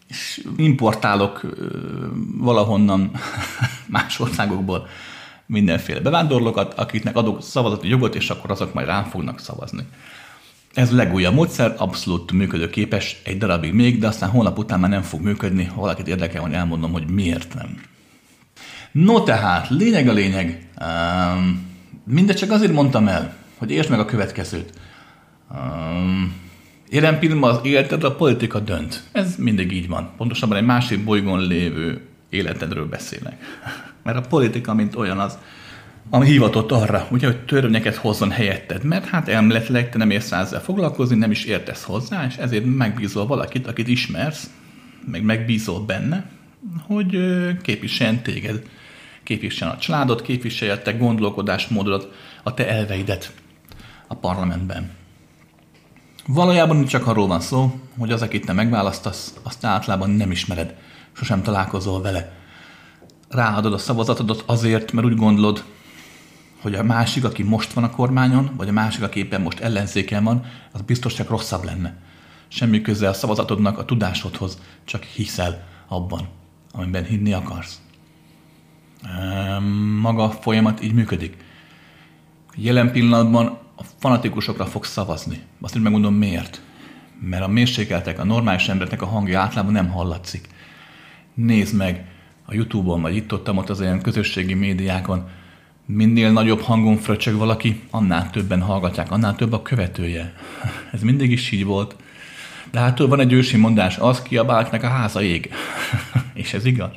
és 0.09 0.47
importálok 0.57 1.41
valahonnan 2.39 3.11
más 3.87 4.21
országokból 4.21 4.89
mindenféle 5.47 6.01
bevándorlókat, 6.01 6.75
akiknek 6.75 7.17
adok 7.17 7.43
szavazati 7.43 7.89
jogot, 7.89 8.15
és 8.15 8.31
akkor 8.31 8.51
azok 8.51 8.75
majd 8.75 8.87
rám 8.87 9.05
fognak 9.05 9.41
szavazni. 9.41 9.83
Ez 10.75 10.93
a 10.93 10.97
legújabb 10.97 11.35
módszer, 11.35 11.75
abszolút 11.79 12.33
működőképes 12.33 13.21
egy 13.25 13.39
darabig 13.39 13.73
még, 13.73 13.99
de 13.99 14.07
aztán 14.07 14.31
hónap 14.31 14.59
után 14.59 14.81
már 14.81 14.91
nem 14.91 15.03
fog 15.03 15.21
működni, 15.21 15.65
ha 15.65 15.81
valakit 15.81 16.09
érdekel, 16.09 16.43
hogy 16.43 16.53
elmondom, 16.53 16.93
hogy 16.93 17.11
miért 17.11 17.55
nem. 17.55 17.81
No 18.93 19.23
tehát, 19.23 19.69
lényeg 19.69 20.09
a 20.09 20.13
lényeg. 20.13 20.69
Um, 20.81 21.67
mindegy 22.05 22.37
csak 22.37 22.51
azért 22.51 22.73
mondtam 22.73 23.09
el, 23.09 23.37
hogy 23.59 23.71
értsd 23.71 23.91
meg 23.91 24.01
a 24.01 24.05
következőt. 24.05 24.73
Um, 25.51 26.48
Jelen 26.91 27.19
pillanatban 27.19 27.55
az 27.55 27.61
életed 27.63 28.05
a 28.05 28.15
politika 28.15 28.59
dönt. 28.59 29.03
Ez 29.13 29.37
mindig 29.37 29.73
így 29.73 29.89
van. 29.89 30.11
Pontosabban 30.17 30.57
egy 30.57 30.65
másik 30.65 31.05
bolygón 31.05 31.47
lévő 31.47 32.01
életedről 32.29 32.87
beszélek. 32.87 33.37
Mert 34.05 34.19
a 34.19 34.29
politika, 34.29 34.75
mint 34.75 34.97
olyan 34.97 35.19
az, 35.19 35.39
ami 36.11 36.27
hivatott 36.27 36.73
arra, 36.73 37.07
ugye, 37.11 37.27
hogy 37.27 37.45
törvényeket 37.45 37.95
hozzon 37.95 38.31
helyetted, 38.31 38.85
mert 38.85 39.05
hát 39.05 39.29
elméletileg 39.29 39.91
te 39.91 39.99
nem 39.99 40.11
érsz 40.11 40.33
ezzel 40.33 40.61
foglalkozni, 40.61 41.17
nem 41.17 41.31
is 41.31 41.45
értesz 41.45 41.83
hozzá, 41.83 42.27
és 42.27 42.37
ezért 42.37 42.65
megbízol 42.65 43.27
valakit, 43.27 43.67
akit 43.67 43.89
ismersz, 43.89 44.51
meg 45.11 45.23
megbízol 45.23 45.81
benne, 45.81 46.31
hogy 46.87 47.19
képviseljen 47.63 48.23
téged, 48.23 48.63
képviseljen 49.23 49.77
a 49.77 49.79
családot, 49.79 50.23
képviselje 50.23 50.75
a 50.75 50.83
te 50.83 50.93
gondolkodásmódodat, 50.93 52.13
a 52.43 52.55
te 52.55 52.69
elveidet 52.69 53.33
a 54.07 54.15
parlamentben. 54.15 54.98
Valójában 56.31 56.85
csak 56.85 57.07
arról 57.07 57.27
van 57.27 57.41
szó, 57.41 57.81
hogy 57.99 58.13
az, 58.13 58.23
akit 58.23 58.47
te 58.47 58.53
megválasztasz, 58.53 59.35
azt 59.43 59.65
általában 59.65 60.11
nem 60.11 60.31
ismered, 60.31 60.75
sosem 61.13 61.43
találkozol 61.43 62.03
vele. 62.03 62.33
Ráadod 63.29 63.73
a 63.73 63.79
szavazatodat 63.79 64.43
azért, 64.47 64.93
mert 64.93 65.07
úgy 65.07 65.17
gondolod, 65.17 65.65
hogy 66.63 66.75
a 66.75 66.83
másik, 66.83 67.25
aki 67.25 67.43
most 67.43 67.73
van 67.73 67.85
a 67.85 67.91
kormányon, 67.91 68.51
vagy 68.57 68.69
a 68.69 68.73
másik, 68.73 69.03
aki 69.03 69.19
éppen 69.19 69.41
most 69.41 69.61
ellenzéken 69.61 70.25
van, 70.25 70.45
az 70.73 70.81
biztos 70.81 71.15
csak 71.15 71.29
rosszabb 71.29 71.65
lenne. 71.65 71.97
Semmi 72.49 72.81
köze 72.81 73.09
a 73.09 73.13
szavazatodnak 73.13 73.79
a 73.79 73.85
tudásodhoz, 73.85 74.59
csak 74.85 75.03
hiszel 75.03 75.65
abban, 75.87 76.29
amiben 76.73 77.05
hinni 77.05 77.33
akarsz. 77.33 77.81
Maga 80.01 80.23
a 80.23 80.31
folyamat 80.31 80.83
így 80.83 80.93
működik. 80.93 81.37
Jelen 82.55 82.93
pillanatban 82.93 83.59
a 83.79 83.85
fanatikusokra 83.99 84.67
fog 84.67 84.85
szavazni. 84.85 85.41
Azt 85.61 85.77
én 85.77 85.83
megmondom 85.83 86.15
miért. 86.15 86.63
Mert 87.21 87.43
a 87.43 87.49
mérsékeltek, 87.49 88.19
a 88.19 88.25
normális 88.25 88.69
embereknek 88.69 89.03
a 89.03 89.07
hangja 89.07 89.41
általában 89.41 89.73
nem 89.73 89.89
hallatszik. 89.89 90.49
Nézd 91.35 91.77
meg 91.77 92.07
a 92.47 92.55
Youtube-on, 92.55 93.01
vagy 93.01 93.17
itt 93.17 93.33
ott, 93.33 93.51
ott 93.51 93.71
az 93.71 93.81
olyan 93.81 94.01
közösségi 94.01 94.55
médiákon, 94.55 95.29
minél 95.87 96.33
nagyobb 96.33 96.61
hangon 96.61 96.97
fröcsög 96.97 97.37
valaki, 97.37 97.81
annál 97.91 98.31
többen 98.31 98.61
hallgatják, 98.61 99.11
annál 99.11 99.37
több 99.37 99.53
a 99.53 99.63
követője. 99.63 100.35
Ez 100.93 101.03
mindig 101.03 101.31
is 101.31 101.51
így 101.51 101.65
volt. 101.65 101.97
De 102.71 102.79
hát 102.79 102.99
van 102.99 103.21
egy 103.21 103.33
ősi 103.33 103.57
mondás, 103.57 103.99
az 103.99 104.23
kiabáltnak 104.23 104.83
a 104.83 104.89
háza 104.89 105.23
ég. 105.23 105.51
És 106.35 106.55
ez 106.55 106.65
igaz. 106.65 106.91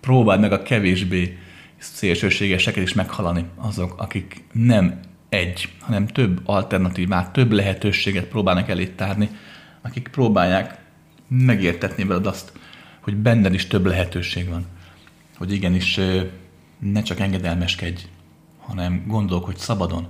Próbáld 0.00 0.40
meg 0.40 0.52
a 0.52 0.62
kevésbé 0.62 1.38
szélsőségeseket 1.78 2.82
is 2.82 2.92
meghalani 2.92 3.44
azok, 3.56 3.94
akik 3.96 4.44
nem 4.52 5.00
egy, 5.28 5.72
hanem 5.80 6.06
több 6.06 6.40
alternatívát, 6.44 7.32
több 7.32 7.52
lehetőséget 7.52 8.24
próbálnak 8.24 8.68
elé 8.68 8.94
akik 9.82 10.08
próbálják 10.08 10.80
megértetni 11.28 12.04
veled 12.04 12.26
azt, 12.26 12.52
hogy 13.00 13.16
benned 13.16 13.54
is 13.54 13.66
több 13.66 13.86
lehetőség 13.86 14.48
van. 14.48 14.66
Hogy 15.36 15.52
igenis 15.52 16.00
ne 16.78 17.02
csak 17.02 17.20
engedelmeskedj, 17.20 18.02
hanem 18.58 19.04
gondolkodj 19.06 19.58
szabadon. 19.58 20.08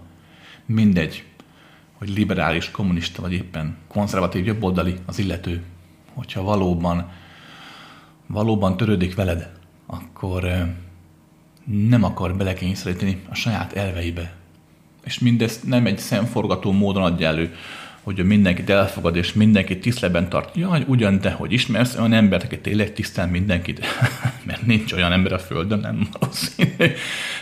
Mindegy, 0.67 1.25
hogy 1.99 2.09
liberális, 2.09 2.71
kommunista 2.71 3.23
vagy 3.23 3.33
éppen 3.33 3.77
konzervatív, 3.89 4.47
jobboldali 4.47 4.95
az 5.07 5.19
illető. 5.19 5.63
Hogyha 6.15 6.43
valóban, 6.43 7.11
valóban 8.27 8.77
törődik 8.77 9.15
veled, 9.15 9.53
akkor 9.87 10.69
nem 11.65 12.05
akar 12.05 12.37
belekényszeríteni 12.37 13.23
a 13.29 13.35
saját 13.35 13.73
elveibe. 13.73 14.37
És 15.09 15.19
mindezt 15.19 15.67
nem 15.67 15.87
egy 15.87 15.99
szemforgató 15.99 16.73
módon 16.73 17.03
adja 17.03 17.27
elő, 17.27 17.55
hogy 18.03 18.25
mindenkit 18.25 18.71
elfogad, 18.71 19.17
és 19.17 19.33
mindenkit 19.33 19.81
tisztelben 19.81 20.29
tart. 20.29 20.57
Jaj, 20.57 20.85
ugyan, 20.87 21.21
de 21.21 21.31
hogy 21.31 21.53
ismersz 21.53 21.97
olyan 21.97 22.13
embert, 22.13 22.45
aki 22.45 22.59
tényleg 22.59 22.93
tisztel 22.93 23.27
mindenkit? 23.27 23.87
Mert 24.47 24.67
nincs 24.67 24.93
olyan 24.93 25.13
ember 25.13 25.33
a 25.33 25.39
Földön, 25.39 25.79
nem 25.79 26.09
valószínű. 26.19 26.93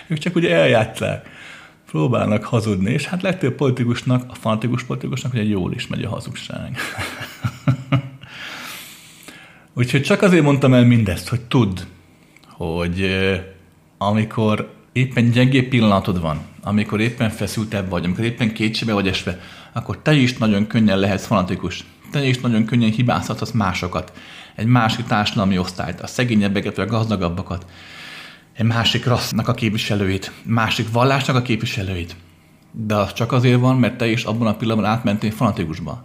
Ők 0.06 0.18
csak 0.18 0.36
ugye 0.36 0.54
eljátszák. 0.54 1.28
Próbálnak 1.86 2.44
hazudni, 2.44 2.92
és 2.92 3.06
hát 3.06 3.22
legtöbb 3.22 3.54
politikusnak, 3.54 4.24
a 4.28 4.34
fanatikus 4.34 4.84
politikusnak 4.84 5.32
ugye 5.32 5.42
jól 5.42 5.72
is 5.72 5.86
megy 5.86 6.02
a 6.02 6.08
hazugság. 6.08 6.78
Úgyhogy 9.74 10.02
csak 10.02 10.22
azért 10.22 10.42
mondtam 10.42 10.74
el 10.74 10.84
mindezt, 10.84 11.28
hogy 11.28 11.40
tudd, 11.40 11.80
hogy 12.48 13.10
amikor 13.98 14.75
éppen 14.96 15.30
gyengébb 15.30 15.68
pillanatod 15.68 16.20
van, 16.20 16.40
amikor 16.62 17.00
éppen 17.00 17.30
feszültebb 17.30 17.88
vagy, 17.88 18.04
amikor 18.04 18.24
éppen 18.24 18.52
kétségbe 18.52 18.92
vagy 18.92 19.08
esve, 19.08 19.40
akkor 19.72 19.98
te 20.02 20.14
is 20.14 20.36
nagyon 20.36 20.66
könnyen 20.66 20.98
lehetsz 20.98 21.26
fanatikus. 21.26 21.84
Te 22.10 22.26
is 22.26 22.38
nagyon 22.38 22.64
könnyen 22.64 22.90
hibázhatsz 22.90 23.50
másokat, 23.50 24.12
egy 24.54 24.66
másik 24.66 25.04
társadalmi 25.04 25.58
osztályt, 25.58 26.00
a 26.00 26.06
szegényebbeket 26.06 26.76
vagy 26.76 26.86
a 26.86 26.90
gazdagabbakat, 26.90 27.66
egy 28.52 28.66
másik 28.66 29.06
rassznak 29.06 29.48
a 29.48 29.54
képviselőit, 29.54 30.32
másik 30.42 30.92
vallásnak 30.92 31.36
a 31.36 31.42
képviselőit. 31.42 32.16
De 32.70 32.94
az 32.94 33.12
csak 33.12 33.32
azért 33.32 33.60
van, 33.60 33.78
mert 33.78 33.96
te 33.96 34.06
is 34.06 34.24
abban 34.24 34.46
a 34.46 34.56
pillanatban 34.56 34.90
átmentél 34.90 35.30
fanatikusba. 35.30 36.04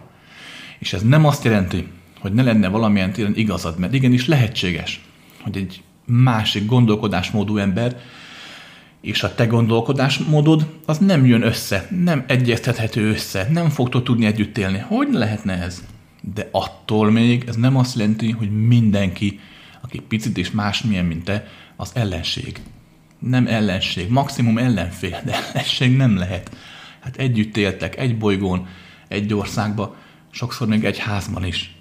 És 0.78 0.92
ez 0.92 1.02
nem 1.02 1.26
azt 1.26 1.44
jelenti, 1.44 1.88
hogy 2.20 2.32
ne 2.32 2.42
lenne 2.42 2.68
valamilyen 2.68 3.12
téren 3.12 3.36
igazad, 3.36 3.78
mert 3.78 3.94
igenis 3.94 4.26
lehetséges, 4.26 5.04
hogy 5.42 5.56
egy 5.56 5.82
másik 6.04 6.66
gondolkodásmódú 6.66 7.56
ember 7.56 8.00
és 9.02 9.22
a 9.22 9.34
te 9.34 9.46
gondolkodásmódod 9.46 10.66
az 10.86 10.98
nem 10.98 11.26
jön 11.26 11.42
össze, 11.42 11.86
nem 12.04 12.24
egyeztethető 12.26 13.08
össze, 13.08 13.48
nem 13.50 13.68
fogtok 13.68 14.02
tudni 14.04 14.26
együtt 14.26 14.58
élni. 14.58 14.78
Hogy 14.78 15.08
lehetne 15.12 15.62
ez? 15.62 15.82
De 16.34 16.48
attól 16.50 17.10
még 17.10 17.44
ez 17.46 17.56
nem 17.56 17.76
azt 17.76 17.96
jelenti, 17.96 18.30
hogy 18.30 18.66
mindenki, 18.66 19.40
aki 19.80 20.00
picit 20.00 20.38
és 20.38 20.50
másmilyen, 20.50 21.04
mint 21.04 21.24
te, 21.24 21.46
az 21.76 21.90
ellenség. 21.94 22.60
Nem 23.18 23.46
ellenség, 23.46 24.10
maximum 24.10 24.58
ellenfél, 24.58 25.20
de 25.24 25.32
ellenség 25.34 25.96
nem 25.96 26.16
lehet. 26.16 26.56
Hát 27.00 27.16
együtt 27.16 27.56
éltek, 27.56 27.98
egy 27.98 28.18
bolygón, 28.18 28.66
egy 29.08 29.34
országba, 29.34 29.96
sokszor 30.30 30.68
még 30.68 30.84
egy 30.84 30.98
házban 30.98 31.44
is. 31.44 31.76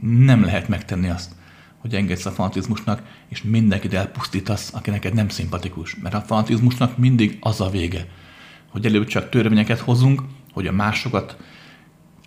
Nem 0.00 0.44
lehet 0.44 0.68
megtenni 0.68 1.08
azt 1.08 1.36
hogy 1.78 1.94
engedsz 1.94 2.26
a 2.26 2.30
fanatizmusnak, 2.30 3.02
és 3.28 3.42
mindenkit 3.42 3.94
elpusztítasz, 3.94 4.74
aki 4.74 4.90
neked 4.90 5.14
nem 5.14 5.28
szimpatikus. 5.28 5.96
Mert 6.02 6.14
a 6.14 6.20
fanatizmusnak 6.20 6.98
mindig 6.98 7.36
az 7.40 7.60
a 7.60 7.70
vége, 7.70 8.06
hogy 8.68 8.86
előbb 8.86 9.06
csak 9.06 9.28
törvényeket 9.28 9.78
hozunk, 9.78 10.22
hogy 10.52 10.66
a 10.66 10.72
másokat 10.72 11.36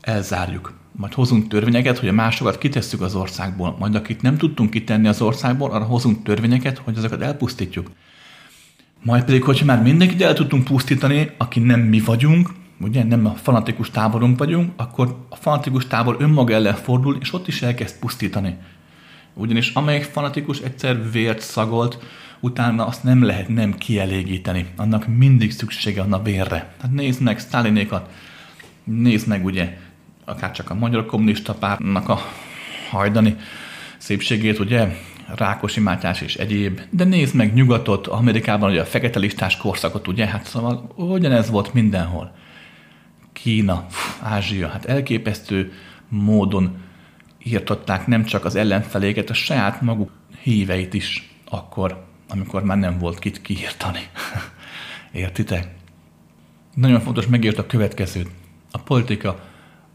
elzárjuk. 0.01 0.73
Majd 0.91 1.13
hozunk 1.13 1.47
törvényeket, 1.47 1.97
hogy 1.97 2.09
a 2.09 2.13
másokat 2.13 2.57
kitesszük 2.57 3.01
az 3.01 3.15
országból. 3.15 3.75
Majd 3.79 3.95
akit 3.95 4.21
nem 4.21 4.37
tudtunk 4.37 4.69
kitenni 4.69 5.07
az 5.07 5.21
országból, 5.21 5.71
arra 5.71 5.83
hozunk 5.83 6.23
törvényeket, 6.23 6.77
hogy 6.77 6.97
azokat 6.97 7.21
elpusztítjuk. 7.21 7.91
Majd 9.03 9.23
pedig, 9.23 9.43
hogyha 9.43 9.65
már 9.65 9.81
mindenkit 9.81 10.21
el 10.21 10.33
tudtunk 10.33 10.63
pusztítani, 10.63 11.29
aki 11.37 11.59
nem 11.59 11.79
mi 11.79 11.99
vagyunk, 11.99 12.49
ugye 12.79 13.03
nem 13.03 13.25
a 13.25 13.33
fanatikus 13.33 13.89
táborunk 13.89 14.39
vagyunk, 14.39 14.71
akkor 14.75 15.25
a 15.29 15.35
fanatikus 15.35 15.87
tábor 15.87 16.15
önmaga 16.19 16.53
ellen 16.53 16.75
fordul, 16.75 17.17
és 17.19 17.33
ott 17.33 17.47
is 17.47 17.61
elkezd 17.61 17.99
pusztítani. 17.99 18.57
Ugyanis 19.34 19.73
amelyik 19.73 20.03
fanatikus 20.03 20.59
egyszer 20.59 21.11
vért 21.11 21.39
szagolt, 21.39 21.97
utána 22.39 22.86
azt 22.86 23.03
nem 23.03 23.23
lehet 23.23 23.47
nem 23.47 23.73
kielégíteni. 23.73 24.65
Annak 24.75 25.07
mindig 25.07 25.51
szüksége 25.51 26.01
van 26.01 26.13
a 26.13 26.21
vérre. 26.21 26.73
Tehát 26.77 26.95
nézd 26.95 27.21
meg 27.21 27.39
Stalinékat, 27.39 28.09
nézd 28.84 29.27
meg 29.27 29.45
ugye 29.45 29.77
akár 30.25 30.51
csak 30.51 30.69
a 30.69 30.73
magyar 30.73 31.05
kommunista 31.05 31.53
pártnak 31.53 32.09
a 32.09 32.19
hajdani 32.89 33.36
szépségét, 33.97 34.59
ugye, 34.59 34.95
Rákosi 35.36 35.79
Mátyás 35.79 36.21
és 36.21 36.36
egyéb, 36.36 36.82
de 36.89 37.03
nézd 37.03 37.36
meg 37.36 37.53
nyugatot, 37.53 38.07
Amerikában 38.07 38.69
ugye 38.69 38.82
a 38.82 38.86
fekete 38.86 39.19
listás 39.19 39.57
korszakot, 39.57 40.07
ugye, 40.07 40.25
hát 40.25 40.45
szóval 40.45 40.91
ugyanez 40.95 41.49
volt 41.49 41.73
mindenhol. 41.73 42.36
Kína, 43.34 43.86
Ázsia, 44.21 44.67
hát 44.67 44.86
elképesztő 44.86 45.71
módon 46.09 46.77
írtották 47.43 48.07
nem 48.07 48.23
csak 48.23 48.45
az 48.45 48.55
ellenfeléket, 48.55 49.29
a 49.29 49.33
saját 49.33 49.81
maguk 49.81 50.11
híveit 50.41 50.93
is 50.93 51.35
akkor, 51.49 52.05
amikor 52.29 52.63
már 52.63 52.77
nem 52.77 52.97
volt 52.97 53.19
kit 53.19 53.41
kiírtani. 53.41 53.99
Értitek? 55.11 55.67
Nagyon 56.73 56.99
fontos 56.99 57.27
megért 57.27 57.57
a 57.57 57.65
következőt. 57.65 58.29
A 58.71 58.77
politika, 58.77 59.39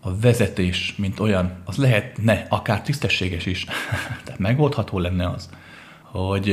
a 0.01 0.17
vezetés, 0.17 0.95
mint 0.97 1.21
olyan, 1.21 1.63
az 1.65 1.77
lehetne 1.77 2.47
akár 2.49 2.83
tisztességes 2.83 3.47
is. 3.47 3.65
Tehát 4.25 4.39
megoldható 4.39 4.99
lenne 4.99 5.31
az, 5.31 5.49
hogy 6.03 6.51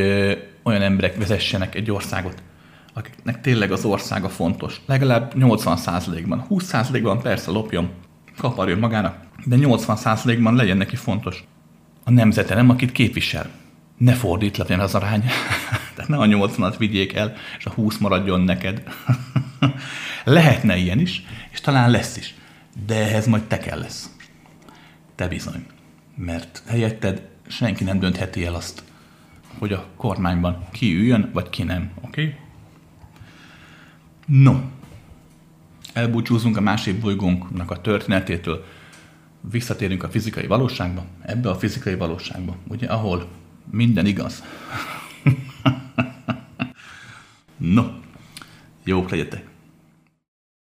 olyan 0.64 0.82
emberek 0.82 1.18
vezessenek 1.18 1.76
egy 1.76 1.92
országot, 1.92 2.44
akiknek 2.94 3.42
tényleg 3.42 3.72
az 3.72 3.86
országa 3.86 4.30
fontos. 4.30 4.82
Legalább 4.86 5.34
80%-ban, 5.36 6.46
20%-ban 6.50 7.22
persze 7.22 7.52
lopjon, 7.52 7.90
kaparjon 8.38 8.80
magának, 8.80 9.18
de 9.46 9.56
80%-ban 9.60 10.56
legyen 10.56 10.78
neki 10.78 10.96
fontos 10.96 11.44
a 12.04 12.12
nemzete, 12.12 12.56
nem 12.56 12.70
akit 12.70 12.92
képvisel. 12.92 13.50
Ne 13.98 14.14
fordít 14.14 14.58
legyen 14.58 14.80
az 14.80 14.96
arány. 14.96 15.22
Tehát 15.96 16.10
ne 16.10 16.18
a 16.18 16.26
80-at 16.26 16.76
vigyék 16.78 17.14
el, 17.14 17.36
és 17.58 17.66
a 17.66 17.70
20 17.70 17.98
maradjon 17.98 18.42
neked. 18.42 18.84
Lehetne 20.24 20.78
ilyen 20.78 21.00
is, 21.00 21.24
és 21.52 21.62
talán 21.62 21.92
lesz 21.92 22.18
is. 22.18 22.36
De 22.86 22.96
ehhez 22.96 23.28
majd 23.28 23.44
te 23.44 23.58
kell 23.58 23.80
lesz. 23.80 24.10
Te 25.16 25.28
bizony. 25.28 25.66
Mert 26.16 26.64
helyetted 26.68 27.28
senki 27.48 27.84
nem 27.84 28.00
döntheti 28.00 28.46
el 28.46 28.56
azt, 28.56 28.84
hogy 29.60 29.74
a 29.74 29.86
kormányban 29.98 30.66
ki 30.72 30.96
üljön, 30.96 31.30
vagy 31.34 31.50
ki 31.50 31.64
nem. 31.64 31.92
Oké? 32.02 32.22
Okay? 32.22 32.36
No, 34.26 34.60
elbúcsúzunk 35.94 36.58
a 36.58 36.62
másik 36.62 37.00
bolygónknak 37.00 37.72
a 37.72 37.82
történetétől, 37.82 38.66
visszatérünk 39.52 40.04
a 40.04 40.10
fizikai 40.10 40.48
valóságba, 40.48 41.06
ebbe 41.22 41.50
a 41.50 41.56
fizikai 41.56 41.96
valóságba, 41.96 42.56
ugye, 42.68 42.88
ahol 42.88 43.28
minden 43.72 44.06
igaz. 44.06 44.44
no, 47.58 47.84
jók 48.84 49.10
legyetek! 49.10 49.53